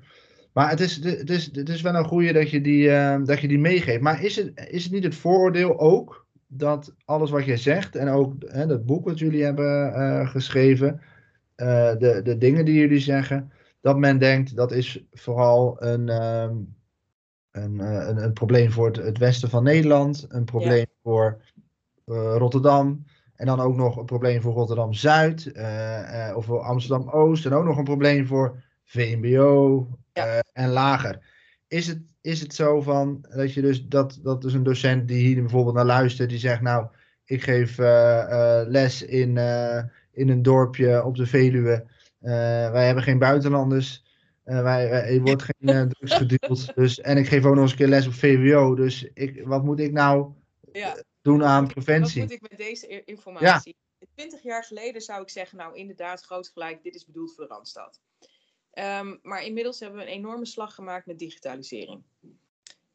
Maar 0.53 0.71
het 0.71 0.81
is, 0.81 1.05
het, 1.05 1.31
is, 1.31 1.51
het 1.53 1.69
is 1.69 1.81
wel 1.81 1.95
een 1.95 2.05
goede 2.05 2.33
dat 2.33 2.51
je 2.51 2.61
die, 2.61 2.89
dat 3.25 3.41
je 3.41 3.49
die 3.49 3.59
meegeeft. 3.59 4.01
Maar 4.01 4.23
is 4.23 4.37
het, 4.37 4.69
is 4.71 4.85
het 4.85 4.93
niet 4.93 5.05
het 5.05 5.15
vooroordeel 5.15 5.79
ook 5.79 6.27
dat 6.47 6.95
alles 7.05 7.31
wat 7.31 7.45
jij 7.45 7.57
zegt 7.57 7.97
en 7.97 8.09
ook 8.09 8.35
hè, 8.47 8.67
dat 8.67 8.87
boek 8.87 9.05
wat 9.05 9.19
jullie 9.19 9.45
hebben 9.45 10.29
geschreven, 10.29 11.01
de, 11.55 12.21
de 12.25 12.39
dingen 12.39 12.65
die 12.65 12.75
jullie 12.75 13.01
zeggen, 13.01 13.53
dat 13.81 13.99
men 13.99 14.19
denkt 14.19 14.57
dat 14.57 14.73
is 14.73 15.05
vooral 15.13 15.83
een, 15.83 16.09
um, 16.09 16.77
een, 17.51 17.75
uh, 17.75 18.09
een, 18.09 18.23
een, 18.23 18.33
probleem 18.33 18.71
voor 18.71 18.87
het, 18.87 18.97
het, 18.97 19.19
westen 19.19 19.51
van 19.51 19.63
Nederland, 19.63 20.27
een 20.29 20.45
probleem 20.45 20.79
ja. 20.79 20.95
voor 21.03 21.43
uh, 22.07 22.35
Rotterdam. 22.37 23.05
En 23.35 23.47
dan 23.47 23.61
ook 23.61 23.77
nog 23.77 23.97
een 23.97 24.05
probleem 24.05 24.41
voor 24.41 24.53
Rotterdam 24.53 24.93
Zuid 24.93 25.51
uh, 25.57 26.33
of 26.35 26.45
voor 26.45 26.61
Amsterdam 26.61 27.09
Oost. 27.09 27.47
En 27.47 27.53
ook 27.53 27.65
nog 27.65 27.79
een 27.79 27.85
probleem 27.85 28.27
voor 28.27 28.63
VMBO 28.85 29.87
ja. 30.13 30.43
en 30.53 30.69
lager. 30.69 31.19
Is 31.69 31.87
het, 31.87 32.01
is 32.21 32.41
het 32.41 32.55
zo 32.55 32.81
van 32.81 33.25
dat 33.37 33.55
je 33.55 33.61
dus 33.61 33.87
dat, 33.87 34.19
dat 34.23 34.43
dus 34.43 34.53
een 34.53 34.63
docent 34.63 35.09
die 35.09 35.27
hier 35.27 35.41
bijvoorbeeld 35.41 35.75
naar 35.75 35.85
luistert, 35.85 36.29
die 36.29 36.39
zegt 36.39 36.61
nou, 36.61 36.87
ik 37.25 37.43
geef 37.43 37.79
les 38.67 39.03
in, 39.03 39.39
in 40.13 40.29
een 40.29 40.43
dorpje 40.43 41.05
op 41.05 41.17
de 41.17 41.27
Veluwe. 41.27 41.87
Uh, 42.21 42.31
wij 42.71 42.87
hebben 42.87 43.05
geen 43.05 43.19
buitenlanders. 43.19 44.05
Uh, 44.45 44.63
wij, 44.63 44.91
wij, 44.91 45.15
er 45.15 45.21
wordt 45.21 45.43
geen 45.43 45.69
uh, 45.77 45.83
drugs 45.93 46.15
gedeeld. 46.15 46.75
Dus, 46.75 47.01
en 47.01 47.17
ik 47.17 47.27
geef 47.27 47.45
ook 47.45 47.55
nog 47.55 47.63
eens 47.63 47.71
een 47.71 47.77
keer 47.77 47.89
les 47.89 48.07
op 48.07 48.13
VWO. 48.13 48.75
Dus 48.75 49.11
ik, 49.15 49.43
wat 49.45 49.65
moet 49.65 49.81
ik 49.81 49.93
nou 49.93 50.33
ja. 50.73 51.03
doen 51.23 51.45
aan 51.45 51.67
preventie? 51.67 52.21
Wat 52.21 52.31
moet 52.31 52.43
ik 52.43 52.49
met 52.51 52.59
deze 52.59 53.05
informatie? 53.05 53.77
Ja. 53.99 54.07
20 54.15 54.43
jaar 54.43 54.65
geleden 54.65 55.03
zou 55.03 55.23
ik 55.23 55.31
zeggen, 55.31 55.59
nou 55.59 55.77
inderdaad, 55.77 56.23
groot 56.23 56.49
gelijk, 56.49 56.83
dit 56.83 56.95
is 56.95 57.07
bedoeld 57.07 57.35
voor 57.35 57.47
de 57.47 57.55
Randstad. 57.55 58.01
Um, 58.75 59.19
maar 59.23 59.45
inmiddels 59.45 59.81
hebben 59.81 59.99
we 59.99 60.07
een 60.07 60.13
enorme 60.13 60.47
slag 60.47 60.75
gemaakt 60.75 61.07
met 61.07 61.19
digitalisering. 61.19 62.03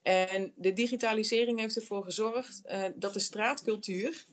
En 0.01 0.53
de 0.55 0.73
digitalisering 0.73 1.59
heeft 1.59 1.75
ervoor 1.75 2.03
gezorgd 2.03 2.61
uh, 2.65 2.83
dat 2.95 3.13
de 3.13 3.19
straatcultuur 3.19 4.25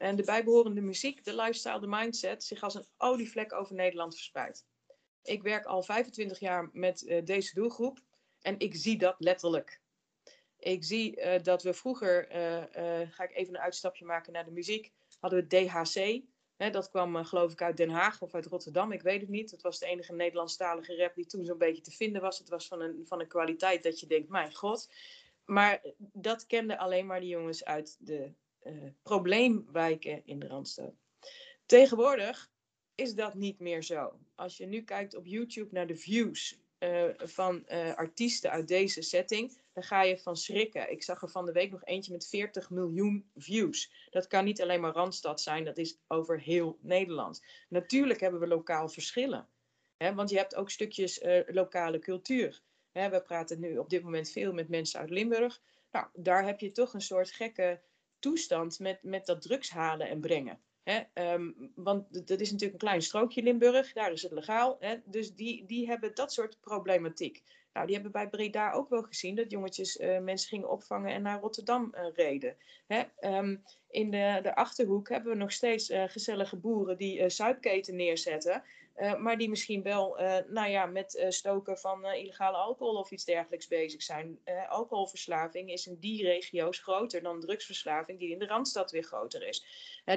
en 0.00 0.16
de 0.16 0.24
bijbehorende 0.24 0.80
muziek, 0.80 1.24
de 1.24 1.34
lifestyle, 1.34 1.80
de 1.80 1.86
mindset 1.86 2.44
zich 2.44 2.62
als 2.62 2.74
een 2.74 2.86
olievlek 2.96 3.52
over 3.52 3.74
Nederland 3.74 4.14
verspreidt. 4.14 4.66
Ik 5.22 5.42
werk 5.42 5.64
al 5.64 5.82
25 5.82 6.38
jaar 6.38 6.68
met 6.72 7.02
uh, 7.02 7.24
deze 7.24 7.54
doelgroep 7.54 7.98
en 8.40 8.58
ik 8.58 8.74
zie 8.74 8.98
dat 8.98 9.14
letterlijk. 9.18 9.80
Ik 10.58 10.84
zie 10.84 11.20
uh, 11.20 11.42
dat 11.42 11.62
we 11.62 11.74
vroeger, 11.74 12.30
uh, 12.30 13.10
ga 13.10 13.24
ik 13.24 13.36
even 13.36 13.54
een 13.54 13.60
uitstapje 13.60 14.04
maken 14.04 14.32
naar 14.32 14.44
de 14.44 14.50
muziek, 14.50 14.92
hadden 15.18 15.40
we 15.40 15.46
DHC. 15.46 16.22
Hè, 16.56 16.70
dat 16.70 16.90
kwam 16.90 17.24
geloof 17.24 17.52
ik 17.52 17.62
uit 17.62 17.76
Den 17.76 17.90
Haag 17.90 18.22
of 18.22 18.34
uit 18.34 18.46
Rotterdam, 18.46 18.92
ik 18.92 19.02
weet 19.02 19.20
het 19.20 19.30
niet. 19.30 19.50
Het 19.50 19.62
was 19.62 19.78
de 19.78 19.86
enige 19.86 20.12
Nederlandstalige 20.12 20.96
rap 20.96 21.14
die 21.14 21.26
toen 21.26 21.44
zo'n 21.44 21.58
beetje 21.58 21.82
te 21.82 21.90
vinden 21.90 22.22
was. 22.22 22.38
Het 22.38 22.48
was 22.48 22.66
van 22.66 22.80
een, 22.80 23.06
van 23.06 23.20
een 23.20 23.28
kwaliteit 23.28 23.82
dat 23.82 24.00
je 24.00 24.06
denkt, 24.06 24.28
mijn 24.28 24.54
god. 24.54 24.92
Maar 25.44 25.82
dat 25.98 26.46
kenden 26.46 26.78
alleen 26.78 27.06
maar 27.06 27.20
de 27.20 27.26
jongens 27.26 27.64
uit 27.64 27.96
de 27.98 28.32
probleemwijken 29.02 30.26
in 30.26 30.38
de 30.38 30.46
Randstad. 30.46 30.94
Tegenwoordig 31.66 32.50
is 32.94 33.14
dat 33.14 33.34
niet 33.34 33.58
meer 33.58 33.82
zo. 33.82 34.18
Als 34.34 34.56
je 34.56 34.66
nu 34.66 34.82
kijkt 34.82 35.14
op 35.14 35.26
YouTube 35.26 35.68
naar 35.72 35.86
de 35.86 35.96
views 35.96 36.60
uh, 36.78 37.04
van 37.16 37.64
uh, 37.68 37.94
artiesten 37.94 38.50
uit 38.50 38.68
deze 38.68 39.02
setting, 39.02 39.60
dan 39.72 39.82
ga 39.82 40.02
je 40.02 40.18
van 40.18 40.36
schrikken. 40.36 40.90
Ik 40.90 41.02
zag 41.02 41.22
er 41.22 41.28
van 41.28 41.46
de 41.46 41.52
week 41.52 41.70
nog 41.70 41.84
eentje 41.84 42.12
met 42.12 42.28
40 42.28 42.70
miljoen 42.70 43.30
views. 43.36 44.08
Dat 44.10 44.26
kan 44.26 44.44
niet 44.44 44.62
alleen 44.62 44.80
maar 44.80 44.92
Randstad 44.92 45.40
zijn, 45.40 45.64
dat 45.64 45.78
is 45.78 45.98
over 46.06 46.40
heel 46.40 46.78
Nederland. 46.80 47.44
Natuurlijk 47.68 48.20
hebben 48.20 48.40
we 48.40 48.46
lokaal 48.46 48.88
verschillen. 48.88 49.48
Hè, 49.96 50.14
want 50.14 50.30
je 50.30 50.36
hebt 50.36 50.54
ook 50.54 50.70
stukjes 50.70 51.20
lokale 51.46 51.98
cultuur. 51.98 52.62
Hè, 52.92 53.10
we 53.10 53.22
praten 53.22 53.60
nu 53.60 53.78
op 53.78 53.90
dit 53.90 54.02
moment 54.02 54.30
veel 54.30 54.52
met 54.52 54.68
mensen 54.68 55.00
uit 55.00 55.10
Limburg. 55.10 55.62
Nou, 55.90 56.06
daar 56.14 56.44
heb 56.46 56.60
je 56.60 56.72
toch 56.72 56.94
een 56.94 57.00
soort 57.00 57.30
gekke 57.30 57.80
toestand 58.20 58.78
met, 58.78 59.02
met 59.02 59.26
dat 59.26 59.42
drugs 59.42 59.70
halen 59.70 60.08
en 60.08 60.20
brengen. 60.20 60.58
Hè? 60.82 61.32
Um, 61.32 61.72
want 61.74 62.26
dat 62.28 62.40
is 62.40 62.50
natuurlijk 62.50 62.72
een 62.72 62.88
klein 62.88 63.02
strookje 63.02 63.42
Limburg, 63.42 63.92
daar 63.92 64.12
is 64.12 64.22
het 64.22 64.32
legaal. 64.32 64.76
Hè? 64.80 64.96
Dus 65.04 65.34
die, 65.34 65.66
die 65.66 65.86
hebben 65.86 66.14
dat 66.14 66.32
soort 66.32 66.60
problematiek. 66.60 67.42
Nou, 67.72 67.86
die 67.86 67.94
hebben 67.94 68.12
bij 68.12 68.28
Breda 68.28 68.72
ook 68.72 68.88
wel 68.88 69.02
gezien 69.02 69.34
dat 69.34 69.50
jongetjes 69.50 69.96
uh, 69.96 70.18
mensen 70.18 70.48
gingen 70.48 70.70
opvangen 70.70 71.12
en 71.12 71.22
naar 71.22 71.40
Rotterdam 71.40 71.94
uh, 71.94 72.06
reden. 72.14 72.56
Hè? 72.86 73.02
Um, 73.38 73.62
in 73.88 74.10
de, 74.10 74.38
de 74.42 74.54
achterhoek 74.54 75.08
hebben 75.08 75.32
we 75.32 75.38
nog 75.38 75.52
steeds 75.52 75.90
uh, 75.90 76.04
gezellige 76.06 76.56
boeren 76.56 76.96
die 76.96 77.28
zuipketen 77.28 77.96
neerzetten. 77.96 78.62
Uh, 78.96 79.16
maar 79.16 79.38
die 79.38 79.48
misschien 79.48 79.82
wel 79.82 80.20
uh, 80.20 80.36
nou 80.48 80.70
ja, 80.70 80.86
met 80.86 81.14
uh, 81.14 81.30
stoken 81.30 81.78
van 81.78 82.04
illegale 82.04 82.56
alcohol 82.56 82.94
of 82.94 83.10
iets 83.10 83.24
dergelijks 83.24 83.68
bezig 83.68 84.02
zijn. 84.02 84.38
alcoholverslaving 84.68 85.70
is 85.70 85.86
in 85.86 85.96
die 86.00 86.22
regio's 86.22 86.78
groter 86.78 87.22
dan 87.22 87.40
drugsverslaving, 87.40 88.18
die 88.18 88.30
in 88.30 88.38
de 88.38 88.46
Randstad 88.46 88.90
weer 88.90 89.02
groter 89.02 89.46
is. 89.48 89.64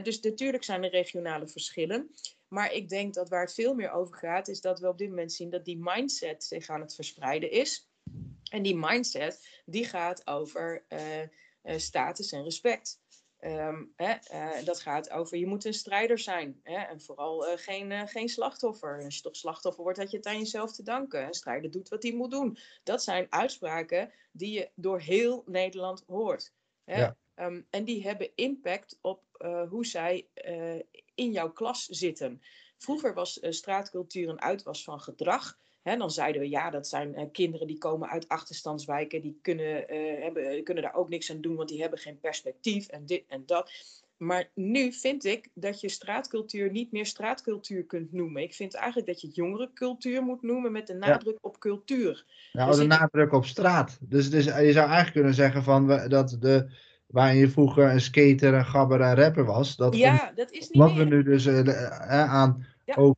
dus 0.03 0.19
natuurlijk 0.19 0.63
zijn 0.63 0.83
er 0.83 0.89
regionale 0.89 1.47
verschillen. 1.47 2.11
Maar 2.47 2.73
ik 2.73 2.89
denk 2.89 3.13
dat 3.13 3.29
waar 3.29 3.41
het 3.41 3.53
veel 3.53 3.73
meer 3.73 3.91
over 3.91 4.15
gaat, 4.15 4.47
is 4.47 4.61
dat 4.61 4.79
we 4.79 4.87
op 4.87 4.97
dit 4.97 5.09
moment 5.09 5.33
zien 5.33 5.49
dat 5.49 5.65
die 5.65 5.79
mindset 5.79 6.43
zich 6.43 6.69
aan 6.69 6.81
het 6.81 6.95
verspreiden 6.95 7.51
is. 7.51 7.89
En 8.51 8.63
die 8.63 8.75
mindset, 8.75 9.61
die 9.65 9.85
gaat 9.85 10.27
over 10.27 10.83
status 11.63 12.31
en 12.31 12.43
respect. 12.43 13.02
Um, 13.45 13.93
hè, 13.95 14.15
uh, 14.33 14.65
dat 14.65 14.79
gaat 14.79 15.09
over 15.09 15.37
je 15.37 15.47
moet 15.47 15.65
een 15.65 15.73
strijder 15.73 16.19
zijn. 16.19 16.59
Hè, 16.63 16.77
en 16.77 17.01
vooral 17.01 17.47
uh, 17.47 17.57
geen, 17.57 17.91
uh, 17.91 18.01
geen 18.05 18.29
slachtoffer. 18.29 19.03
Als 19.03 19.15
je 19.15 19.21
toch 19.21 19.35
slachtoffer 19.35 19.83
wordt, 19.83 19.99
had 19.99 20.11
je 20.11 20.17
het 20.17 20.25
aan 20.25 20.37
jezelf 20.37 20.71
te 20.71 20.83
danken. 20.83 21.25
Een 21.25 21.33
strijder 21.33 21.71
doet 21.71 21.89
wat 21.89 22.03
hij 22.03 22.13
moet 22.13 22.31
doen. 22.31 22.57
Dat 22.83 23.03
zijn 23.03 23.27
uitspraken 23.29 24.11
die 24.31 24.51
je 24.51 24.69
door 24.75 24.99
heel 24.99 25.43
Nederland 25.45 26.03
hoort. 26.07 26.53
Hè? 26.83 26.99
Ja. 26.99 27.17
Um, 27.35 27.67
en 27.69 27.83
die 27.83 28.03
hebben 28.03 28.31
impact 28.35 28.97
op 29.01 29.21
hoe 29.69 29.85
zij 29.85 30.27
in 31.15 31.31
jouw 31.31 31.51
klas 31.51 31.85
zitten. 31.85 32.41
Vroeger 32.77 33.13
was 33.13 33.39
straatcultuur 33.41 34.29
een 34.29 34.41
uitwas 34.41 34.83
van 34.83 34.99
gedrag. 34.99 35.57
Hè, 35.83 35.97
dan 35.97 36.11
zeiden 36.11 36.41
we 36.41 36.49
ja, 36.49 36.69
dat 36.69 36.87
zijn 36.87 37.13
uh, 37.19 37.23
kinderen 37.31 37.67
die 37.67 37.77
komen 37.77 38.09
uit 38.09 38.27
achterstandswijken, 38.27 39.21
die 39.21 39.39
kunnen, 39.41 39.93
uh, 39.93 40.23
hebben, 40.23 40.63
kunnen 40.63 40.83
daar 40.83 40.95
ook 40.95 41.09
niks 41.09 41.31
aan 41.31 41.41
doen, 41.41 41.55
want 41.55 41.69
die 41.69 41.81
hebben 41.81 41.99
geen 41.99 42.19
perspectief 42.19 42.87
en 42.87 43.05
dit 43.05 43.23
en 43.27 43.43
dat. 43.45 43.71
Maar 44.17 44.49
nu 44.53 44.93
vind 44.93 45.25
ik 45.25 45.49
dat 45.53 45.81
je 45.81 45.89
straatcultuur 45.89 46.71
niet 46.71 46.91
meer 46.91 47.05
straatcultuur 47.05 47.85
kunt 47.85 48.11
noemen. 48.11 48.41
Ik 48.41 48.53
vind 48.53 48.73
eigenlijk 48.73 49.07
dat 49.07 49.21
je 49.21 49.27
jongerencultuur 49.27 50.23
moet 50.23 50.41
noemen 50.41 50.71
met 50.71 50.87
de 50.87 50.93
nadruk 50.93 51.33
ja. 51.33 51.39
op 51.41 51.59
cultuur. 51.59 52.25
Nou, 52.53 52.67
dus 52.67 52.77
de 52.77 52.83
ik... 52.83 52.89
nadruk 52.89 53.33
op 53.33 53.45
straat. 53.45 53.97
Dus, 54.01 54.29
dus 54.29 54.45
je 54.45 54.51
zou 54.51 54.87
eigenlijk 54.87 55.11
kunnen 55.11 55.33
zeggen 55.33 55.63
van 55.63 55.87
dat 55.87 56.37
de, 56.39 56.69
waar 57.07 57.35
je 57.35 57.49
vroeger 57.49 57.91
een 57.91 58.01
skater, 58.01 58.53
een 58.53 58.65
gabber 58.65 59.01
en 59.01 59.15
rapper 59.15 59.45
was. 59.45 59.75
Dat 59.75 59.95
ja, 59.95 60.31
dat 60.35 60.51
is 60.51 60.69
niet 60.69 60.77
Wat 60.77 60.93
we 60.93 61.03
nu 61.03 61.23
dus 61.23 61.45
uh, 61.45 61.69
aan 62.09 62.65
ja. 62.85 62.95
ook 62.95 63.17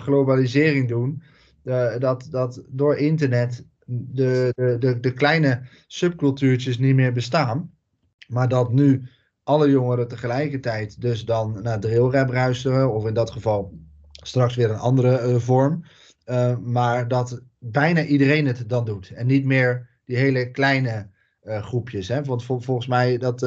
globalisering 0.00 0.88
doen 0.88 1.22
uh, 1.66 1.98
dat, 1.98 2.26
dat 2.30 2.62
door 2.68 2.96
internet 2.96 3.64
de, 3.86 4.52
de, 4.78 5.00
de, 5.00 5.12
kleine 5.12 5.60
subcultuurtjes 5.86 6.78
niet 6.78 6.94
meer 6.94 7.12
bestaan. 7.12 7.70
Maar 8.28 8.48
dat 8.48 8.72
nu 8.72 9.08
alle 9.42 9.70
jongeren 9.70 10.08
tegelijkertijd 10.08 11.00
dus 11.00 11.24
dan 11.24 11.62
naar 11.62 11.80
drillrap 11.80 12.32
luisteren, 12.32 12.92
of 12.92 13.06
in 13.06 13.14
dat 13.14 13.30
geval 13.30 13.78
straks 14.12 14.54
weer 14.54 14.70
een 14.70 14.78
andere 14.78 15.40
vorm. 15.40 15.84
maar 16.62 17.08
dat 17.08 17.42
bijna 17.58 18.04
iedereen 18.04 18.46
het 18.46 18.68
dan 18.68 18.84
doet. 18.84 19.10
En 19.10 19.26
niet 19.26 19.44
meer 19.44 19.88
die 20.04 20.16
hele 20.16 20.50
kleine 20.50 21.08
groepjes. 21.44 22.08
Hè? 22.08 22.24
Want 22.24 22.44
volgens 22.44 22.86
mij 22.86 23.18
dat 23.18 23.38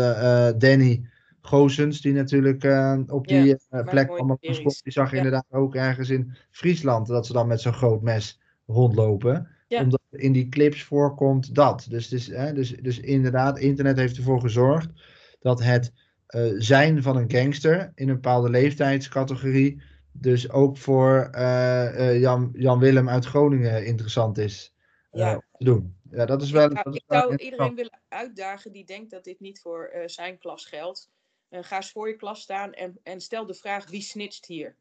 Danny 0.58 1.10
Goosens, 1.42 2.02
die 2.02 2.14
natuurlijk 2.14 2.64
op 3.08 3.28
die 3.28 3.58
plek 3.86 4.10
allemaal 4.10 4.38
gespot, 4.42 4.84
die 4.84 4.94
zag 4.94 5.12
je 5.12 5.18
inderdaad 5.18 5.46
ook 5.50 5.76
ergens 5.76 6.10
in 6.10 6.36
Friesland, 6.52 7.08
dat 7.08 7.26
ze 7.26 7.34
dan 7.34 7.48
met 7.48 7.62
zo'n 7.62 7.74
groot 7.74 8.02
mes 8.02 8.40
rondlopen. 8.66 9.48
Omdat 9.68 10.02
in 10.10 10.32
die 10.32 10.50
clips 10.50 10.84
voorkomt 10.84 11.56
dat. 11.56 11.86
Dus, 11.90 12.08
dus, 12.08 12.28
hè, 12.28 12.54
dus, 12.54 12.76
dus 12.76 13.00
inderdaad, 13.00 13.60
internet 13.60 13.98
heeft 13.98 14.18
ervoor 14.18 14.42
gezorgd 14.42 14.90
dat 15.40 15.64
het 15.64 15.94
uh, 16.30 16.54
zijn 16.58 17.04
van 17.04 17.18
een 17.18 17.32
gangster 17.32 17.92
in 17.96 18.10
een 18.10 18.16
bepaalde 18.16 18.50
leeftijdscategorie 18.50 19.82
dus 20.12 20.50
ook 20.50 20.78
voor 20.78 21.30
Jan, 22.20 22.50
Jan 22.54 22.80
Willem 22.80 23.10
uit 23.10 23.26
Groningen 23.26 23.86
interessant 23.86 24.38
is 24.38 24.74
ja. 25.12 25.44
te 25.58 25.64
doen. 25.64 25.96
Ja, 26.12 26.26
dat 26.26 26.42
is 26.42 26.52
wel. 26.52 26.72
Ik 26.72 26.80
zou, 26.84 26.96
ik 26.96 27.04
zou 27.08 27.36
iedereen 27.36 27.76
willen 27.76 28.00
uitdagen 28.08 28.72
die 28.72 28.86
denkt 28.86 29.12
dat 29.12 29.24
dit 29.24 29.40
niet 29.40 29.62
voor 29.62 29.92
zijn 30.06 30.38
klas 30.38 30.66
geldt. 30.66 31.10
Ga 31.50 31.76
eens 31.76 31.92
voor 31.92 32.08
je 32.08 32.16
klas 32.16 32.42
staan 32.42 32.74
en, 32.74 33.00
en 33.04 33.22
stel 33.22 33.46
de 33.46 33.54
vraag: 33.54 33.90
wie 33.90 34.02
snitcht 34.02 34.46
hier? 34.46 34.76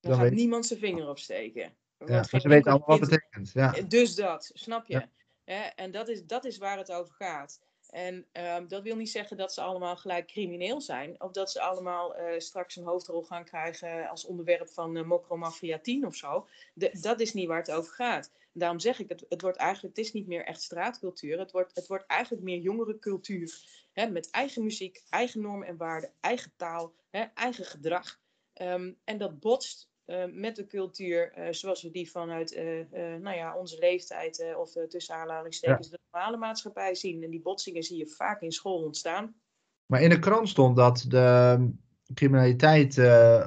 Dan, 0.00 0.10
Dan 0.10 0.20
gaat 0.20 0.28
weet... 0.28 0.38
niemand 0.38 0.66
zijn 0.66 0.78
vinger 0.78 1.08
opsteken. 1.08 1.76
Ja, 2.06 2.22
ze 2.22 2.48
weten 2.48 2.70
allemaal 2.70 2.88
wat 2.88 3.00
het 3.00 3.08
betekent. 3.10 3.52
Ja. 3.52 3.70
Dus 3.88 4.14
dat, 4.14 4.50
snap 4.54 4.86
je? 4.86 5.08
Ja. 5.44 5.74
en 5.74 5.90
dat 5.90 6.08
is, 6.08 6.26
dat 6.26 6.44
is 6.44 6.58
waar 6.58 6.78
het 6.78 6.92
over 6.92 7.14
gaat. 7.14 7.60
En 7.88 8.26
um, 8.32 8.68
dat 8.68 8.82
wil 8.82 8.96
niet 8.96 9.10
zeggen 9.10 9.36
dat 9.36 9.52
ze 9.54 9.60
allemaal 9.60 9.96
gelijk 9.96 10.26
crimineel 10.26 10.80
zijn. 10.80 11.22
Of 11.22 11.32
dat 11.32 11.50
ze 11.50 11.60
allemaal 11.60 12.20
uh, 12.20 12.38
straks 12.38 12.76
een 12.76 12.84
hoofdrol 12.84 13.22
gaan 13.22 13.44
krijgen 13.44 14.08
als 14.08 14.24
onderwerp 14.24 14.68
van 14.68 14.96
uh, 14.96 15.04
Mokromafia 15.04 15.78
10 15.78 16.06
of 16.06 16.14
zo. 16.14 16.46
De, 16.74 16.98
dat 17.00 17.20
is 17.20 17.32
niet 17.32 17.46
waar 17.46 17.58
het 17.58 17.70
over 17.70 17.92
gaat. 17.92 18.32
Daarom 18.52 18.78
zeg 18.78 18.98
ik, 18.98 19.08
het, 19.08 19.24
het 19.28 19.42
wordt 19.42 19.56
eigenlijk, 19.56 19.96
het 19.96 20.06
is 20.06 20.12
niet 20.12 20.26
meer 20.26 20.44
echt 20.44 20.62
straatcultuur. 20.62 21.38
Het 21.38 21.52
wordt, 21.52 21.74
het 21.74 21.86
wordt 21.86 22.06
eigenlijk 22.06 22.42
meer 22.42 22.58
jongerencultuur. 22.58 23.60
Hè, 23.98 24.10
met 24.10 24.30
eigen 24.30 24.62
muziek, 24.62 25.02
eigen 25.08 25.40
normen 25.40 25.66
en 25.66 25.76
waarden, 25.76 26.10
eigen 26.20 26.52
taal, 26.56 26.94
hè, 27.10 27.20
eigen 27.34 27.64
gedrag. 27.64 28.18
Um, 28.62 28.96
en 29.04 29.18
dat 29.18 29.40
botst 29.40 29.90
uh, 30.06 30.24
met 30.32 30.56
de 30.56 30.66
cultuur 30.66 31.38
uh, 31.38 31.46
zoals 31.50 31.82
we 31.82 31.90
die 31.90 32.10
vanuit 32.10 32.52
uh, 32.52 32.84
nou 33.20 33.36
ja, 33.36 33.56
onze 33.56 33.78
leeftijd 33.78 34.54
of 34.58 34.72
tussen 34.88 35.14
aanhalingstekens 35.14 35.88
ja. 35.88 35.96
de 35.96 36.02
normale 36.10 36.36
maatschappij 36.36 36.94
zien. 36.94 37.22
En 37.22 37.30
die 37.30 37.42
botsingen 37.42 37.82
zie 37.82 37.98
je 37.98 38.06
vaak 38.06 38.40
in 38.40 38.52
school 38.52 38.82
ontstaan. 38.82 39.34
Maar 39.86 40.02
in 40.02 40.10
de 40.10 40.18
krant 40.18 40.48
stond 40.48 40.76
dat 40.76 41.04
de 41.08 41.70
criminaliteit 42.14 42.94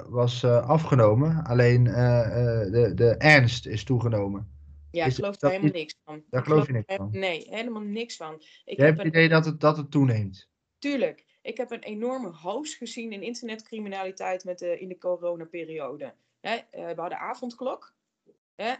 was 0.09 0.43
afgenomen, 0.45 1.43
alleen 1.43 1.83
de, 1.83 2.91
de 2.95 3.15
ernst 3.17 3.65
is 3.65 3.83
toegenomen. 3.83 4.60
Ja, 4.91 5.05
ik 5.05 5.13
geloof 5.13 5.37
daar 5.37 5.51
helemaal 5.51 5.71
niks 5.71 5.95
van. 6.03 6.23
Daar 6.29 6.43
geloof 6.43 6.67
je 6.67 6.73
niks 6.73 6.95
van? 6.95 7.09
Nee, 7.11 7.47
helemaal 7.49 7.81
niks 7.81 8.15
van. 8.15 8.41
Ik 8.65 8.77
Jij 8.77 8.85
heb 8.85 8.97
het 8.97 9.07
idee 9.07 9.29
dat 9.29 9.45
het, 9.45 9.59
dat 9.59 9.77
het 9.77 9.91
toeneemt? 9.91 10.49
Tuurlijk. 10.79 11.25
Ik 11.41 11.57
heb 11.57 11.71
een 11.71 11.83
enorme 11.83 12.29
hoos 12.29 12.75
gezien 12.75 13.11
in 13.11 13.23
internetcriminaliteit 13.23 14.43
met 14.43 14.59
de, 14.59 14.79
in 14.79 14.87
de 14.87 14.97
coronaperiode. 14.97 16.13
Hè, 16.39 16.55
eh, 16.55 16.87
we 16.87 17.01
hadden 17.01 17.19
avondklok. 17.19 17.93
Uh, 18.55 18.73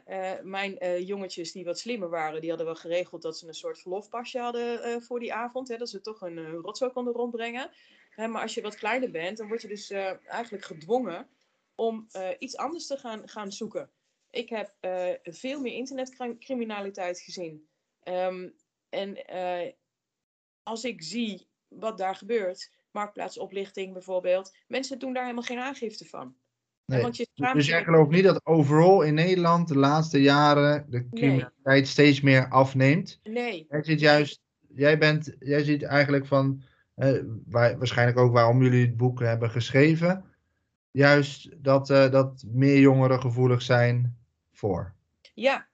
mijn 0.44 0.78
uh, 0.84 1.08
jongetjes 1.08 1.52
die 1.52 1.66
wat 1.66 1.80
slimmer 1.80 2.10
waren, 2.10 2.40
die 2.42 2.50
hadden 2.50 2.68
wel 2.68 2.76
geregeld 2.76 3.22
dat 3.22 3.38
ze 3.38 3.48
een 3.48 3.54
soort 3.54 3.80
verlofpasje 3.80 4.40
hadden 4.40 5.02
voor 5.02 5.20
die 5.20 5.34
avond. 5.34 5.80
Dat 5.80 5.90
ze 5.90 6.02
toch 6.02 6.22
een 6.22 6.52
rotzooi 6.52 6.92
konden 6.92 7.14
rondbrengen. 7.14 7.70
Maar 8.16 8.42
als 8.42 8.54
je 8.54 8.62
wat 8.62 8.76
kleiner 8.76 9.12
bent, 9.12 9.38
dan 9.38 9.48
word 9.48 9.62
je 9.62 9.68
dus 9.68 9.90
eigenlijk 9.90 10.64
gedwongen 10.64 11.28
om 11.76 12.08
iets 12.40 12.58
anders 12.58 12.88
te 12.88 12.98
gaan, 12.98 13.30
gaan 13.30 13.52
zoeken. 13.52 13.90
Ik 14.32 14.50
heb 14.50 14.74
veel 15.24 15.62
meer 15.62 15.74
internetcriminaliteit 15.74 17.20
gezien. 17.20 17.68
Um, 18.04 18.54
en 18.90 19.18
als 20.64 20.84
ik 20.84 21.02
zie 21.02 21.48
wat 21.68 21.98
daar 21.98 22.16
gebeurt, 22.16 22.72
marktplaatsoplichting 22.92 23.94
bijvoorbeeld, 23.94 24.58
mensen 24.68 25.00
doen 25.00 25.14
daar 25.14 25.24
helemaal 25.24 25.44
geen 25.44 25.60
aangifte 25.60 26.06
van. 26.06 26.36
Nee. 26.86 27.28
dus 27.54 27.68
jij 27.68 27.84
gelooft 27.84 28.12
niet 28.12 28.24
dat 28.24 28.46
overal 28.46 29.02
in 29.02 29.14
Nederland 29.14 29.68
de 29.68 29.78
laatste 29.78 30.22
jaren 30.22 30.86
de 30.90 31.08
criminaliteit 31.10 31.88
steeds 31.88 32.22
meer 32.22 32.50
afneemt? 32.50 33.20
Nee. 33.24 33.66
Jij 33.70 33.84
ziet 33.84 34.00
juist, 34.00 34.42
jij 34.68 34.98
bent, 34.98 35.36
jij 35.40 35.64
ziet 35.64 35.84
eigenlijk 35.84 36.26
van, 36.26 36.64
eh, 36.96 37.20
waar, 37.46 37.78
waarschijnlijk 37.78 38.18
ook 38.18 38.34
waarom 38.34 38.64
jullie 38.64 38.86
het 38.86 38.98
boek 38.98 39.20
hebben 39.20 39.50
geschreven, 39.50 40.26
juist 40.92 41.64
dat, 41.64 41.90
uh, 41.90 42.12
dat 42.12 42.44
meer 42.48 42.80
jongeren 42.80 43.22
gevoelig 43.22 43.62
zijn 43.62 44.21
voor. 44.62 44.94
Ja, 45.34 45.68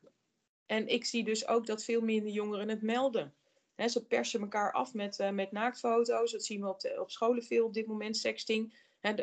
en 0.65 0.87
ik 0.87 1.05
zie 1.05 1.23
dus 1.23 1.47
ook 1.47 1.65
dat 1.65 1.83
veel 1.83 2.01
minder 2.01 2.31
jongeren 2.31 2.69
het 2.69 2.81
melden. 2.81 3.33
He, 3.75 3.87
ze 3.87 4.05
persen 4.05 4.41
elkaar 4.41 4.71
af 4.71 4.93
met, 4.93 5.19
uh, 5.19 5.29
met 5.29 5.51
naaktfoto's. 5.51 6.31
Dat 6.31 6.45
zien 6.45 6.61
we 6.61 6.67
op, 6.67 6.79
de, 6.79 7.01
op 7.01 7.11
scholen 7.11 7.43
veel 7.43 7.65
op 7.65 7.73
dit 7.73 7.87
moment, 7.87 8.17
sexting 8.17 8.73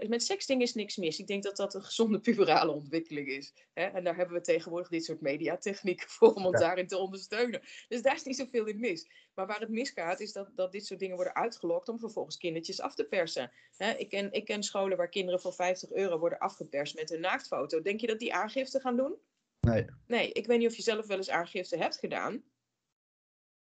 met 0.08 0.22
sexting 0.22 0.62
is 0.62 0.74
niks 0.74 0.96
mis. 0.96 1.18
Ik 1.18 1.26
denk 1.26 1.42
dat 1.42 1.56
dat 1.56 1.74
een 1.74 1.82
gezonde 1.82 2.20
puberale 2.20 2.72
ontwikkeling 2.72 3.28
is. 3.28 3.54
En 3.74 4.04
daar 4.04 4.16
hebben 4.16 4.36
we 4.36 4.42
tegenwoordig 4.42 4.88
dit 4.88 5.04
soort 5.04 5.20
mediatechnieken 5.20 6.08
voor 6.08 6.34
om 6.34 6.46
ons 6.46 6.60
daarin 6.60 6.86
te 6.86 6.96
ondersteunen. 6.96 7.60
Dus 7.88 8.02
daar 8.02 8.14
is 8.14 8.22
niet 8.22 8.36
zoveel 8.36 8.66
in 8.66 8.80
mis. 8.80 9.08
Maar 9.34 9.46
waar 9.46 9.60
het 9.60 9.68
misgaat 9.68 10.20
is 10.20 10.32
dat, 10.32 10.50
dat 10.54 10.72
dit 10.72 10.86
soort 10.86 11.00
dingen 11.00 11.16
worden 11.16 11.34
uitgelokt 11.34 11.88
om 11.88 11.98
vervolgens 11.98 12.36
kindertjes 12.36 12.80
af 12.80 12.94
te 12.94 13.04
persen. 13.04 13.50
Ik 13.96 14.08
ken, 14.08 14.32
ik 14.32 14.44
ken 14.44 14.62
scholen 14.62 14.96
waar 14.96 15.08
kinderen 15.08 15.40
voor 15.40 15.54
50 15.54 15.92
euro 15.92 16.18
worden 16.18 16.38
afgeperst 16.38 16.94
met 16.94 17.10
een 17.10 17.20
naaktfoto. 17.20 17.82
Denk 17.82 18.00
je 18.00 18.06
dat 18.06 18.18
die 18.18 18.34
aangifte 18.34 18.80
gaan 18.80 18.96
doen? 18.96 19.16
Nee. 19.64 19.84
Nee, 20.06 20.32
ik 20.32 20.46
weet 20.46 20.58
niet 20.58 20.68
of 20.68 20.76
je 20.76 20.82
zelf 20.82 21.06
wel 21.06 21.16
eens 21.16 21.30
aangifte 21.30 21.76
hebt 21.76 21.96
gedaan. 21.96 22.42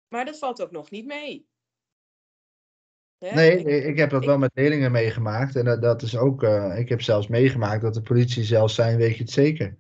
Maar 0.08 0.24
dat 0.24 0.38
valt 0.38 0.62
ook 0.62 0.70
nog 0.70 0.90
niet 0.90 1.06
mee. 1.06 1.46
Nee, 3.30 3.64
ik, 3.84 3.96
heb 3.96 4.10
dat 4.10 4.24
wel 4.24 4.38
met 4.38 4.50
leerlingen 4.54 4.92
meegemaakt. 4.92 5.56
En 5.56 5.64
dat, 5.64 5.82
dat 5.82 6.02
is 6.02 6.16
ook, 6.16 6.42
uh, 6.42 6.78
ik 6.78 6.88
heb 6.88 7.02
zelfs 7.02 7.26
meegemaakt 7.26 7.82
dat 7.82 7.94
de 7.94 8.02
politie 8.02 8.44
zelfs 8.44 8.74
zijn, 8.74 8.96
weet 8.96 9.16
je 9.16 9.22
het 9.22 9.32
zeker. 9.32 9.76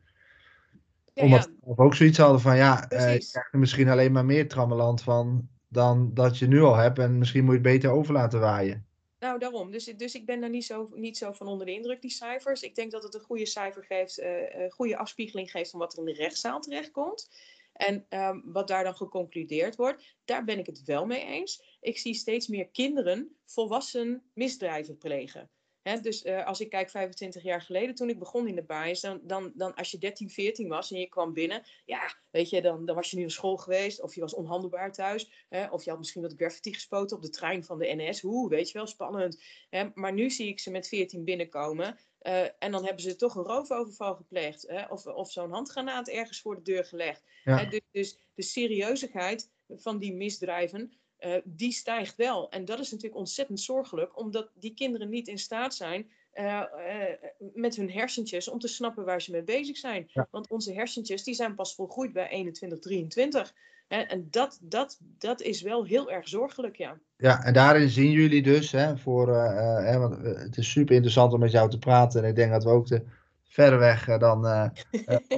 Ja, 1.14 1.22
Omdat 1.22 1.50
ja. 1.64 1.72
ook 1.76 1.94
zoiets 1.94 2.18
hadden 2.18 2.40
van, 2.40 2.56
ja, 2.56 2.92
uh, 2.92 2.98
je 2.98 3.28
krijgt 3.30 3.52
er 3.52 3.58
misschien 3.58 3.88
alleen 3.88 4.12
maar 4.12 4.24
meer 4.24 4.48
trammeland 4.48 5.02
van 5.02 5.48
dan 5.68 6.10
dat 6.14 6.38
je 6.38 6.46
nu 6.46 6.60
al 6.62 6.76
hebt. 6.76 6.98
En 6.98 7.18
misschien 7.18 7.44
moet 7.44 7.54
je 7.54 7.60
het 7.60 7.68
beter 7.68 7.90
over 7.90 8.12
laten 8.12 8.40
waaien. 8.40 8.86
Nou, 9.22 9.38
daarom. 9.38 9.70
Dus, 9.70 9.84
dus 9.84 10.14
ik 10.14 10.26
ben 10.26 10.40
daar 10.40 10.50
niet 10.50 10.64
zo, 10.64 10.88
niet 10.94 11.16
zo 11.16 11.32
van 11.32 11.46
onder 11.46 11.66
de 11.66 11.72
indruk, 11.72 12.00
die 12.00 12.10
cijfers. 12.10 12.62
Ik 12.62 12.74
denk 12.74 12.90
dat 12.90 13.02
het 13.02 13.14
een 13.14 13.20
goede 13.20 13.46
cijfer 13.46 13.84
geeft, 13.84 14.20
uh, 14.20 14.70
goede 14.70 14.96
afspiegeling 14.96 15.50
geeft 15.50 15.70
van 15.70 15.78
wat 15.78 15.92
er 15.92 15.98
in 15.98 16.04
de 16.04 16.12
rechtszaal 16.12 16.60
terechtkomt. 16.60 17.30
En 17.72 18.06
um, 18.10 18.42
wat 18.44 18.68
daar 18.68 18.84
dan 18.84 18.96
geconcludeerd 18.96 19.76
wordt, 19.76 20.16
daar 20.24 20.44
ben 20.44 20.58
ik 20.58 20.66
het 20.66 20.84
wel 20.84 21.06
mee 21.06 21.24
eens. 21.24 21.78
Ik 21.80 21.98
zie 21.98 22.14
steeds 22.14 22.46
meer 22.46 22.68
kinderen 22.68 23.36
volwassen 23.44 24.22
misdrijven 24.34 24.98
plegen. 24.98 25.50
He, 25.82 26.00
dus 26.00 26.24
uh, 26.24 26.46
als 26.46 26.60
ik 26.60 26.70
kijk 26.70 26.90
25 26.90 27.42
jaar 27.42 27.62
geleden, 27.62 27.94
toen 27.94 28.08
ik 28.08 28.18
begon 28.18 28.48
in 28.48 28.54
de 28.54 28.62
baas, 28.62 29.00
dan, 29.00 29.20
dan, 29.22 29.52
dan 29.54 29.74
als 29.74 29.90
je 29.90 29.98
13, 29.98 30.30
14 30.30 30.68
was 30.68 30.90
en 30.90 30.98
je 30.98 31.08
kwam 31.08 31.32
binnen, 31.32 31.62
ja, 31.84 32.14
weet 32.30 32.50
je, 32.50 32.62
dan, 32.62 32.84
dan 32.84 32.94
was 32.94 33.10
je 33.10 33.16
nu 33.16 33.22
naar 33.22 33.30
school 33.30 33.56
geweest, 33.56 34.02
of 34.02 34.14
je 34.14 34.20
was 34.20 34.34
onhandelbaar 34.34 34.92
thuis, 34.92 35.46
hè, 35.48 35.66
of 35.66 35.84
je 35.84 35.90
had 35.90 35.98
misschien 35.98 36.22
wat 36.22 36.34
graffiti 36.36 36.74
gespoten 36.74 37.16
op 37.16 37.22
de 37.22 37.30
trein 37.30 37.64
van 37.64 37.78
de 37.78 37.94
NS, 37.96 38.20
hoe, 38.20 38.48
weet 38.48 38.70
je 38.70 38.78
wel, 38.78 38.86
spannend. 38.86 39.42
Hè, 39.70 39.88
maar 39.94 40.12
nu 40.12 40.30
zie 40.30 40.48
ik 40.48 40.60
ze 40.60 40.70
met 40.70 40.88
14 40.88 41.24
binnenkomen 41.24 41.98
uh, 42.22 42.42
en 42.58 42.72
dan 42.72 42.84
hebben 42.84 43.02
ze 43.02 43.16
toch 43.16 43.34
een 43.34 43.44
roofoverval 43.44 44.14
gepleegd, 44.14 44.64
hè, 44.68 44.84
of, 44.84 45.06
of 45.06 45.30
zo'n 45.30 45.50
handgranaat 45.50 46.08
ergens 46.08 46.40
voor 46.40 46.54
de 46.54 46.62
deur 46.62 46.84
gelegd. 46.84 47.22
Ja. 47.44 47.64
Dus, 47.64 47.80
dus 47.90 48.18
de 48.34 48.42
serieusheid 48.42 49.50
van 49.68 49.98
die 49.98 50.14
misdrijven, 50.14 50.92
uh, 51.26 51.34
die 51.44 51.72
stijgt 51.72 52.16
wel. 52.16 52.50
En 52.50 52.64
dat 52.64 52.78
is 52.78 52.90
natuurlijk 52.90 53.20
ontzettend 53.20 53.60
zorgelijk, 53.60 54.18
omdat 54.18 54.50
die 54.54 54.74
kinderen 54.74 55.08
niet 55.08 55.28
in 55.28 55.38
staat 55.38 55.74
zijn 55.74 56.10
uh, 56.34 56.44
uh, 56.44 57.30
met 57.54 57.76
hun 57.76 57.90
hersentjes 57.90 58.48
om 58.48 58.58
te 58.58 58.68
snappen 58.68 59.04
waar 59.04 59.22
ze 59.22 59.30
mee 59.30 59.42
bezig 59.42 59.76
zijn. 59.76 60.04
Ja. 60.06 60.28
Want 60.30 60.50
onze 60.50 60.72
hersentjes 60.72 61.24
die 61.24 61.34
zijn 61.34 61.54
pas 61.54 61.74
volgroeid 61.74 62.12
bij 62.12 62.28
21, 62.28 62.78
23. 62.78 63.52
Hè? 63.88 64.00
En 64.00 64.28
dat, 64.30 64.58
dat, 64.62 64.98
dat 65.00 65.40
is 65.40 65.62
wel 65.62 65.84
heel 65.84 66.10
erg 66.10 66.28
zorgelijk, 66.28 66.76
ja. 66.76 66.98
Ja, 67.16 67.44
en 67.44 67.52
daarin 67.52 67.88
zien 67.88 68.10
jullie 68.10 68.42
dus, 68.42 68.72
hè, 68.72 68.96
voor, 68.96 69.36
hè, 69.84 69.98
want 69.98 70.22
het 70.22 70.56
is 70.56 70.70
super 70.70 70.94
interessant 70.94 71.32
om 71.32 71.40
met 71.40 71.50
jou 71.50 71.70
te 71.70 71.78
praten. 71.78 72.22
En 72.22 72.28
ik 72.28 72.36
denk 72.36 72.50
dat 72.50 72.64
we 72.64 72.70
ook 72.70 72.86
de, 72.86 73.04
verder 73.42 73.78
weg 73.78 74.18
dan 74.18 74.46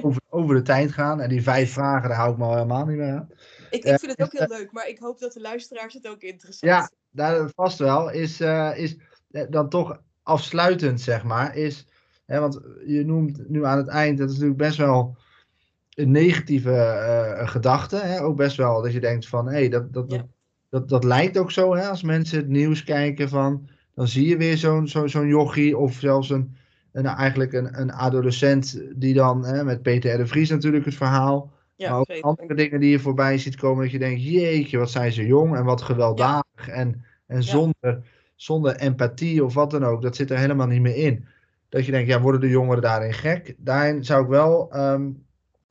over, 0.01 0.21
over 0.29 0.55
de 0.55 0.61
tijd 0.61 0.91
gaan. 0.91 1.21
En 1.21 1.29
die 1.29 1.43
vijf 1.43 1.73
vragen, 1.73 2.09
daar 2.09 2.17
hou 2.17 2.31
ik 2.31 2.37
me 2.37 2.47
helemaal 2.47 2.85
niet 2.85 2.97
meer 2.97 3.13
aan. 3.13 3.29
Ik, 3.75 3.83
ik 3.83 3.99
vind 3.99 4.11
het 4.11 4.21
ook 4.21 4.39
heel 4.39 4.57
leuk, 4.57 4.71
maar 4.71 4.87
ik 4.87 4.99
hoop 4.99 5.19
dat 5.19 5.33
de 5.33 5.41
luisteraars 5.41 5.93
het 5.93 6.07
ook 6.07 6.21
interessant 6.21 6.71
Ja, 6.71 6.91
daar, 7.11 7.49
vast 7.55 7.79
wel. 7.79 8.11
Is, 8.11 8.41
uh, 8.41 8.71
is 8.75 8.97
dan 9.49 9.69
toch 9.69 10.01
afsluitend, 10.23 11.01
zeg 11.01 11.23
maar. 11.23 11.55
Is, 11.55 11.87
hè, 12.25 12.39
want 12.39 12.61
je 12.85 13.05
noemt 13.05 13.49
nu 13.49 13.65
aan 13.65 13.77
het 13.77 13.87
eind, 13.87 14.17
dat 14.17 14.27
is 14.27 14.33
natuurlijk 14.33 14.61
best 14.61 14.77
wel 14.77 15.17
een 15.89 16.11
negatieve 16.11 16.71
uh, 17.39 17.47
gedachte. 17.47 17.97
Hè? 17.97 18.21
Ook 18.21 18.35
best 18.35 18.57
wel 18.57 18.81
dat 18.81 18.93
je 18.93 18.99
denkt 18.99 19.27
van, 19.27 19.47
hé, 19.47 19.53
hey, 19.53 19.69
dat, 19.69 19.93
dat, 19.93 20.11
ja. 20.11 20.17
dat, 20.17 20.27
dat, 20.69 20.89
dat 20.89 21.03
lijkt 21.03 21.37
ook 21.37 21.51
zo, 21.51 21.75
hè, 21.75 21.87
als 21.87 22.03
mensen 22.03 22.37
het 22.37 22.47
nieuws 22.47 22.83
kijken 22.83 23.29
van, 23.29 23.69
dan 23.95 24.07
zie 24.07 24.27
je 24.27 24.37
weer 24.37 24.57
zo'n 24.57 24.87
zo, 24.87 25.07
zo'n 25.07 25.27
jochie 25.27 25.77
of 25.77 25.93
zelfs 25.93 26.29
een, 26.29 26.55
een, 26.91 27.05
eigenlijk 27.05 27.53
een, 27.53 27.79
een 27.79 27.91
adolescent 27.91 28.81
die 28.95 29.13
dan, 29.13 29.45
hè, 29.45 29.63
met 29.63 29.81
Peter 29.81 30.13
R. 30.13 30.17
de 30.17 30.27
Vries 30.27 30.49
natuurlijk 30.49 30.85
het 30.85 30.95
verhaal, 30.95 31.53
Ja, 31.75 31.89
maar 31.89 31.99
ook 31.99 32.05
zeker. 32.07 32.23
andere 32.23 32.55
dingen 32.55 32.79
die 32.79 32.89
je 32.89 32.99
voorbij 32.99 33.37
ziet 33.37 33.55
komen, 33.55 33.83
dat 33.83 33.91
je 33.91 33.99
denkt, 33.99 34.23
jeetje, 34.23 34.77
wat 34.77 34.91
zijn 34.91 35.11
ze 35.11 35.25
jong 35.25 35.55
en 35.55 35.63
wat 35.63 35.81
gewelddadig 35.81 36.67
en, 36.67 37.05
en 37.25 37.43
zonder, 37.43 38.03
zonder 38.35 38.75
empathie 38.75 39.43
of 39.43 39.53
wat 39.53 39.71
dan 39.71 39.83
ook, 39.83 40.01
dat 40.01 40.15
zit 40.15 40.31
er 40.31 40.37
helemaal 40.37 40.67
niet 40.67 40.81
meer 40.81 40.95
in. 40.95 41.25
Dat 41.69 41.85
je 41.85 41.91
denkt, 41.91 42.09
ja, 42.09 42.21
worden 42.21 42.41
de 42.41 42.49
jongeren 42.49 42.81
daarin 42.81 43.13
gek? 43.13 43.55
Daarin 43.57 44.03
zou 44.03 44.23
ik 44.23 44.29
wel, 44.29 44.71
ehm, 44.71 45.09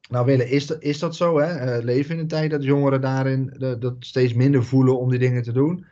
nou 0.09 0.27
willen, 0.27 0.49
is 0.49 0.67
dat, 0.67 0.83
is 0.83 0.99
dat 0.99 1.17
zo? 1.17 1.39
Hè? 1.39 1.47
Eh, 1.47 1.85
leven 1.85 2.15
in 2.15 2.21
een 2.21 2.29
tijd 2.29 2.51
dat 2.51 2.65
jongeren 2.65 3.01
daarin 3.01 3.55
de, 3.59 3.79
dat 3.79 3.95
steeds 3.99 4.35
minder 4.35 4.65
voelen 4.65 4.99
om 4.99 5.11
die 5.11 5.19
dingen 5.19 5.43
te 5.43 5.53
doen. 5.53 5.87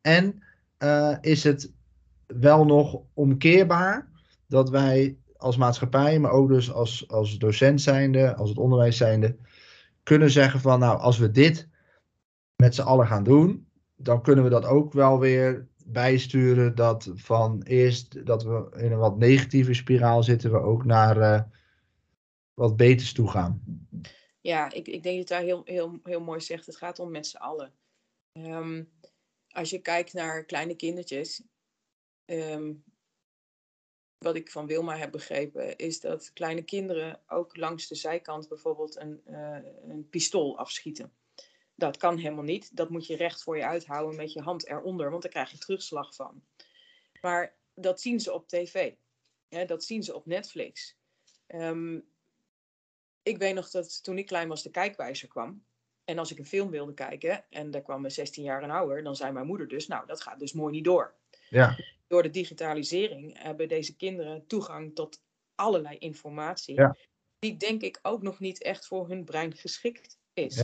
En 0.00 0.42
eh, 0.78 1.16
is 1.20 1.44
het 1.44 1.72
wel 2.26 2.64
nog 2.64 3.00
omkeerbaar 3.14 4.08
dat 4.46 4.70
wij 4.70 5.16
als 5.40 5.56
maatschappij, 5.56 6.18
maar 6.18 6.30
ook 6.30 6.48
dus 6.48 6.72
als, 6.72 7.08
als 7.08 7.38
docent 7.38 7.80
zijnde, 7.80 8.34
als 8.34 8.48
het 8.48 8.58
onderwijs 8.58 8.96
zijnde, 8.96 9.36
kunnen 10.02 10.30
zeggen 10.30 10.60
van 10.60 10.78
nou, 10.78 10.98
als 10.98 11.18
we 11.18 11.30
dit 11.30 11.68
met 12.56 12.74
z'n 12.74 12.82
allen 12.82 13.06
gaan 13.06 13.24
doen, 13.24 13.68
dan 13.96 14.22
kunnen 14.22 14.44
we 14.44 14.50
dat 14.50 14.64
ook 14.64 14.92
wel 14.92 15.18
weer 15.18 15.68
bijsturen 15.86 16.74
dat 16.74 17.10
van 17.14 17.62
eerst 17.62 18.26
dat 18.26 18.42
we 18.42 18.76
in 18.76 18.92
een 18.92 18.98
wat 18.98 19.18
negatieve 19.18 19.74
spiraal 19.74 20.22
zitten, 20.22 20.50
we 20.50 20.58
ook 20.58 20.84
naar 20.84 21.20
eh, 21.20 21.42
wat 22.54 22.76
beters 22.76 23.12
toe 23.12 23.30
gaan. 23.30 23.62
Ja, 24.40 24.72
ik, 24.72 24.88
ik 24.88 25.02
denk 25.02 25.18
dat 25.18 25.28
daar 25.28 25.42
heel, 25.42 25.62
heel, 25.64 26.00
heel 26.02 26.20
mooi 26.20 26.40
zegt. 26.40 26.66
Het 26.66 26.76
gaat 26.76 26.98
om 26.98 27.10
met 27.10 27.26
z'n 27.26 27.36
allen. 27.36 27.72
Ehm, 28.32 28.84
als 29.48 29.70
je 29.70 29.78
kijkt 29.78 30.12
naar 30.12 30.44
kleine 30.44 30.74
kindertjes. 30.74 31.42
ehm, 32.24 32.72
wat 34.20 34.34
ik 34.34 34.50
van 34.50 34.66
Wilma 34.66 34.96
heb 34.96 35.10
begrepen, 35.10 35.76
is 35.76 36.00
dat 36.00 36.32
kleine 36.32 36.62
kinderen 36.62 37.20
ook 37.26 37.56
langs 37.56 37.88
de 37.88 37.94
zijkant 37.94 38.48
bijvoorbeeld 38.48 38.96
een, 38.96 39.20
eh, 39.24 39.58
een 39.88 40.08
pistool 40.10 40.58
afschieten. 40.58 41.12
Dat 41.74 41.96
kan 41.96 42.16
helemaal 42.16 42.44
niet. 42.44 42.76
Dat 42.76 42.90
moet 42.90 43.06
je 43.06 43.16
recht 43.16 43.42
voor 43.42 43.56
je 43.56 43.66
uithouden 43.66 44.16
met 44.16 44.32
je 44.32 44.40
hand 44.40 44.66
eronder, 44.66 45.10
want 45.10 45.22
daar 45.22 45.30
krijg 45.30 45.50
je 45.50 45.58
terugslag 45.58 46.14
van. 46.14 46.42
Maar 47.20 47.54
dat 47.74 48.00
zien 48.00 48.20
ze 48.20 48.32
op 48.32 48.48
tv. 48.48 48.92
Dat 49.66 49.84
zien 49.84 50.02
ze 50.02 50.14
op 50.14 50.26
Netflix. 50.26 50.96
Ehm, 51.46 51.98
ik 53.22 53.38
weet 53.38 53.54
nog 53.54 53.70
dat 53.70 54.02
toen 54.04 54.18
ik 54.18 54.26
klein 54.26 54.48
was 54.48 54.62
de 54.62 54.70
kijkwijzer 54.70 55.28
kwam. 55.28 55.64
En 56.04 56.18
als 56.18 56.30
ik 56.30 56.38
een 56.38 56.46
film 56.46 56.70
wilde 56.70 56.94
kijken 56.94 57.44
en 57.50 57.70
daar 57.70 57.82
kwam 57.82 58.04
een 58.04 58.10
16 58.10 58.44
jaar 58.44 58.62
en 58.62 58.70
ouder, 58.70 59.02
dan 59.02 59.16
zei 59.16 59.32
mijn 59.32 59.46
moeder 59.46 59.68
dus, 59.68 59.86
nou 59.86 60.06
dat 60.06 60.20
gaat 60.20 60.38
dus 60.38 60.52
mooi 60.52 60.72
niet 60.72 60.84
door. 60.84 61.14
Ja, 61.48 61.76
Door 62.10 62.22
de 62.22 62.30
digitalisering 62.30 63.42
hebben 63.42 63.68
deze 63.68 63.96
kinderen 63.96 64.46
toegang 64.46 64.94
tot 64.94 65.22
allerlei 65.54 65.96
informatie, 65.98 66.74
Ja. 66.74 66.96
die 67.38 67.56
denk 67.56 67.82
ik 67.82 67.98
ook 68.02 68.22
nog 68.22 68.40
niet 68.40 68.62
echt 68.62 68.86
voor 68.86 69.08
hun 69.08 69.24
brein 69.24 69.54
geschikt 69.56 70.18
is. 70.34 70.56
Ja. 70.56 70.62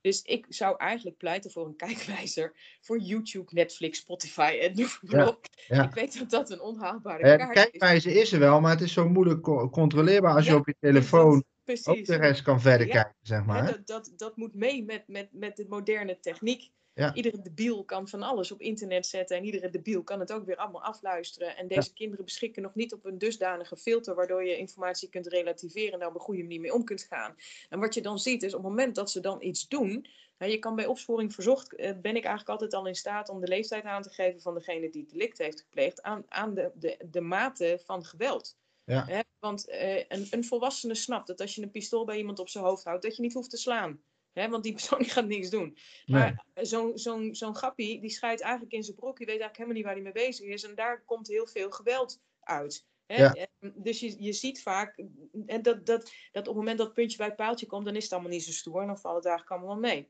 Dus 0.00 0.22
ik 0.22 0.46
zou 0.48 0.76
eigenlijk 0.78 1.16
pleiten 1.16 1.50
voor 1.50 1.66
een 1.66 1.76
kijkwijzer 1.86 2.56
voor 2.80 2.98
YouTube, 2.98 3.50
Netflix, 3.54 3.98
Spotify 3.98 4.58
en 4.60 4.74
noem 4.76 4.88
maar 5.00 5.20
Ja, 5.20 5.28
op. 5.28 5.46
ja. 5.66 5.84
Ik 5.84 5.94
weet 5.94 6.18
dat 6.18 6.30
dat 6.30 6.50
een 6.50 6.60
onhaalbare 6.60 7.22
kaart 7.36 7.56
is. 7.56 7.62
kijkwijze 7.62 8.12
is 8.20 8.32
er 8.32 8.38
wel, 8.38 8.60
maar 8.60 8.70
het 8.70 8.80
is 8.80 8.92
zo 8.92 9.08
moeilijk 9.08 9.42
co- 9.42 9.68
controleerbaar 9.70 10.34
als 10.34 10.46
je 10.46 10.54
op 10.56 10.66
je 10.66 10.74
telefoon 10.80 11.44
Precies. 11.64 11.86
ook 11.86 12.04
de 12.04 12.16
rest 12.16 12.42
kan 12.42 12.60
verder 12.60 12.86
kijken, 12.86 13.14
zeg 13.22 13.44
maar. 13.44 13.66
dat, 13.66 13.86
dat, 13.86 14.12
dat 14.16 14.36
moet 14.36 14.54
mee 14.54 14.84
met, 14.84 15.08
met, 15.08 15.28
met 15.32 15.56
de 15.56 15.66
moderne 15.68 16.18
techniek. 16.20 16.70
Ja. 16.98 17.14
Iedere 17.14 17.42
debiel 17.42 17.84
kan 17.84 18.08
van 18.08 18.22
alles 18.22 18.52
op 18.52 18.60
internet 18.60 19.06
zetten 19.06 19.36
en 19.36 19.44
iedere 19.44 19.70
debiel 19.70 20.02
kan 20.02 20.20
het 20.20 20.32
ook 20.32 20.46
weer 20.46 20.56
allemaal 20.56 20.82
afluisteren. 20.82 21.56
En 21.56 21.68
deze 21.68 21.92
kinderen 21.92 22.24
beschikken 22.24 22.62
nog 22.62 22.74
niet 22.74 22.92
op 22.92 23.04
een 23.04 23.18
dusdanige 23.18 23.76
filter 23.76 24.14
waardoor 24.14 24.44
je 24.44 24.56
informatie 24.56 25.08
kunt 25.08 25.26
relativeren 25.26 25.92
en 25.92 25.98
daar 25.98 26.08
op 26.08 26.14
een 26.14 26.20
goede 26.20 26.42
manier 26.42 26.60
mee 26.60 26.74
om 26.74 26.84
kunt 26.84 27.02
gaan. 27.02 27.36
En 27.68 27.78
wat 27.80 27.94
je 27.94 28.00
dan 28.00 28.18
ziet 28.18 28.42
is 28.42 28.54
op 28.54 28.62
het 28.62 28.68
moment 28.68 28.94
dat 28.94 29.10
ze 29.10 29.20
dan 29.20 29.42
iets 29.42 29.68
doen, 29.68 30.06
je 30.38 30.58
kan 30.58 30.76
bij 30.76 30.86
opsporing 30.86 31.34
verzocht, 31.34 31.74
eh, 31.74 31.90
ben 31.90 32.16
ik 32.16 32.24
eigenlijk 32.24 32.48
altijd 32.48 32.74
al 32.74 32.86
in 32.86 32.94
staat 32.94 33.28
om 33.28 33.40
de 33.40 33.48
leeftijd 33.48 33.84
aan 33.84 34.02
te 34.02 34.10
geven 34.10 34.40
van 34.40 34.54
degene 34.54 34.90
die 34.90 35.02
het 35.02 35.10
delict 35.10 35.38
heeft 35.38 35.60
gepleegd 35.60 36.02
aan, 36.02 36.24
aan 36.28 36.54
de, 36.54 36.70
de, 36.74 36.96
de 37.10 37.20
mate 37.20 37.80
van 37.84 38.04
geweld. 38.04 38.56
Ja. 38.84 39.04
Hè, 39.04 39.20
want 39.38 39.68
eh, 39.68 39.96
een, 39.96 40.26
een 40.30 40.44
volwassene 40.44 40.94
snapt 40.94 41.26
dat 41.26 41.40
als 41.40 41.54
je 41.54 41.62
een 41.62 41.70
pistool 41.70 42.04
bij 42.04 42.16
iemand 42.16 42.38
op 42.38 42.48
zijn 42.48 42.64
hoofd 42.64 42.84
houdt, 42.84 43.02
dat 43.02 43.16
je 43.16 43.22
niet 43.22 43.34
hoeft 43.34 43.50
te 43.50 43.56
slaan. 43.56 44.00
Hè, 44.38 44.48
want 44.48 44.62
die 44.62 44.72
persoon 44.72 44.98
die 44.98 45.10
gaat 45.10 45.26
niks 45.26 45.50
doen. 45.50 45.76
Nee. 46.06 46.20
Maar 46.20 46.42
zo'n 46.54 46.98
zo'n 46.98 47.34
zo'n 47.34 47.56
grappie, 47.56 48.00
die 48.00 48.10
scheidt 48.10 48.40
eigenlijk 48.40 48.72
in 48.72 48.82
zijn 48.82 48.96
broek. 48.96 49.16
Die 49.16 49.26
weet 49.26 49.40
eigenlijk 49.40 49.56
helemaal 49.56 49.76
niet 49.76 49.84
waar 49.84 49.94
hij 49.94 50.02
mee 50.02 50.28
bezig 50.28 50.46
is. 50.46 50.64
En 50.64 50.74
daar 50.74 51.04
komt 51.04 51.28
heel 51.28 51.46
veel 51.46 51.70
geweld 51.70 52.20
uit. 52.40 52.86
Hè? 53.06 53.22
Ja. 53.22 53.32
En 53.32 53.48
Dus 53.74 54.00
je, 54.00 54.22
je 54.22 54.32
ziet 54.32 54.62
vaak 54.62 55.04
en 55.46 55.62
dat, 55.62 55.86
dat, 55.86 56.12
dat 56.32 56.48
op 56.48 56.54
het 56.54 56.56
moment 56.56 56.78
dat 56.78 56.86
het 56.86 56.96
puntje 56.96 57.16
bij 57.16 57.26
het 57.26 57.36
paaltje 57.36 57.66
komt, 57.66 57.84
dan 57.84 57.96
is 57.96 58.02
het 58.02 58.12
allemaal 58.12 58.30
niet 58.30 58.44
zo 58.44 58.52
stoer. 58.52 58.80
En 58.80 58.86
dan 58.86 58.98
valt 58.98 59.16
het 59.16 59.26
eigenlijk 59.26 59.56
allemaal 59.56 59.80
wel 59.80 59.90
mee. 59.90 60.08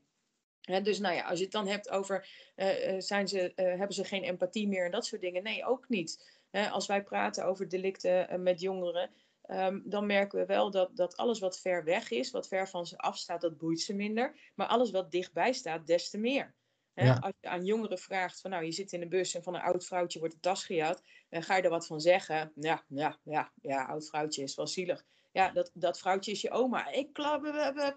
Hè, 0.61 0.81
dus 0.81 0.99
nou 0.99 1.15
ja, 1.15 1.27
als 1.27 1.37
je 1.37 1.43
het 1.43 1.53
dan 1.53 1.67
hebt 1.67 1.89
over, 1.89 2.27
eh, 2.55 2.93
eh, 2.93 3.01
zijn 3.01 3.27
ze, 3.27 3.53
eh, 3.53 3.65
hebben 3.65 3.93
ze 3.93 4.03
geen 4.03 4.23
empathie 4.23 4.67
meer 4.67 4.85
en 4.85 4.91
dat 4.91 5.05
soort 5.05 5.21
dingen. 5.21 5.43
Nee, 5.43 5.65
ook 5.65 5.89
niet. 5.89 6.37
Hè, 6.49 6.69
als 6.69 6.87
wij 6.87 7.03
praten 7.03 7.45
over 7.45 7.69
delicten 7.69 8.29
eh, 8.29 8.39
met 8.39 8.61
jongeren, 8.61 9.09
ehm, 9.49 9.79
dan 9.83 10.05
merken 10.05 10.39
we 10.39 10.45
wel 10.45 10.71
dat, 10.71 10.95
dat 10.95 11.17
alles 11.17 11.39
wat 11.39 11.59
ver 11.59 11.83
weg 11.83 12.09
is, 12.09 12.31
wat 12.31 12.47
ver 12.47 12.67
van 12.67 12.85
ze 12.85 12.97
afstaat, 12.97 13.41
dat 13.41 13.57
boeit 13.57 13.79
ze 13.79 13.93
minder. 13.93 14.51
Maar 14.55 14.67
alles 14.67 14.91
wat 14.91 15.11
dichtbij 15.11 15.53
staat, 15.53 15.87
des 15.87 16.09
te 16.09 16.17
meer. 16.17 16.55
Ja. 16.93 17.17
Als 17.19 17.33
je 17.39 17.49
aan 17.49 17.65
jongeren 17.65 17.97
vraagt 17.97 18.41
van 18.41 18.51
nou, 18.51 18.63
je 18.63 18.71
zit 18.71 18.91
in 18.91 18.99
de 18.99 19.07
bus 19.07 19.35
en 19.35 19.43
van 19.43 19.55
een 19.55 19.61
oud 19.61 19.85
vrouwtje 19.85 20.19
wordt 20.19 20.33
de 20.33 20.39
tas 20.39 20.65
gejat, 20.65 21.03
dan 21.29 21.43
ga 21.43 21.55
je 21.55 21.61
er 21.61 21.69
wat 21.69 21.87
van 21.87 21.99
zeggen. 21.99 22.51
Ja, 22.55 22.83
ja, 22.87 23.19
ja, 23.23 23.51
ja, 23.61 23.85
oud 23.85 24.07
vrouwtje 24.07 24.43
is 24.43 24.55
wel 24.55 24.67
zielig. 24.67 25.05
Ja, 25.31 25.51
dat, 25.51 25.71
dat 25.73 25.99
vrouwtje 25.99 26.31
is 26.31 26.41
je 26.41 26.51
oma. 26.51 26.91
Ik 26.91 27.13
klap, 27.13 27.41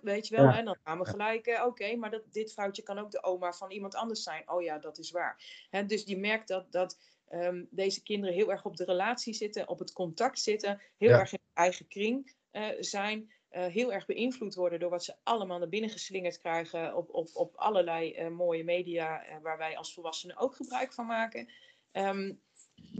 weet 0.02 0.28
je 0.28 0.36
wel. 0.36 0.44
Ja. 0.44 0.58
En 0.58 0.64
dan 0.64 0.78
gaan 0.84 0.98
we 0.98 1.06
gelijk, 1.06 1.46
eh, 1.46 1.66
oké, 1.66 1.96
maar 1.96 2.10
dat, 2.10 2.22
dit 2.30 2.52
vrouwtje 2.52 2.82
kan 2.82 2.98
ook 2.98 3.10
de 3.10 3.22
oma 3.22 3.52
van 3.52 3.70
iemand 3.70 3.94
anders 3.94 4.22
zijn. 4.22 4.50
Oh 4.50 4.62
ja, 4.62 4.78
dat 4.78 4.98
is 4.98 5.10
waar. 5.10 5.66
Hè, 5.70 5.86
dus 5.86 6.04
je 6.04 6.18
merkt 6.18 6.48
dat, 6.48 6.72
dat 6.72 6.98
ehm, 7.32 7.64
deze 7.70 8.02
kinderen 8.02 8.34
heel 8.34 8.50
erg 8.50 8.64
op 8.64 8.76
de 8.76 8.84
relatie 8.84 9.34
zitten, 9.34 9.68
op 9.68 9.78
het 9.78 9.92
contact 9.92 10.38
zitten, 10.40 10.80
heel 10.98 11.08
Ja. 11.08 11.18
erg 11.18 11.32
in 11.32 11.38
hun 11.42 11.64
eigen 11.64 11.88
kring 11.88 12.34
eh, 12.50 12.68
zijn. 12.80 13.32
eh, 13.48 13.66
heel 13.66 13.92
erg 13.92 14.06
beïnvloed 14.06 14.54
worden 14.54 14.80
door 14.80 14.90
wat 14.90 15.04
ze 15.04 15.14
allemaal 15.22 15.58
naar 15.58 15.68
binnen 15.68 15.90
geslingerd 15.90 16.38
krijgen 16.38 16.96
op, 16.96 17.14
op, 17.14 17.28
op 17.34 17.56
allerlei 17.56 18.12
eh, 18.12 18.28
mooie 18.28 18.64
media 18.64 19.24
waar 19.42 19.58
wij 19.58 19.76
als 19.76 19.94
volwassenen 19.94 20.36
ook 20.36 20.56
gebruik 20.56 20.92
van 20.92 21.06
maken. 21.06 21.48
Ehm, 21.90 22.32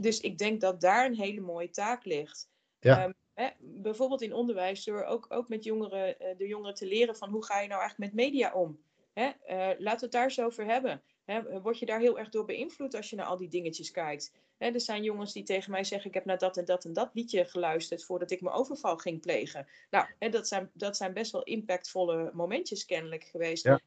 dus 0.01 0.19
ik 0.19 0.37
denk 0.37 0.61
dat 0.61 0.81
daar 0.81 1.05
een 1.05 1.15
hele 1.15 1.41
mooie 1.41 1.69
taak 1.69 2.05
ligt. 2.05 2.49
Ja. 2.79 3.01
Ehm, 3.03 3.11
hè, 3.33 3.47
bijvoorbeeld 3.59 4.21
in 4.21 4.33
onderwijs, 4.33 4.83
door 4.83 5.03
ook, 5.03 5.25
ook 5.29 5.47
met 5.49 5.63
jongeren, 5.63 6.15
de 6.37 6.47
jongeren 6.47 6.75
te 6.75 6.85
leren 6.85 7.15
van 7.15 7.29
hoe 7.29 7.45
ga 7.45 7.59
je 7.59 7.67
nou 7.67 7.81
eigenlijk 7.81 8.13
met 8.13 8.25
media 8.25 8.53
om. 8.53 8.83
Hè? 9.13 9.31
Laten 9.77 9.99
we 9.99 10.03
het 10.03 10.11
daar 10.11 10.23
eens 10.23 10.39
over 10.41 10.65
hebben. 10.65 11.03
Hè? 11.25 11.61
Word 11.61 11.79
je 11.79 11.85
daar 11.85 11.99
heel 11.99 12.19
erg 12.19 12.29
door 12.29 12.45
beïnvloed 12.45 12.95
als 12.95 13.09
je 13.09 13.15
naar 13.15 13.25
al 13.25 13.37
die 13.37 13.49
dingetjes 13.49 13.91
kijkt? 13.91 14.33
Hè, 14.57 14.69
er 14.69 14.81
zijn 14.81 15.03
jongens 15.03 15.33
die 15.33 15.43
tegen 15.43 15.71
mij 15.71 15.83
zeggen: 15.83 16.07
Ik 16.07 16.13
heb 16.13 16.25
naar 16.25 16.37
dat 16.37 16.57
en 16.57 16.65
dat 16.65 16.85
en 16.85 16.93
dat 16.93 17.09
liedje 17.13 17.45
geluisterd 17.45 18.03
voordat 18.03 18.31
ik 18.31 18.41
mijn 18.41 18.55
overval 18.55 18.97
ging 18.97 19.21
plegen. 19.21 19.67
Nou, 19.89 20.05
hè, 20.19 20.29
dat, 20.29 20.47
zijn, 20.47 20.71
dat 20.73 20.97
zijn 20.97 21.13
best 21.13 21.31
wel 21.31 21.43
impactvolle 21.43 22.31
momentjes 22.33 22.85
kennelijk 22.85 23.23
geweest. 23.23 23.63
Ja. 23.63 23.79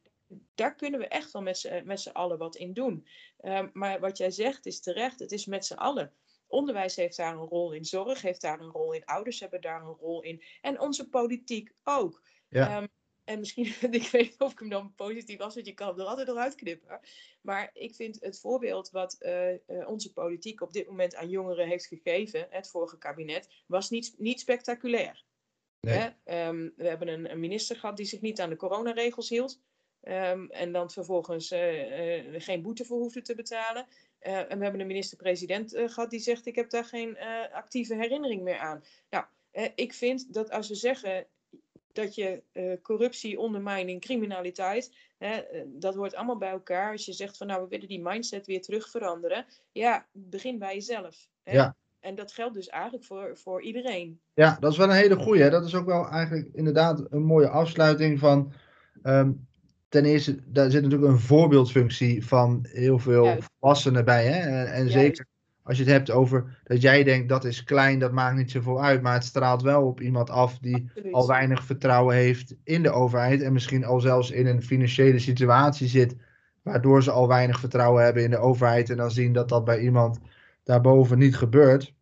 Daar 0.55 0.75
kunnen 0.75 1.01
we 1.01 1.09
echt 1.09 1.33
wel 1.33 1.43
met 1.43 1.59
z'n 1.59 1.83
met 1.85 2.01
z'n 2.01 2.11
allen 2.11 2.39
wat 2.39 2.57
in 2.57 2.73
doen. 2.73 3.07
Ehm, 3.41 3.69
maar 3.73 4.01
wat 4.01 4.19
jij 4.19 4.31
zegt 4.31 4.67
is 4.67 4.81
terecht: 4.81 5.19
het 5.19 5.33
is 5.33 5.47
met 5.47 5.65
z'n 5.65 5.75
allen. 5.75 6.13
Onderwijs 6.47 6.97
heeft 6.97 7.17
daar 7.17 7.33
een 7.33 7.47
rol 7.47 7.73
in, 7.73 7.85
zorg 7.85 8.23
heeft 8.23 8.41
daar 8.41 8.61
een 8.61 8.71
rol 8.71 8.93
in, 8.93 9.05
ouders 9.05 9.41
hebben 9.41 9.61
daar 9.61 9.81
een 9.81 9.97
rol 10.01 10.23
in. 10.23 10.43
En 10.61 10.81
onze 10.81 11.09
politiek 11.09 11.73
ook. 11.85 12.23
Ja. 12.49 12.69
Ehm, 12.69 12.87
en 13.27 13.39
misschien, 13.39 13.65
ik 13.91 14.09
weet 14.11 14.23
niet 14.23 14.41
of 14.41 14.53
ik 14.53 14.59
hem 14.59 14.69
dan 14.69 14.95
positief 14.95 15.39
was, 15.39 15.55
want 15.55 15.67
je 15.67 15.75
kan 15.75 15.89
hem 15.89 16.01
er 16.01 16.07
altijd 16.07 16.27
nog 16.27 16.37
uitknippen. 16.37 17.01
Maar 17.41 17.71
ik 17.73 17.95
vind 17.95 18.17
het 18.21 18.41
voorbeeld 18.41 18.91
wat 18.91 19.17
eh, 19.19 19.53
eh, 19.53 19.89
onze 19.89 20.13
politiek 20.13 20.61
op 20.61 20.73
dit 20.73 20.87
moment 20.87 21.15
aan 21.15 21.29
jongeren 21.29 21.69
heeft 21.69 21.87
gegeven, 21.87 22.47
het 22.51 22.71
vorige 22.71 22.99
kabinet, 22.99 23.49
was 23.67 23.91
niet, 23.91 24.15
niet 24.19 24.41
spectaculair. 24.41 25.25
Nee. 25.81 25.99
Hè? 25.99 26.09
Ehm, 26.25 26.69
we 26.77 26.89
hebben 26.89 27.09
een, 27.09 27.31
een 27.31 27.41
minister 27.41 27.77
gehad 27.77 27.97
die 27.97 28.07
zich 28.07 28.21
niet 28.21 28.41
aan 28.41 28.51
de 28.51 28.57
coronaregels 28.57 29.29
hield. 29.29 29.61
Ehm, 30.01 30.47
en 30.47 30.73
dan 30.73 30.91
vervolgens 30.91 31.51
eh, 31.51 32.25
geen 32.43 32.63
boete 32.63 32.85
voor 32.85 32.99
hoefde 32.99 33.23
te 33.23 33.35
betalen. 33.35 33.87
En 34.19 34.59
we 34.59 34.63
hebben 34.63 34.81
een 34.81 34.87
minister-president 34.87 35.75
eh, 35.75 35.89
gehad 35.89 36.11
die 36.11 36.21
zegt: 36.21 36.47
Ik 36.47 36.55
heb 36.55 36.71
daar 36.71 36.85
geen 36.85 37.19
actieve 37.53 37.95
herinnering 37.95 38.43
meer 38.43 38.59
aan. 38.59 38.85
Nou, 39.11 39.25
ik 39.75 39.93
vind 39.93 40.35
dat 40.35 40.51
als 40.51 40.69
we 40.69 40.75
zeggen 40.75 41.27
dat 41.97 42.15
je 42.15 42.43
eh, 42.53 42.73
corruptie, 42.83 43.39
ondermijning, 43.39 44.01
criminaliteit, 44.01 44.93
hè, 45.19 45.31
eh, 45.33 45.63
dat 45.67 45.95
hoort 45.95 46.15
allemaal 46.15 46.39
bij 46.39 46.51
elkaar. 46.51 46.93
Als 46.93 47.05
je 47.05 47.13
zegt 47.13 47.37
van 47.37 47.47
nou, 47.47 47.63
we 47.63 47.69
willen 47.69 47.89
die 47.89 48.03
mindset 48.03 48.47
weer 48.47 48.63
terug 48.63 48.91
veranderen. 48.91 49.47
Ja, 49.73 50.07
begin 50.13 50.59
bij 50.59 50.75
jezelf. 50.75 51.29
Hè? 51.43 51.53
Ja. 51.53 51.77
En 52.01 52.15
dat 52.15 52.33
geldt 52.33 52.55
dus 52.55 52.69
eigenlijk 52.69 53.05
voor, 53.05 53.31
voor 53.37 53.63
iedereen. 53.63 54.21
Ja, 54.35 54.57
dat 54.61 54.73
is 54.73 54.79
wel 54.79 54.89
een 54.89 54.95
hele 54.95 55.17
goeie. 55.17 55.43
Hè? 55.43 55.51
Dat 55.51 55.65
is 55.65 55.75
ook 55.75 55.87
wel 55.87 56.09
eigenlijk 56.09 56.49
inderdaad 56.53 57.07
een 57.11 57.25
mooie 57.25 57.49
afsluiting 57.49 58.19
van. 58.19 58.53
ehm, 59.03 59.33
ten 59.89 60.05
eerste, 60.05 60.53
daar 60.53 60.71
zit 60.71 60.83
natuurlijk 60.83 61.13
een 61.13 61.19
voorbeeldfunctie 61.19 62.27
van 62.27 62.67
heel 62.69 62.99
veel 62.99 63.25
Juist. 63.25 63.49
volwassenen 63.59 64.05
bij. 64.05 64.27
Hè? 64.27 64.65
En, 64.65 64.91
zeker 64.91 65.27
als 65.67 65.77
je 65.77 65.83
het 65.83 65.93
hebt 65.93 66.11
over 66.11 66.59
dat 66.65 66.83
jij 66.83 67.05
denkt 67.05 67.29
dat 67.29 67.45
is 67.45 67.65
klein, 67.65 67.99
dat 67.99 68.13
maakt 68.13 68.37
niet 68.37 68.51
zoveel 68.51 68.83
uit. 68.83 69.03
Maar 69.03 69.15
het 69.15 69.25
straalt 69.25 69.63
wel 69.63 69.87
op 69.87 70.01
iemand 70.01 70.31
af 70.31 70.59
die 70.59 70.85
Absoluut. 70.87 71.13
al 71.13 71.27
weinig 71.27 71.65
vertrouwen 71.65 72.17
heeft 72.17 72.55
in 72.65 72.83
de 72.83 72.91
overheid. 72.91 73.43
En 73.43 73.53
misschien 73.53 73.85
al 73.85 74.01
zelfs 74.01 74.31
in 74.31 74.47
een 74.47 74.63
financiële 74.63 75.19
situatie 75.19 75.89
zit. 75.89 76.17
Waardoor 76.63 77.03
ze 77.03 77.11
al 77.11 77.29
weinig 77.29 77.61
vertrouwen 77.61 78.05
hebben 78.05 78.23
in 78.23 78.31
de 78.31 78.39
overheid. 78.39 78.91
En 78.91 78.97
dan 78.97 79.11
zien 79.11 79.33
dat 79.33 79.49
dat 79.49 79.65
bij 79.65 79.81
iemand 79.81 80.19
daarboven 80.65 81.19
niet 81.19 81.37
gebeurt. 81.37 81.95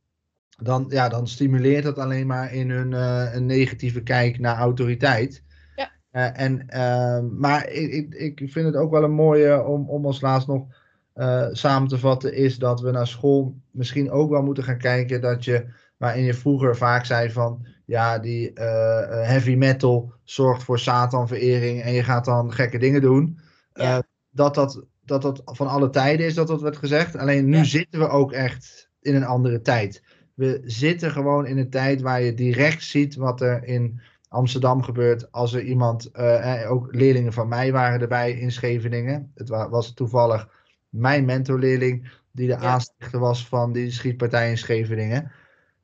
Dan, 0.56 0.86
ja, 0.88 1.08
dan 1.08 1.26
stimuleert 1.26 1.84
dat 1.84 1.98
alleen 1.98 2.26
maar 2.26 2.52
in 2.52 2.70
hun 2.70 2.92
eh, 2.92 3.34
een 3.34 3.46
negatieve 3.46 4.02
kijk 4.02 4.38
naar 4.38 4.56
autoriteit. 4.56 5.42
Ja. 5.76 5.90
Eh, 6.10 6.44
en, 6.44 6.68
eh, 6.68 7.20
maar 7.38 7.68
ik, 7.68 8.14
ik, 8.14 8.40
ik 8.40 8.52
vind 8.52 8.66
het 8.66 8.76
ook 8.76 8.90
wel 8.90 9.02
een 9.02 9.14
mooie 9.14 9.64
om, 9.64 9.88
om 9.88 10.06
als 10.06 10.20
laatst 10.20 10.48
nog 10.48 10.66
eh, 11.14 11.46
samen 11.52 11.88
te 11.88 11.98
vatten. 11.98 12.34
Is 12.34 12.58
dat 12.58 12.80
we 12.80 12.90
naar 12.90 13.06
school 13.06 13.56
misschien 13.70 14.10
ook 14.10 14.30
wel 14.30 14.42
moeten 14.42 14.64
gaan 14.64 14.78
kijken. 14.78 15.20
Dat 15.20 15.44
je, 15.44 15.66
waarin 15.96 16.24
je 16.24 16.34
vroeger 16.34 16.76
vaak 16.76 17.04
zei 17.04 17.30
van. 17.30 17.66
Ja, 17.86 18.18
die 18.18 18.52
eh, 18.52 19.02
eh, 19.02 19.26
heavy 19.28 19.54
metal 19.54 20.12
zorgt 20.22 20.62
voor 20.62 20.78
Satanverering. 20.78 21.82
En 21.82 21.92
je 21.92 22.02
gaat 22.02 22.24
dan 22.24 22.52
gekke 22.52 22.78
dingen 22.78 23.00
doen. 23.00 23.38
Ja. 23.72 24.02
Dat, 24.30 24.54
dat, 24.54 24.84
dat 25.04 25.22
dat 25.22 25.42
van 25.44 25.66
alle 25.68 25.90
tijden 25.90 26.26
is 26.26 26.34
dat 26.34 26.46
dat 26.46 26.60
werd 26.60 26.76
gezegd. 26.76 27.16
Alleen 27.16 27.44
nu 27.48 27.56
Ja. 27.56 27.64
zitten 27.64 28.00
we 28.00 28.08
ook 28.08 28.32
echt 28.32 28.90
in 29.00 29.14
een 29.14 29.24
andere 29.24 29.60
tijd. 29.60 30.02
We 30.34 30.60
zitten 30.64 31.10
gewoon 31.10 31.46
in 31.46 31.58
een 31.58 31.70
tijd 31.70 32.00
waar 32.00 32.22
je 32.22 32.34
direct 32.34 32.82
ziet 32.82 33.14
wat 33.14 33.40
er 33.40 33.64
in 33.64 34.00
Amsterdam 34.28 34.82
gebeurt. 34.82 35.32
Als 35.32 35.52
er 35.52 35.62
iemand, 35.62 36.10
eh, 36.10 36.70
ook 36.70 36.94
leerlingen 36.94 37.32
van 37.32 37.48
mij 37.48 37.72
waren 37.72 38.00
erbij 38.00 38.32
in 38.32 38.52
Scheveningen. 38.52 39.32
Het 39.34 39.48
wa- 39.48 39.68
was 39.68 39.94
toevallig 39.94 40.48
mijn 40.94 41.24
mentorleerling 41.24 42.10
die 42.32 42.46
de 42.46 42.52
Ja. 42.52 42.58
aanstichter 42.58 43.18
was 43.18 43.46
van 43.46 43.72
die 43.72 43.90
schietpartij 43.90 44.50
in 44.50 44.58
Scheveningen. 44.58 45.32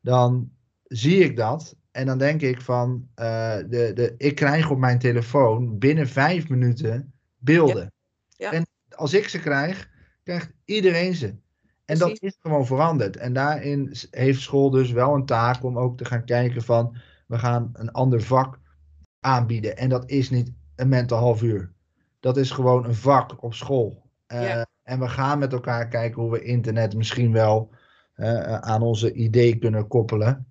Dan 0.01 0.51
zie 0.85 1.25
ik 1.25 1.37
dat 1.37 1.77
en 1.91 2.07
dan 2.07 2.19
denk 2.19 2.41
ik 2.41 2.61
van, 2.61 3.09
eh, 3.15 3.57
de, 3.57 3.93
de, 3.95 4.15
ik 4.17 4.35
krijg 4.35 4.71
op 4.71 4.79
mijn 4.79 4.99
telefoon 4.99 5.79
binnen 5.79 6.09
vijf 6.09 6.49
minuten 6.49 7.13
beelden. 7.39 7.93
Ja. 8.29 8.53
En 8.53 8.67
als 8.97 9.15
ik 9.15 9.29
ze 9.29 9.39
krijg, 9.39 9.89
krijgt 10.23 10.53
iedereen 10.65 11.15
ze. 11.15 11.35
En 11.85 11.99
dat 11.99 12.23
is 12.23 12.37
gewoon 12.41 12.67
veranderd. 12.67 13.17
En 13.17 13.33
daarin 13.33 13.93
heeft 14.11 14.41
school 14.41 14.71
dus 14.71 14.91
wel 14.91 15.15
een 15.15 15.27
taak 15.27 15.63
om 15.65 15.79
ook 15.79 15.97
te 15.99 16.05
gaan 16.05 16.25
kijken 16.25 16.63
van, 16.63 16.97
we 17.27 17.39
gaan 17.39 17.71
een 17.73 17.93
ander 17.93 18.23
vak 18.23 18.59
aanbieden. 19.21 19.77
En 19.77 19.89
dat 19.89 20.11
is 20.11 20.31
niet 20.31 20.53
een 20.77 20.89
mental 20.89 21.19
half 21.19 21.43
uur. 21.43 21.73
Dat 22.21 22.37
is 22.37 22.51
gewoon 22.51 22.85
een 22.85 22.95
vak 22.95 23.43
op 23.43 23.55
school. 23.55 24.03
Eh, 24.27 24.43
Ja. 24.43 24.67
En 24.91 25.01
we 25.01 25.09
gaan 25.09 25.39
met 25.39 25.53
elkaar 25.53 25.89
kijken 25.89 26.23
hoe 26.23 26.31
we 26.31 26.43
internet 26.43 26.95
misschien 26.95 27.33
wel 27.33 27.71
eh, 28.15 28.55
aan 28.55 28.83
onze 28.83 29.13
idee 29.13 29.57
kunnen 29.57 29.87
koppelen. 29.87 30.47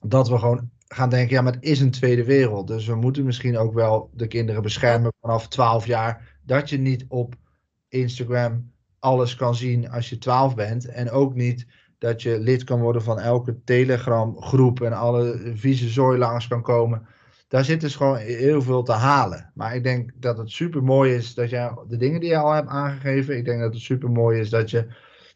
Dat 0.00 0.28
we 0.28 0.38
gewoon 0.38 0.70
gaan 0.88 1.10
denken, 1.10 1.34
ja, 1.36 1.42
maar 1.42 1.52
het 1.52 1.64
is 1.64 1.80
een 1.80 1.90
tweede 1.90 2.24
wereld. 2.24 2.66
Dus 2.66 2.86
we 2.86 2.94
moeten 2.94 3.24
misschien 3.24 3.58
ook 3.58 3.74
wel 3.74 4.10
de 4.14 4.26
kinderen 4.26 4.62
beschermen 4.62 5.12
vanaf 5.20 5.48
12 5.48 5.86
jaar. 5.86 6.38
Dat 6.42 6.70
je 6.70 6.78
niet 6.78 7.04
op 7.08 7.34
Instagram 7.88 8.72
alles 8.98 9.34
kan 9.34 9.54
zien 9.54 9.90
als 9.90 10.08
je 10.08 10.18
12 10.18 10.54
bent. 10.54 10.86
En 10.86 11.10
ook 11.10 11.34
niet 11.34 11.66
dat 11.98 12.22
je 12.22 12.38
lid 12.38 12.64
kan 12.64 12.80
worden 12.80 13.02
van 13.02 13.18
elke 13.18 13.62
Telegram 13.64 14.42
groep 14.42 14.80
en 14.80 14.92
alle 14.92 15.52
vieze 15.54 15.88
zooi 15.88 16.18
langs 16.18 16.48
kan 16.48 16.62
komen. 16.62 17.06
Daar 17.52 17.64
zit 17.64 17.80
dus 17.80 17.96
gewoon 17.96 18.16
heel 18.16 18.62
veel 18.62 18.82
te 18.82 18.92
halen. 18.92 19.50
Maar 19.54 19.74
ik 19.74 19.82
denk 19.82 20.10
dat 20.14 20.38
het 20.38 20.50
super 20.50 20.82
mooi 20.82 21.14
is 21.14 21.34
dat 21.34 21.50
jij 21.50 21.70
de 21.88 21.96
dingen 21.96 22.20
die 22.20 22.28
je 22.28 22.36
al 22.36 22.52
hebt 22.52 22.68
aangegeven. 22.68 23.36
Ik 23.36 23.44
denk 23.44 23.60
dat 23.60 23.72
het 23.72 23.82
super 23.82 24.10
mooi 24.10 24.40
is 24.40 24.50
dat, 24.50 24.70
je, 24.70 24.86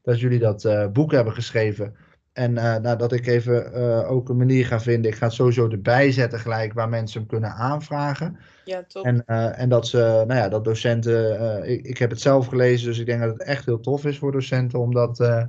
dat 0.02 0.20
jullie 0.20 0.38
dat 0.38 0.64
eh, 0.64 0.86
boek 0.86 1.12
hebben 1.12 1.32
geschreven. 1.32 1.96
En 2.32 2.58
eh, 2.58 2.76
nou, 2.76 2.98
dat 2.98 3.12
ik 3.12 3.26
even 3.26 3.72
eh, 3.72 4.10
ook 4.10 4.28
een 4.28 4.36
manier 4.36 4.66
ga 4.66 4.80
vinden. 4.80 5.10
Ik 5.10 5.16
ga 5.16 5.26
het 5.26 5.34
sowieso 5.34 5.68
erbij 5.68 6.12
zetten 6.12 6.38
gelijk 6.38 6.72
waar 6.72 6.88
mensen 6.88 7.20
hem 7.20 7.28
kunnen 7.28 7.50
aanvragen. 7.50 8.38
Ja, 8.64 8.84
top. 8.88 9.04
En, 9.04 9.24
en 9.56 9.68
dat 9.68 9.86
ze, 9.86 9.98
nou 9.98 10.34
ja, 10.34 10.48
dat 10.48 10.64
docenten. 10.64 11.68
ik, 11.68 11.86
ik 11.86 11.98
heb 11.98 12.10
het 12.10 12.20
zelf 12.20 12.46
gelezen, 12.46 12.88
dus 12.88 12.98
ik 12.98 13.06
denk 13.06 13.20
dat 13.20 13.32
het 13.32 13.42
echt 13.42 13.64
heel 13.64 13.80
tof 13.80 14.04
is 14.04 14.18
voor 14.18 14.32
docenten 14.32 14.78
om 14.78 14.94
dat 14.94 15.20
eh, 15.20 15.44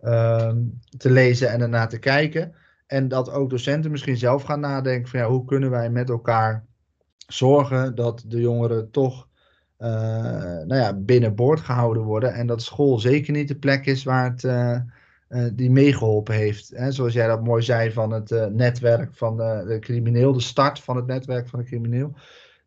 ehm, 0.00 0.58
te 0.96 1.10
lezen 1.10 1.50
en 1.50 1.60
ernaar 1.60 1.88
te 1.88 1.98
kijken. 1.98 2.54
En 2.86 3.08
dat 3.08 3.30
ook 3.30 3.50
docenten 3.50 3.90
misschien 3.90 4.16
zelf 4.16 4.42
gaan 4.42 4.60
nadenken 4.60 5.10
van 5.10 5.20
ja, 5.20 5.28
hoe 5.28 5.44
kunnen 5.44 5.70
wij 5.70 5.90
met 5.90 6.10
elkaar 6.10 6.66
zorgen 7.26 7.94
dat 7.94 8.24
de 8.26 8.40
jongeren 8.40 8.90
toch 8.90 9.28
eh, 9.76 9.90
nou 10.66 10.74
ja, 10.74 10.94
binnenboord 10.94 11.60
gehouden 11.60 12.02
worden. 12.02 12.34
En 12.34 12.46
dat 12.46 12.62
school 12.62 12.98
zeker 12.98 13.32
niet 13.32 13.48
de 13.48 13.58
plek 13.58 13.86
is 13.86 14.04
waar 14.04 14.30
het. 14.30 14.44
eh, 14.44 14.74
eh, 15.28 15.50
die 15.52 15.70
meegeholpen 15.70 16.34
heeft. 16.34 16.68
Hè? 16.68 16.92
Zoals 16.92 17.12
jij 17.12 17.26
dat 17.26 17.44
mooi 17.44 17.62
zei 17.62 17.92
van 17.92 18.10
het 18.10 18.50
netwerk 18.52 19.14
van 19.14 19.36
de, 19.36 19.64
de 19.66 19.78
crimineel, 19.78 20.32
de 20.32 20.40
start 20.40 20.80
van 20.80 20.96
het 20.96 21.06
netwerk 21.06 21.48
van 21.48 21.58
de 21.58 21.64
crimineel. 21.64 22.12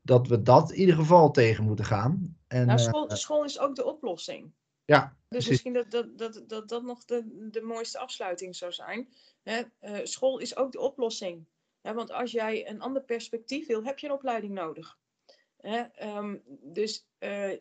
Dat 0.02 0.28
we 0.28 0.42
dat 0.42 0.72
in 0.72 0.80
ieder 0.80 0.96
geval 0.96 1.32
tegen 1.32 1.64
moeten 1.64 1.86
gaan. 1.86 2.36
En, 2.48 2.66
nou, 2.66 2.80
school, 2.80 3.10
school 3.10 3.44
is 3.44 3.60
ook 3.60 3.76
de 3.76 3.86
oplossing. 3.86 4.52
Ja, 4.88 5.02
Dus 5.02 5.28
precies. 5.28 5.50
misschien 5.50 5.74
dat 5.74 5.92
dat, 5.92 6.18
dat, 6.18 6.44
dat, 6.50 6.70
dat 6.70 6.84
nog 6.84 7.06
de, 7.06 7.50
de 7.52 7.62
mooiste 7.62 7.98
afsluiting 7.98 8.56
zou 8.56 8.72
zijn. 8.72 9.10
Hè? 9.44 9.62
eh, 9.80 10.00
school 10.04 10.40
is 10.40 10.56
ook 10.56 10.72
de 10.72 10.80
oplossing. 10.80 11.46
Hè? 11.82 11.94
Want 11.94 12.12
als 12.12 12.32
jij 12.32 12.70
een 12.70 12.82
ander 12.82 13.02
perspectief 13.02 13.68
wil, 13.68 13.84
heb 13.84 14.00
je 14.00 14.08
een 14.08 14.14
opleiding 14.14 14.54
nodig. 14.54 14.98
Hè? 15.58 15.80
Ehm, 15.82 16.38
dus 16.48 17.06
eh, 17.18 17.52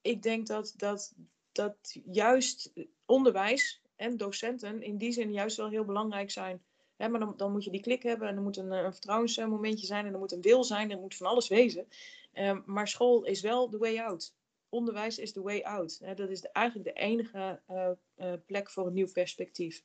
ik 0.00 0.22
denk 0.22 0.46
dat, 0.46 0.74
dat, 0.76 1.14
dat 1.52 1.96
juist 2.04 2.72
onderwijs 3.06 3.82
en 3.96 4.16
docenten 4.16 4.82
in 4.82 4.98
die 4.98 5.12
zin 5.12 5.32
juist 5.32 5.56
wel 5.56 5.68
heel 5.68 5.84
belangrijk 5.84 6.30
zijn. 6.30 6.62
Hè? 6.96 7.08
Maar 7.08 7.20
dan, 7.20 7.34
dan 7.36 7.52
moet 7.52 7.64
je 7.64 7.70
die 7.70 7.80
klik 7.80 8.02
hebben 8.02 8.28
en 8.28 8.36
er 8.36 8.42
moet 8.42 8.56
een, 8.56 8.72
eh, 8.72 8.82
een 8.82 8.92
vertrouwensmomentje 8.92 9.86
zijn 9.86 10.06
en 10.06 10.12
er 10.12 10.18
moet 10.18 10.32
een 10.32 10.42
wil 10.42 10.64
zijn 10.64 10.90
en 10.90 10.96
er 10.96 11.02
moet 11.02 11.16
van 11.16 11.26
alles 11.26 11.48
wezen. 11.48 11.88
Ehm, 12.32 12.60
maar 12.66 12.88
school 12.88 13.24
is 13.24 13.40
wel 13.40 13.70
de 13.70 13.78
way 13.78 13.98
out 13.98 14.34
onderwijs 14.74 15.18
is 15.18 15.32
the 15.32 15.42
way 15.42 15.60
out. 15.60 15.98
Hè, 16.04 16.14
dat 16.14 16.30
is 16.30 16.40
de- 16.40 16.52
eigenlijk 16.52 16.94
de 16.96 17.00
enige 17.02 17.60
eh, 17.66 17.90
eh, 18.14 18.32
plek 18.46 18.70
voor 18.70 18.86
een 18.86 18.92
nieuw 18.92 19.12
perspectief. 19.12 19.84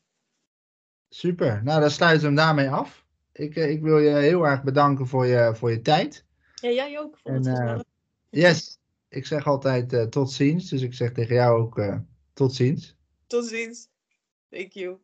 Super. 1.09 1.63
Nou, 1.63 1.81
dan 1.81 1.89
sluiten 1.91 2.21
we 2.21 2.25
hem 2.27 2.35
daarmee 2.35 2.69
af. 2.69 3.05
Ik, 3.31 3.55
eh, 3.55 3.69
ik 3.69 3.81
wil 3.81 3.99
je 3.99 4.09
heel 4.09 4.43
erg 4.43 4.63
bedanken 4.63 5.07
voor 5.07 5.25
je, 5.25 5.55
voor 5.55 5.71
je 5.71 5.81
tijd. 5.81 6.25
Ja, 6.55 6.69
jij 6.69 6.99
ook. 6.99 7.17
Vond 7.17 7.47
En. 7.47 7.85
Yes. 8.29 8.77
Ik 9.09 9.25
zeg 9.25 9.47
altijd 9.47 10.11
tot 10.11 10.31
ziens. 10.31 10.69
Dus 10.69 10.81
ik 10.81 10.93
zeg 10.93 11.11
tegen 11.11 11.35
jou 11.35 11.61
ook 11.61 11.81
tot 12.33 12.53
ziens. 12.53 12.95
Tot 13.27 13.45
ziens. 13.45 13.89
Thank 14.49 14.71
you. 14.71 14.99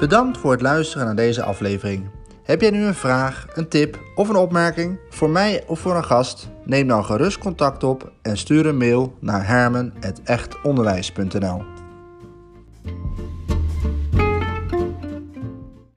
Bedankt 0.00 0.38
voor 0.38 0.52
het 0.52 0.60
luisteren 0.60 1.06
naar 1.06 1.16
deze 1.16 1.42
aflevering. 1.42 2.10
Heb 2.42 2.60
jij 2.60 2.70
nu 2.70 2.84
een 2.84 2.94
vraag, 2.94 3.46
een 3.54 3.68
tip 3.68 3.98
of 4.14 4.28
een 4.28 4.36
opmerking 4.36 4.98
voor 5.10 5.30
mij 5.30 5.64
of 5.66 5.80
voor 5.80 5.96
een 5.96 6.04
gast? 6.04 6.48
Neem 6.64 6.88
dan 6.88 7.04
gerust 7.04 7.38
contact 7.38 7.84
op 7.84 8.12
en 8.22 8.36
stuur 8.36 8.66
een 8.66 8.76
mail 8.76 9.14
naar 9.18 9.46
hermen.echtonderwijs.nl. 9.46 11.79